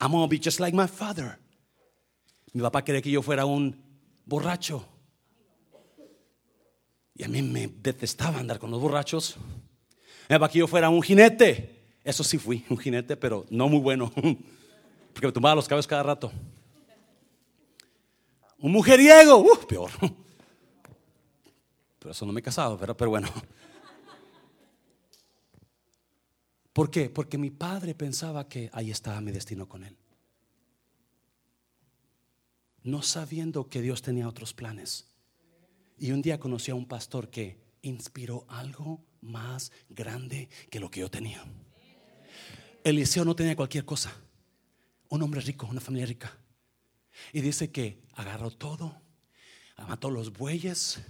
I'm 0.00 0.12
going 0.12 0.24
to 0.24 0.28
be 0.28 0.38
just 0.38 0.60
like 0.60 0.76
my 0.76 0.86
father. 0.86 1.38
Mi 2.52 2.62
papá 2.62 2.82
quería 2.82 3.02
que 3.02 3.10
yo 3.10 3.22
fuera 3.22 3.44
un 3.44 3.76
borracho. 4.24 4.84
Y 7.14 7.24
a 7.24 7.28
mí 7.28 7.42
me 7.42 7.68
detestaba 7.68 8.38
andar 8.38 8.58
con 8.58 8.70
los 8.70 8.80
borrachos. 8.80 9.36
Mi 10.28 10.36
papá 10.36 10.48
que 10.50 10.58
yo 10.60 10.66
fuera 10.66 10.88
un 10.88 11.02
jinete. 11.02 11.76
Eso 12.04 12.24
sí 12.24 12.38
fui, 12.38 12.64
un 12.70 12.78
jinete, 12.78 13.16
pero 13.16 13.44
no 13.50 13.68
muy 13.68 13.80
bueno. 13.80 14.12
Porque 15.18 15.26
me 15.26 15.32
tumbaba 15.32 15.56
los 15.56 15.66
cabellos 15.66 15.88
cada 15.88 16.04
rato. 16.04 16.30
Un 18.58 18.70
mujeriego, 18.70 19.38
uh, 19.38 19.66
peor. 19.66 19.90
Pero 21.98 22.12
eso 22.12 22.24
no 22.24 22.32
me 22.32 22.38
he 22.38 22.42
casado, 22.44 22.78
pero 22.78 23.10
bueno. 23.10 23.28
¿Por 26.72 26.88
qué? 26.88 27.10
Porque 27.10 27.36
mi 27.36 27.50
padre 27.50 27.96
pensaba 27.96 28.48
que 28.48 28.70
ahí 28.72 28.92
estaba 28.92 29.20
mi 29.20 29.32
destino 29.32 29.68
con 29.68 29.82
él. 29.82 29.96
No 32.84 33.02
sabiendo 33.02 33.68
que 33.68 33.82
Dios 33.82 34.02
tenía 34.02 34.28
otros 34.28 34.54
planes. 34.54 35.08
Y 35.98 36.12
un 36.12 36.22
día 36.22 36.38
conocí 36.38 36.70
a 36.70 36.76
un 36.76 36.86
pastor 36.86 37.28
que 37.28 37.58
inspiró 37.82 38.44
algo 38.46 39.04
más 39.20 39.72
grande 39.88 40.48
que 40.70 40.78
lo 40.78 40.92
que 40.92 41.00
yo 41.00 41.10
tenía. 41.10 41.44
Eliseo 42.84 43.24
no 43.24 43.34
tenía 43.34 43.56
cualquier 43.56 43.84
cosa. 43.84 44.14
Un 45.08 45.22
hombre 45.22 45.40
rico, 45.40 45.66
una 45.66 45.80
familia 45.80 46.06
rica. 46.06 46.36
Y 47.32 47.40
dice 47.40 47.70
que 47.70 48.02
agarró 48.14 48.50
todo, 48.50 49.00
mató 49.88 50.10
los 50.10 50.32
bueyes, 50.32 51.00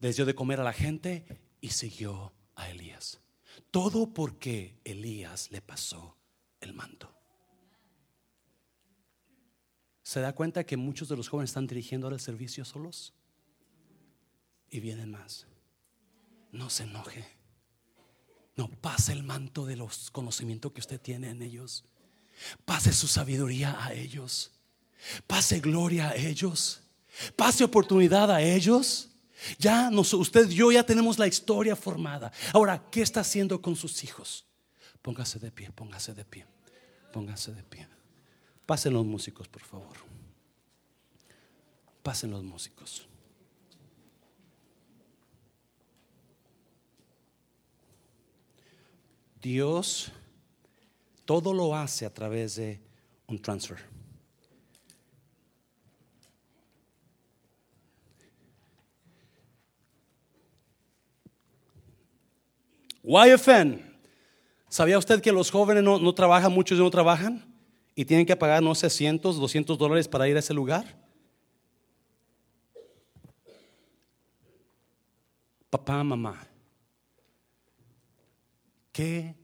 les 0.00 0.16
de 0.16 0.34
comer 0.34 0.60
a 0.60 0.64
la 0.64 0.72
gente 0.72 1.26
y 1.60 1.70
siguió 1.70 2.32
a 2.54 2.70
Elías. 2.70 3.20
Todo 3.70 4.12
porque 4.12 4.80
Elías 4.84 5.50
le 5.50 5.60
pasó 5.60 6.16
el 6.60 6.74
manto. 6.74 7.12
¿Se 10.02 10.20
da 10.20 10.34
cuenta 10.34 10.64
que 10.64 10.76
muchos 10.76 11.08
de 11.08 11.16
los 11.16 11.28
jóvenes 11.28 11.50
están 11.50 11.66
dirigiendo 11.66 12.06
ahora 12.06 12.16
el 12.16 12.20
servicio 12.20 12.64
solos? 12.64 13.12
Y 14.70 14.80
vienen 14.80 15.10
más. 15.10 15.46
No 16.52 16.70
se 16.70 16.84
enoje. 16.84 17.26
No, 18.54 18.68
pase 18.68 19.12
el 19.12 19.22
manto 19.22 19.66
de 19.66 19.76
los 19.76 20.10
conocimientos 20.10 20.72
que 20.72 20.80
usted 20.80 21.00
tiene 21.00 21.30
en 21.30 21.42
ellos. 21.42 21.84
Pase 22.64 22.92
su 22.92 23.08
sabiduría 23.08 23.76
a 23.84 23.92
ellos. 23.94 24.52
Pase 25.26 25.60
gloria 25.60 26.10
a 26.10 26.16
ellos. 26.16 26.82
Pase 27.36 27.64
oportunidad 27.64 28.30
a 28.30 28.42
ellos. 28.42 29.10
Ya 29.58 29.90
usted 29.90 30.50
y 30.50 30.54
yo 30.54 30.72
ya 30.72 30.84
tenemos 30.84 31.18
la 31.18 31.26
historia 31.26 31.76
formada. 31.76 32.32
Ahora, 32.52 32.82
¿qué 32.90 33.02
está 33.02 33.20
haciendo 33.20 33.60
con 33.60 33.76
sus 33.76 34.02
hijos? 34.04 34.46
Póngase 35.02 35.38
de 35.38 35.52
pie, 35.52 35.70
póngase 35.70 36.14
de 36.14 36.24
pie, 36.24 36.46
póngase 37.12 37.52
de 37.52 37.62
pie. 37.62 37.86
Pasen 38.64 38.92
los 38.94 39.06
músicos, 39.06 39.46
por 39.46 39.62
favor. 39.62 39.96
Pasen 42.02 42.30
los 42.30 42.42
músicos. 42.42 43.06
Dios 49.40 50.10
todo 51.26 51.52
lo 51.52 51.74
hace 51.74 52.06
a 52.06 52.14
través 52.14 52.56
de 52.56 52.80
un 53.26 53.38
transfer. 53.42 53.78
YFN. 63.02 63.84
¿Sabía 64.68 64.98
usted 64.98 65.20
que 65.20 65.30
los 65.30 65.50
jóvenes 65.50 65.82
no, 65.84 66.14
trabajan, 66.14 66.52
muchos 66.52 66.78
no 66.78 66.90
trabajan? 66.90 67.44
Y 67.94 68.04
tienen 68.04 68.26
que 68.26 68.36
pagar, 68.36 68.62
no 68.62 68.74
sé, 68.74 68.90
100, 68.90 69.20
200 69.20 69.78
dólares 69.78 70.08
para 70.08 70.28
ir 70.28 70.36
a 70.36 70.40
ese 70.40 70.52
lugar. 70.52 70.84
Papá, 75.70 76.02
mamá, 76.02 76.46
¿qué 78.92 79.34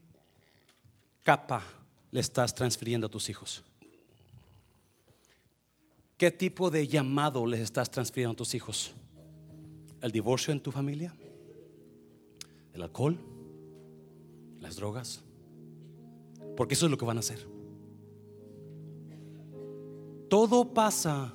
capa 1.23 1.63
le 2.11 2.19
estás 2.19 2.53
transfiriendo 2.53 3.07
a 3.07 3.09
tus 3.09 3.29
hijos? 3.29 3.63
¿Qué 6.17 6.31
tipo 6.31 6.69
de 6.69 6.87
llamado 6.87 7.45
les 7.45 7.59
estás 7.59 7.89
transfiriendo 7.89 8.33
a 8.33 8.37
tus 8.37 8.53
hijos? 8.53 8.93
¿El 10.01 10.11
divorcio 10.11 10.53
en 10.53 10.59
tu 10.59 10.71
familia? 10.71 11.13
¿El 12.73 12.81
alcohol? 12.81 13.17
las 14.63 14.77
drogas, 14.77 15.21
porque 16.55 16.73
eso 16.73 16.85
es 16.85 16.91
lo 16.91 16.97
que 16.97 17.05
van 17.05 17.17
a 17.17 17.19
hacer. 17.19 17.45
Todo 20.29 20.73
pasa 20.73 21.33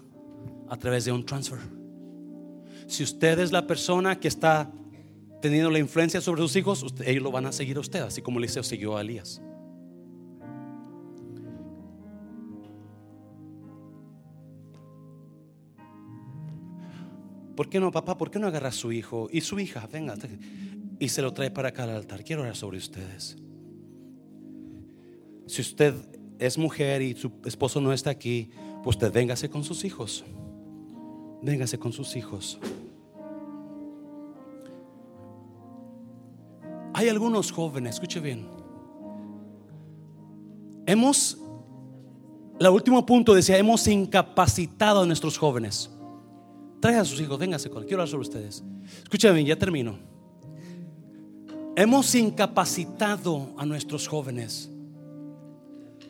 a 0.69 0.77
través 0.77 1.05
de 1.05 1.13
un 1.13 1.25
transfer. 1.25 1.61
Si 2.89 3.05
usted 3.05 3.39
es 3.39 3.53
la 3.53 3.67
persona 3.67 4.19
que 4.19 4.27
está 4.27 4.73
teniendo 5.41 5.71
la 5.71 5.79
influencia 5.79 6.21
sobre 6.21 6.41
sus 6.41 6.57
hijos, 6.57 6.85
ellos 7.05 7.23
lo 7.23 7.31
van 7.31 7.47
a 7.47 7.53
seguir 7.53 7.77
a 7.77 7.81
usted, 7.81 8.01
así 8.01 8.23
como 8.23 8.39
Eliseo 8.39 8.63
siguió 8.63 8.97
a 8.97 9.03
Elías. 9.03 9.41
¿Por 17.59 17.69
qué 17.69 17.81
no, 17.81 17.91
papá? 17.91 18.17
¿Por 18.17 18.31
qué 18.31 18.39
no 18.39 18.47
agarra 18.47 18.69
a 18.69 18.73
su 18.73 18.93
hijo 18.93 19.29
y 19.33 19.41
su 19.41 19.59
hija? 19.59 19.89
Venga, 19.93 20.15
y 21.01 21.09
se 21.09 21.23
lo 21.23 21.35
trae 21.35 21.51
para 21.51 21.71
acá 21.71 21.83
al 21.83 21.91
altar. 21.91 22.23
Quiero 22.23 22.43
orar 22.43 22.55
sobre 22.55 22.79
ustedes. 22.79 23.37
Si 25.49 25.63
usted 25.63 25.93
es 26.39 26.57
mujer 26.57 27.03
y 27.03 27.17
su 27.17 27.33
esposo 27.45 27.81
no 27.81 27.93
está 27.93 28.11
aquí, 28.11 28.49
pues 28.85 28.95
usted 28.95 29.13
véngase 29.13 29.51
con 29.51 29.65
sus 29.65 29.85
hijos. 29.85 30.25
Véngase 31.43 31.81
con 31.81 31.93
sus 31.93 32.15
hijos. 32.15 32.61
Hay 36.95 37.09
algunos 37.09 37.51
jóvenes, 37.51 37.97
escuche 37.97 38.21
bien. 38.21 38.47
Hemos, 40.87 41.39
la 42.61 42.71
último 42.71 43.05
punto 43.05 43.35
decía, 43.35 43.59
hemos 43.59 43.89
incapacitado 43.89 45.03
a 45.03 45.07
nuestros 45.07 45.37
jóvenes. 45.37 45.91
Traiga 46.81 47.01
a 47.01 47.05
sus 47.05 47.21
hijos, 47.21 47.39
véngase 47.39 47.71
con, 47.71 47.83
quiero 47.83 48.03
hablar 48.03 48.09
sobre 48.09 48.23
ustedes. 48.23 48.63
Escúchame, 49.03 49.45
ya 49.45 49.57
termino 49.57 49.99
Hemos 51.79 52.13
incapacitado 52.17 53.51
a 53.57 53.65
nuestros 53.65 54.09
jóvenes. 54.09 54.69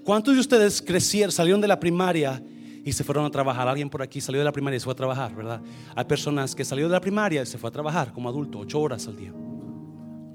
¿Cuántos 0.02 0.32
de 0.32 0.40
ustedes 0.40 0.80
crecieron, 0.80 1.30
salieron 1.30 1.60
de 1.60 1.68
la 1.68 1.78
primaria 1.78 2.42
y 2.82 2.90
se 2.90 3.04
fueron 3.04 3.26
a 3.26 3.30
trabajar? 3.30 3.68
Alguien 3.68 3.90
por 3.90 4.00
aquí 4.00 4.18
salió 4.22 4.40
de 4.40 4.46
la 4.46 4.52
primaria 4.52 4.78
y 4.78 4.80
se 4.80 4.84
fue 4.84 4.94
a 4.94 4.96
trabajar, 4.96 5.36
¿verdad? 5.36 5.60
Hay 5.94 6.06
personas 6.06 6.54
que 6.54 6.64
salió 6.64 6.86
de 6.86 6.92
la 6.92 7.02
primaria 7.02 7.42
y 7.42 7.46
se 7.46 7.58
fue 7.58 7.68
a 7.68 7.70
trabajar 7.70 8.14
como 8.14 8.30
adulto, 8.30 8.60
ocho 8.60 8.80
horas 8.80 9.06
al 9.08 9.16
día. 9.16 9.34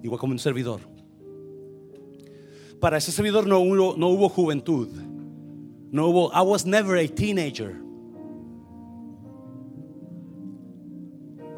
Igual 0.03 0.19
como 0.19 0.33
un 0.33 0.39
servidor. 0.39 0.81
Para 2.79 2.97
ese 2.97 3.11
servidor 3.11 3.47
no 3.47 3.57
hubo, 3.57 3.95
no 3.97 4.09
hubo 4.09 4.29
juventud. 4.29 4.89
No 5.89 6.09
hubo, 6.09 6.31
I 6.31 6.45
was 6.45 6.63
never 6.63 7.03
a 7.03 7.07
teenager. 7.07 7.82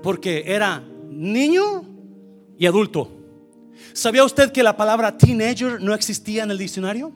Porque 0.05 0.43
era 0.45 0.83
niño 1.09 1.83
y 2.59 2.67
adulto. 2.67 3.09
¿Sabía 3.91 4.23
usted 4.23 4.51
que 4.51 4.61
la 4.61 4.77
palabra 4.77 5.17
teenager 5.17 5.81
no 5.81 5.95
existía 5.95 6.43
en 6.43 6.51
el 6.51 6.59
diccionario? 6.59 7.11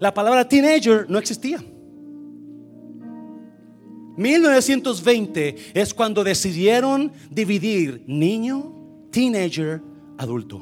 La 0.00 0.12
palabra 0.12 0.48
teenager 0.48 1.08
no 1.08 1.20
existía. 1.20 1.62
1920 4.16 5.56
es 5.74 5.94
cuando 5.94 6.24
decidieron 6.24 7.12
dividir 7.30 8.02
niño, 8.08 8.74
teenager, 9.12 9.80
adulto. 10.18 10.60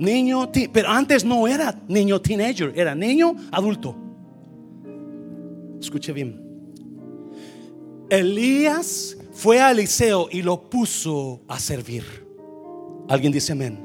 Niño, 0.00 0.50
pero 0.72 0.88
antes 0.88 1.24
no 1.24 1.46
era 1.46 1.80
niño 1.86 2.20
teenager, 2.20 2.72
era 2.74 2.92
niño 2.96 3.36
adulto. 3.52 3.94
Escuche 5.80 6.12
bien. 6.12 6.45
Elías 8.08 9.16
fue 9.32 9.60
a 9.60 9.70
Eliseo 9.70 10.28
y 10.30 10.42
lo 10.42 10.68
puso 10.70 11.42
a 11.48 11.58
servir. 11.58 12.04
Alguien 13.08 13.32
dice 13.32 13.52
amén. 13.52 13.78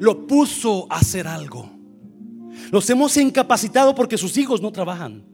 Lo 0.00 0.26
puso 0.26 0.86
a 0.90 0.96
hacer 0.96 1.26
algo. 1.26 1.70
Los 2.70 2.88
hemos 2.90 3.16
incapacitado 3.16 3.94
porque 3.94 4.18
sus 4.18 4.36
hijos 4.36 4.60
no 4.60 4.72
trabajan. 4.72 5.24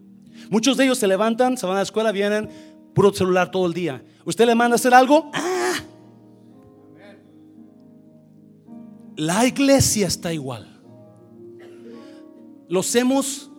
Muchos 0.50 0.76
de 0.76 0.84
ellos 0.84 0.98
se 0.98 1.06
levantan, 1.06 1.56
se 1.56 1.66
van 1.66 1.76
a 1.76 1.78
la 1.78 1.84
escuela, 1.84 2.12
vienen 2.12 2.48
puro 2.94 3.12
celular 3.12 3.50
todo 3.50 3.66
el 3.66 3.72
día. 3.72 4.04
¿Usted 4.24 4.46
le 4.46 4.54
manda 4.54 4.74
a 4.74 4.76
hacer 4.76 4.92
algo? 4.92 5.30
¡Ah! 5.32 5.80
La 9.16 9.46
iglesia 9.46 10.06
está 10.06 10.32
igual. 10.32 10.80
Los 12.68 12.94
hemos 12.94 13.50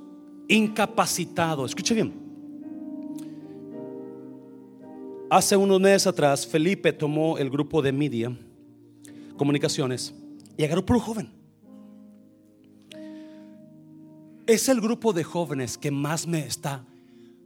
incapacitado. 0.48 1.66
Escuche 1.66 1.94
bien. 1.94 2.21
Hace 5.32 5.56
unos 5.56 5.80
meses 5.80 6.08
atrás, 6.08 6.46
Felipe 6.46 6.92
tomó 6.92 7.38
el 7.38 7.50
grupo 7.50 7.82
de 7.82 7.94
media, 7.94 8.38
comunicaciones, 9.38 10.14
y 10.58 10.66
agarró 10.66 10.86
puro 10.86 11.00
joven. 11.00 11.32
Es 14.46 14.68
el 14.68 14.82
grupo 14.82 15.14
de 15.14 15.24
jóvenes 15.24 15.78
que 15.78 15.90
más 15.90 16.28
me 16.28 16.46
está 16.46 16.84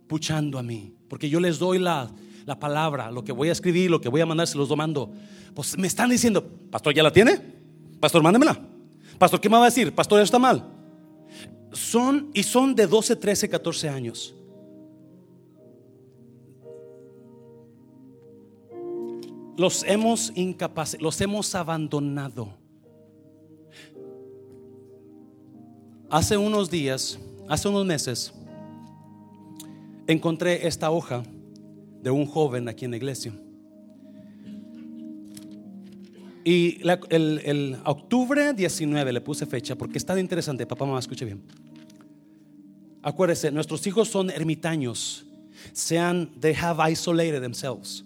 puchando 0.07 0.57
a 0.57 0.63
mí, 0.63 0.95
porque 1.07 1.29
yo 1.29 1.39
les 1.39 1.59
doy 1.59 1.77
la, 1.77 2.09
la 2.47 2.57
palabra, 2.57 3.11
lo 3.11 3.23
que 3.23 3.31
voy 3.31 3.49
a 3.49 3.51
escribir, 3.51 3.91
lo 3.91 4.01
que 4.01 4.09
voy 4.09 4.21
a 4.21 4.25
mandar, 4.25 4.47
se 4.47 4.57
los 4.57 4.75
mando. 4.75 5.13
Pues 5.53 5.77
me 5.77 5.85
están 5.85 6.09
diciendo, 6.09 6.43
pastor, 6.71 6.91
¿ya 6.91 7.03
la 7.03 7.13
tiene? 7.13 7.39
Pastor, 7.99 8.23
mándemela. 8.23 8.59
Pastor, 9.19 9.39
¿qué 9.39 9.47
me 9.47 9.57
va 9.57 9.61
a 9.61 9.69
decir? 9.69 9.93
Pastor, 9.93 10.17
eso 10.17 10.23
está 10.23 10.39
mal. 10.39 10.65
Son 11.71 12.31
y 12.33 12.41
son 12.41 12.73
de 12.73 12.87
12, 12.87 13.15
13, 13.15 13.47
14 13.47 13.89
años. 13.89 14.33
Los 19.57 19.83
hemos 19.83 20.31
incapacitado, 20.35 21.03
los 21.03 21.19
hemos 21.21 21.53
abandonado. 21.55 22.49
Hace 26.09 26.37
unos 26.37 26.69
días, 26.69 27.19
hace 27.47 27.67
unos 27.67 27.85
meses, 27.85 28.33
encontré 30.07 30.67
esta 30.67 30.91
hoja 30.91 31.23
de 32.01 32.11
un 32.11 32.25
joven 32.25 32.69
aquí 32.69 32.85
en 32.85 32.91
la 32.91 32.97
iglesia. 32.97 33.33
Y 36.43 36.79
el, 37.09 37.77
octubre 37.85 38.53
19 38.53 39.13
le 39.13 39.21
puse 39.21 39.47
fecha 39.47 39.75
porque 39.75 39.97
es 39.97 40.05
tan 40.05 40.19
interesante. 40.19 40.67
Papá, 40.67 40.85
mamá, 40.85 40.99
escuche 40.99 41.25
bien. 41.25 41.41
Acuérdese, 43.01 43.51
nuestros 43.51 43.85
hijos 43.87 44.09
son 44.09 44.29
ermitaños. 44.29 45.25
Sean, 45.73 46.29
they 46.39 46.53
have 46.53 46.79
isolated 46.91 47.41
themselves 47.41 48.04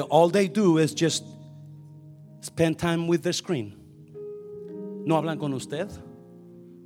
all 0.00 0.30
they 0.30 0.48
do 0.48 0.78
is 0.78 0.94
just 0.94 1.24
spend 2.40 2.78
time 2.78 3.06
with 3.06 3.22
the 3.22 3.32
screen. 3.32 3.74
No 5.04 5.16
hablan 5.16 5.38
con 5.38 5.52
usted, 5.52 5.88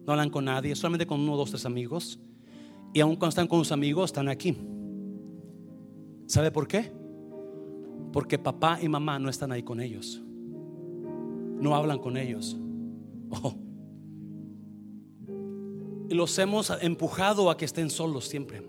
no 0.07 0.13
hablan 0.13 0.31
con 0.31 0.45
nadie, 0.45 0.75
solamente 0.75 1.07
con 1.07 1.21
uno, 1.21 1.37
dos, 1.37 1.51
tres 1.51 1.67
amigos. 1.67 2.19
Y 2.95 3.01
aún 3.01 3.17
cuando 3.17 3.31
están 3.31 3.47
con 3.47 3.59
sus 3.59 3.73
amigos, 3.73 4.11
están 4.11 4.29
aquí. 4.29 4.57
¿Sabe 6.27 6.51
por 6.51 6.67
qué? 6.67 6.91
Porque 8.13 8.39
papá 8.39 8.79
y 8.83 8.89
mamá 8.89 9.19
no 9.19 9.29
están 9.29 9.53
ahí 9.53 9.63
con 9.63 9.81
ellos. 9.81 10.23
No 11.61 11.75
hablan 11.75 11.99
con 11.99 12.17
ellos. 12.17 12.57
Oh. 13.31 13.55
Y 16.09 16.15
los 16.15 16.39
hemos 16.39 16.71
empujado 16.81 17.51
a 17.51 17.57
que 17.57 17.65
estén 17.65 17.91
solos 17.91 18.27
siempre. 18.27 18.63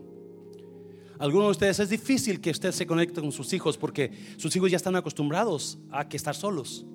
Algunos 1.20 1.48
de 1.48 1.52
ustedes 1.52 1.80
es 1.80 1.90
difícil 1.90 2.40
que 2.40 2.52
usted 2.52 2.72
se 2.72 2.86
conecte 2.86 3.22
con 3.22 3.32
sus 3.32 3.52
hijos 3.54 3.78
porque 3.78 4.12
sus 4.38 4.56
hijos 4.56 4.70
ya 4.70 4.78
están 4.78 4.96
acostumbrados 4.96 5.80
a 5.90 6.08
que 6.08 6.18
estar 6.18 6.36
solos 6.36 6.86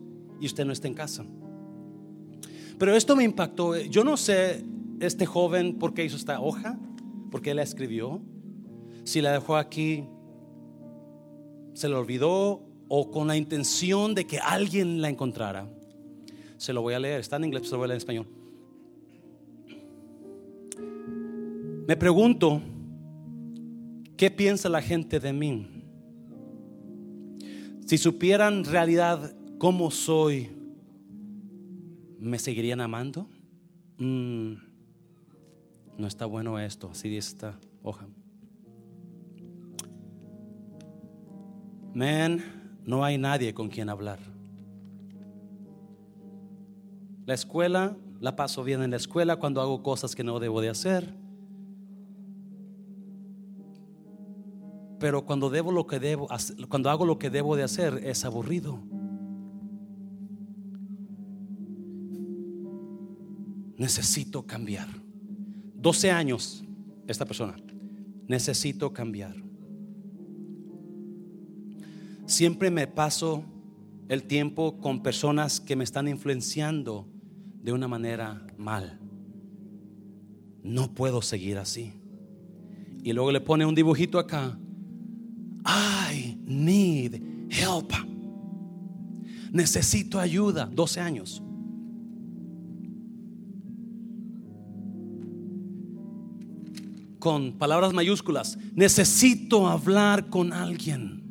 y 0.41 0.47
usted 0.47 0.65
no 0.65 0.73
está 0.73 0.87
en 0.89 0.95
casa. 0.95 1.25
Pero 2.79 2.95
esto 2.95 3.17
me 3.17 3.25
impactó. 3.25 3.77
Yo 3.77 4.05
no 4.05 4.17
sé 4.17 4.65
este 5.01 5.27
joven 5.27 5.79
por 5.79 5.95
qué 5.95 6.05
hizo 6.05 6.17
esta 6.17 6.41
hoja, 6.41 6.79
por 7.31 7.43
qué 7.43 7.55
la 7.55 7.63
escribió, 7.63 8.21
si 9.05 9.21
la 9.21 9.33
dejó 9.33 9.57
aquí, 9.57 10.05
se 11.75 11.89
la 11.89 11.99
olvidó 11.99 12.63
o 12.89 13.11
con 13.11 13.27
la 13.27 13.37
intención 13.37 14.15
de 14.15 14.27
que 14.27 14.39
alguien 14.39 15.01
la 15.01 15.09
encontrara. 15.09 15.69
Se 16.59 16.73
lo 16.73 16.83
voy 16.83 16.95
a 16.95 17.01
leer, 17.01 17.21
está 17.21 17.37
en 17.37 17.45
inglés, 17.45 17.67
se 17.67 17.73
lo 17.73 17.79
voy 17.79 17.87
a 17.87 17.89
leer 17.89 17.97
en 17.97 17.99
español. 17.99 18.27
Me 21.89 21.97
pregunto 21.97 22.63
¿Qué 24.23 24.31
piensa 24.31 24.69
la 24.69 24.81
gente 24.81 25.19
de 25.19 25.33
mí? 25.33 25.67
Si 27.85 27.99
supieran 27.99 28.65
realidad 28.65 29.35
cómo 29.59 29.91
soy, 29.91 30.49
¿me 32.21 32.39
seguirían 32.39 32.81
amando? 32.81 33.29
Mm, 33.99 34.53
no 35.99 36.07
está 36.07 36.25
bueno 36.27 36.57
esto, 36.61 36.89
así 36.93 37.09
dice 37.09 37.31
esta 37.31 37.59
hoja. 37.83 38.07
Man, 41.93 42.79
no 42.85 43.03
hay 43.03 43.19
nadie 43.19 43.53
con 43.53 43.69
quien 43.69 43.89
hablar. 43.89 44.21
La 47.27 47.35
escuela, 47.35 47.97
la 48.21 48.37
paso 48.37 48.63
bien 48.63 48.85
en 48.85 48.93
la 48.93 48.99
escuela 48.99 49.35
cuando 49.35 49.61
hago 49.61 49.83
cosas 49.83 50.15
que 50.15 50.23
no 50.23 50.39
debo 50.39 50.61
de 50.61 50.69
hacer. 50.69 51.22
Pero 55.03 55.27
cuando 55.27 55.51
debo 55.51 55.73
lo 55.73 55.85
que 55.85 55.99
debo, 55.99 56.29
cuando 56.69 56.89
hago 56.89 57.05
lo 57.05 57.19
que 57.19 57.29
debo 57.29 57.57
de 57.57 57.65
hacer 57.65 58.03
es 58.05 58.25
aburrido. 58.25 58.79
Necesito 63.77 64.47
cambiar. 64.47 64.87
12 65.75 66.13
años 66.13 66.63
esta 67.09 67.25
persona. 67.25 67.57
Necesito 68.29 68.93
cambiar. 68.93 69.35
Siempre 72.25 72.71
me 72.71 72.87
paso 72.87 73.43
el 74.09 74.23
tiempo 74.23 74.79
con 74.79 75.03
personas 75.03 75.61
que 75.61 75.75
me 75.75 75.83
están 75.83 76.07
influenciando 76.07 77.09
de 77.61 77.73
una 77.73 77.89
manera 77.89 78.47
mal. 78.57 79.01
No 80.63 80.95
puedo 80.95 81.23
seguir 81.23 81.59
así. 81.59 81.93
Y 83.03 83.13
luego 83.13 83.33
le 83.33 83.41
pone 83.41 83.67
un 83.67 83.75
dibujito 83.75 84.21
acá 84.21 84.61
I 85.65 86.39
need 86.45 87.21
help. 87.51 87.93
Necesito 89.53 90.19
ayuda. 90.19 90.67
12 90.67 91.01
años. 91.01 91.43
Con 97.19 97.53
palabras 97.53 97.93
mayúsculas. 97.93 98.59
Necesito 98.75 99.69
hablar 99.69 100.29
con 100.29 100.53
alguien. 100.53 101.23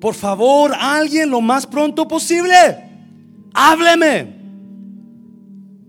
Por 0.00 0.14
favor, 0.14 0.72
alguien 0.78 1.28
lo 1.28 1.40
más 1.40 1.66
pronto 1.66 2.08
posible. 2.08 2.54
Hábleme. 3.52 4.40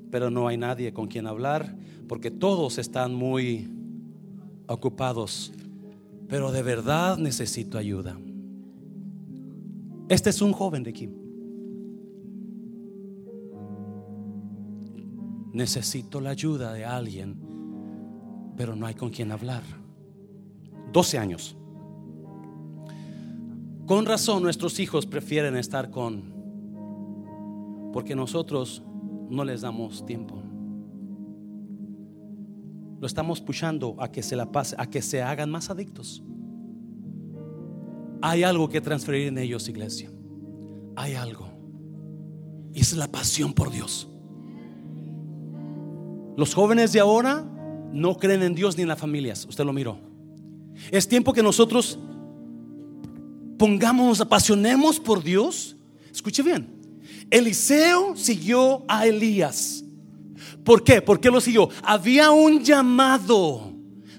Pero 0.09 0.29
no 0.29 0.47
hay 0.47 0.57
nadie 0.57 0.91
con 0.91 1.07
quien 1.07 1.27
hablar 1.27 1.73
porque 2.09 2.29
todos 2.29 2.77
están 2.77 3.15
muy 3.15 3.69
ocupados 4.67 5.53
pero 6.31 6.49
de 6.53 6.63
verdad 6.63 7.17
necesito 7.17 7.77
ayuda. 7.77 8.17
Este 10.07 10.29
es 10.29 10.41
un 10.41 10.53
joven 10.53 10.81
de 10.81 10.91
aquí. 10.91 11.09
Necesito 15.51 16.21
la 16.21 16.29
ayuda 16.29 16.71
de 16.71 16.85
alguien, 16.85 17.35
pero 18.55 18.77
no 18.77 18.85
hay 18.85 18.93
con 18.93 19.09
quien 19.09 19.33
hablar. 19.33 19.61
12 20.93 21.17
años. 21.17 21.57
Con 23.85 24.05
razón 24.05 24.41
nuestros 24.41 24.79
hijos 24.79 25.05
prefieren 25.05 25.57
estar 25.57 25.91
con, 25.91 26.31
porque 27.91 28.15
nosotros 28.15 28.81
no 29.29 29.43
les 29.43 29.59
damos 29.59 30.05
tiempo. 30.05 30.40
Lo 33.01 33.07
estamos 33.07 33.41
pushando 33.41 33.95
a 33.97 34.11
que 34.11 34.21
se 34.21 34.35
la 34.35 34.51
pase, 34.51 34.75
a 34.77 34.85
que 34.85 35.01
se 35.01 35.23
hagan 35.23 35.49
más 35.49 35.71
adictos. 35.71 36.21
Hay 38.21 38.43
algo 38.43 38.69
que 38.69 38.79
transferir 38.79 39.27
en 39.27 39.39
ellos, 39.39 39.67
iglesia. 39.67 40.11
Hay 40.95 41.15
algo. 41.15 41.49
Y 42.71 42.81
es 42.81 42.95
la 42.95 43.07
pasión 43.07 43.53
por 43.53 43.71
Dios. 43.71 44.07
Los 46.37 46.53
jóvenes 46.53 46.93
de 46.93 46.99
ahora 46.99 47.43
no 47.91 48.17
creen 48.17 48.43
en 48.43 48.53
Dios 48.53 48.77
ni 48.77 48.83
en 48.83 48.89
las 48.89 48.99
familias. 48.99 49.47
Usted 49.49 49.65
lo 49.65 49.73
miró. 49.73 49.97
Es 50.91 51.07
tiempo 51.07 51.33
que 51.33 51.41
nosotros 51.41 51.97
pongamos, 53.57 54.21
apasionemos 54.21 54.99
por 54.99 55.23
Dios. 55.23 55.75
Escuche 56.11 56.43
bien. 56.43 56.67
Eliseo 57.31 58.15
siguió 58.15 58.85
a 58.87 59.07
Elías. 59.07 59.83
¿Por 60.63 60.83
qué? 60.83 61.01
¿Por 61.01 61.19
qué 61.19 61.29
lo 61.29 61.41
siguió? 61.41 61.69
Había 61.83 62.31
un 62.31 62.63
llamado 62.63 63.73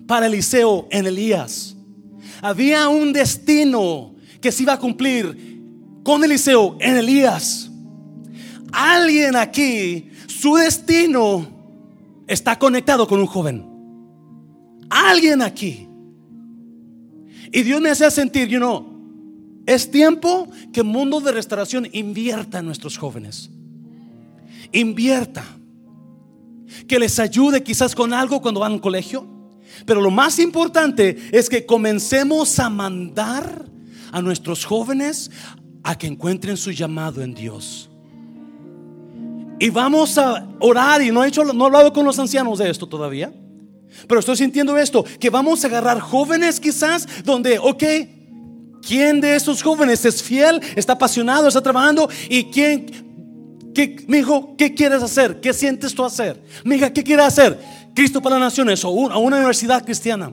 para 0.07 0.26
Eliseo 0.26 0.88
en 0.90 1.07
Elías. 1.07 1.76
Había 2.40 2.88
un 2.88 3.12
destino 3.12 4.14
que 4.40 4.51
se 4.51 4.64
iba 4.64 4.72
a 4.72 4.78
cumplir 4.78 5.62
con 6.03 6.24
Eliseo 6.24 6.76
en 6.80 6.97
Elías. 6.97 7.70
Alguien 8.72 9.36
aquí, 9.36 10.11
su 10.26 10.57
destino 10.57 11.47
está 12.26 12.59
conectado 12.59 13.07
con 13.07 13.20
un 13.20 13.26
joven. 13.26 13.64
Alguien 14.90 15.43
aquí. 15.43 15.88
Y 17.53 17.62
Dios 17.62 17.80
me 17.80 17.90
hace 17.90 18.11
sentir, 18.11 18.49
you 18.49 18.59
know, 18.59 18.93
es 19.66 19.90
tiempo 19.90 20.49
que 20.72 20.80
el 20.80 20.86
mundo 20.86 21.20
de 21.20 21.32
restauración 21.32 21.86
invierta 21.93 22.59
en 22.59 22.66
nuestros 22.66 22.99
jóvenes. 22.99 23.51
Invierta. 24.72 25.45
Que 26.87 26.99
les 26.99 27.18
ayude 27.18 27.62
quizás 27.62 27.95
con 27.95 28.12
algo 28.12 28.41
cuando 28.41 28.61
van 28.61 28.73
al 28.73 28.81
colegio. 28.81 29.27
Pero 29.87 30.01
lo 30.01 30.11
más 30.11 30.39
importante 30.39 31.16
es 31.33 31.49
que 31.49 31.66
comencemos 31.66 32.59
a 32.59 32.68
mandar 32.68 33.66
a 34.12 34.20
nuestros 34.20 34.64
jóvenes 34.64 35.31
a 35.83 35.97
que 35.97 36.07
encuentren 36.07 36.57
su 36.57 36.70
llamado 36.70 37.23
en 37.23 37.35
Dios. 37.35 37.91
Y 39.59 39.70
vamos 39.70 40.18
a 40.18 40.49
orar, 40.61 41.03
y 41.03 41.11
no 41.11 41.23
he, 41.25 41.29
hecho, 41.29 41.45
no 41.45 41.66
hablado 41.66 41.93
con 41.93 42.05
los 42.05 42.18
ancianos 42.18 42.59
de 42.59 42.68
esto 42.68 42.87
todavía, 42.87 43.33
pero 44.09 44.20
estoy 44.20 44.37
sintiendo 44.37 44.77
esto, 44.77 45.05
que 45.20 45.31
vamos 45.31 45.62
a 45.62 45.68
agarrar 45.68 46.01
jóvenes 46.01 46.59
quizás 46.59 47.07
donde, 47.25 47.59
ok, 47.59 47.85
¿quién 48.87 49.20
de 49.20 49.37
esos 49.37 49.62
jóvenes 49.62 50.05
es 50.05 50.23
fiel, 50.23 50.61
está 50.75 50.95
apasionado, 50.95 51.47
está 51.47 51.61
trabajando? 51.61 52.09
¿Y 52.29 52.45
quién, 52.45 53.12
qué, 53.75 54.05
mi 54.09 54.18
hijo, 54.18 54.55
qué 54.57 54.75
quieres 54.75 55.03
hacer? 55.03 55.41
¿Qué 55.41 55.53
sientes 55.53 55.95
tú 55.95 56.05
hacer? 56.05 56.43
Mi 56.64 56.77
hija, 56.77 56.93
¿qué 56.93 57.03
quieres 57.03 57.27
hacer? 57.27 57.59
Cristo 57.95 58.23
para 58.23 58.39
las 58.39 58.53
naciones 58.53 58.85
o 58.85 58.91
una 58.91 59.16
universidad 59.16 59.85
cristiana. 59.85 60.33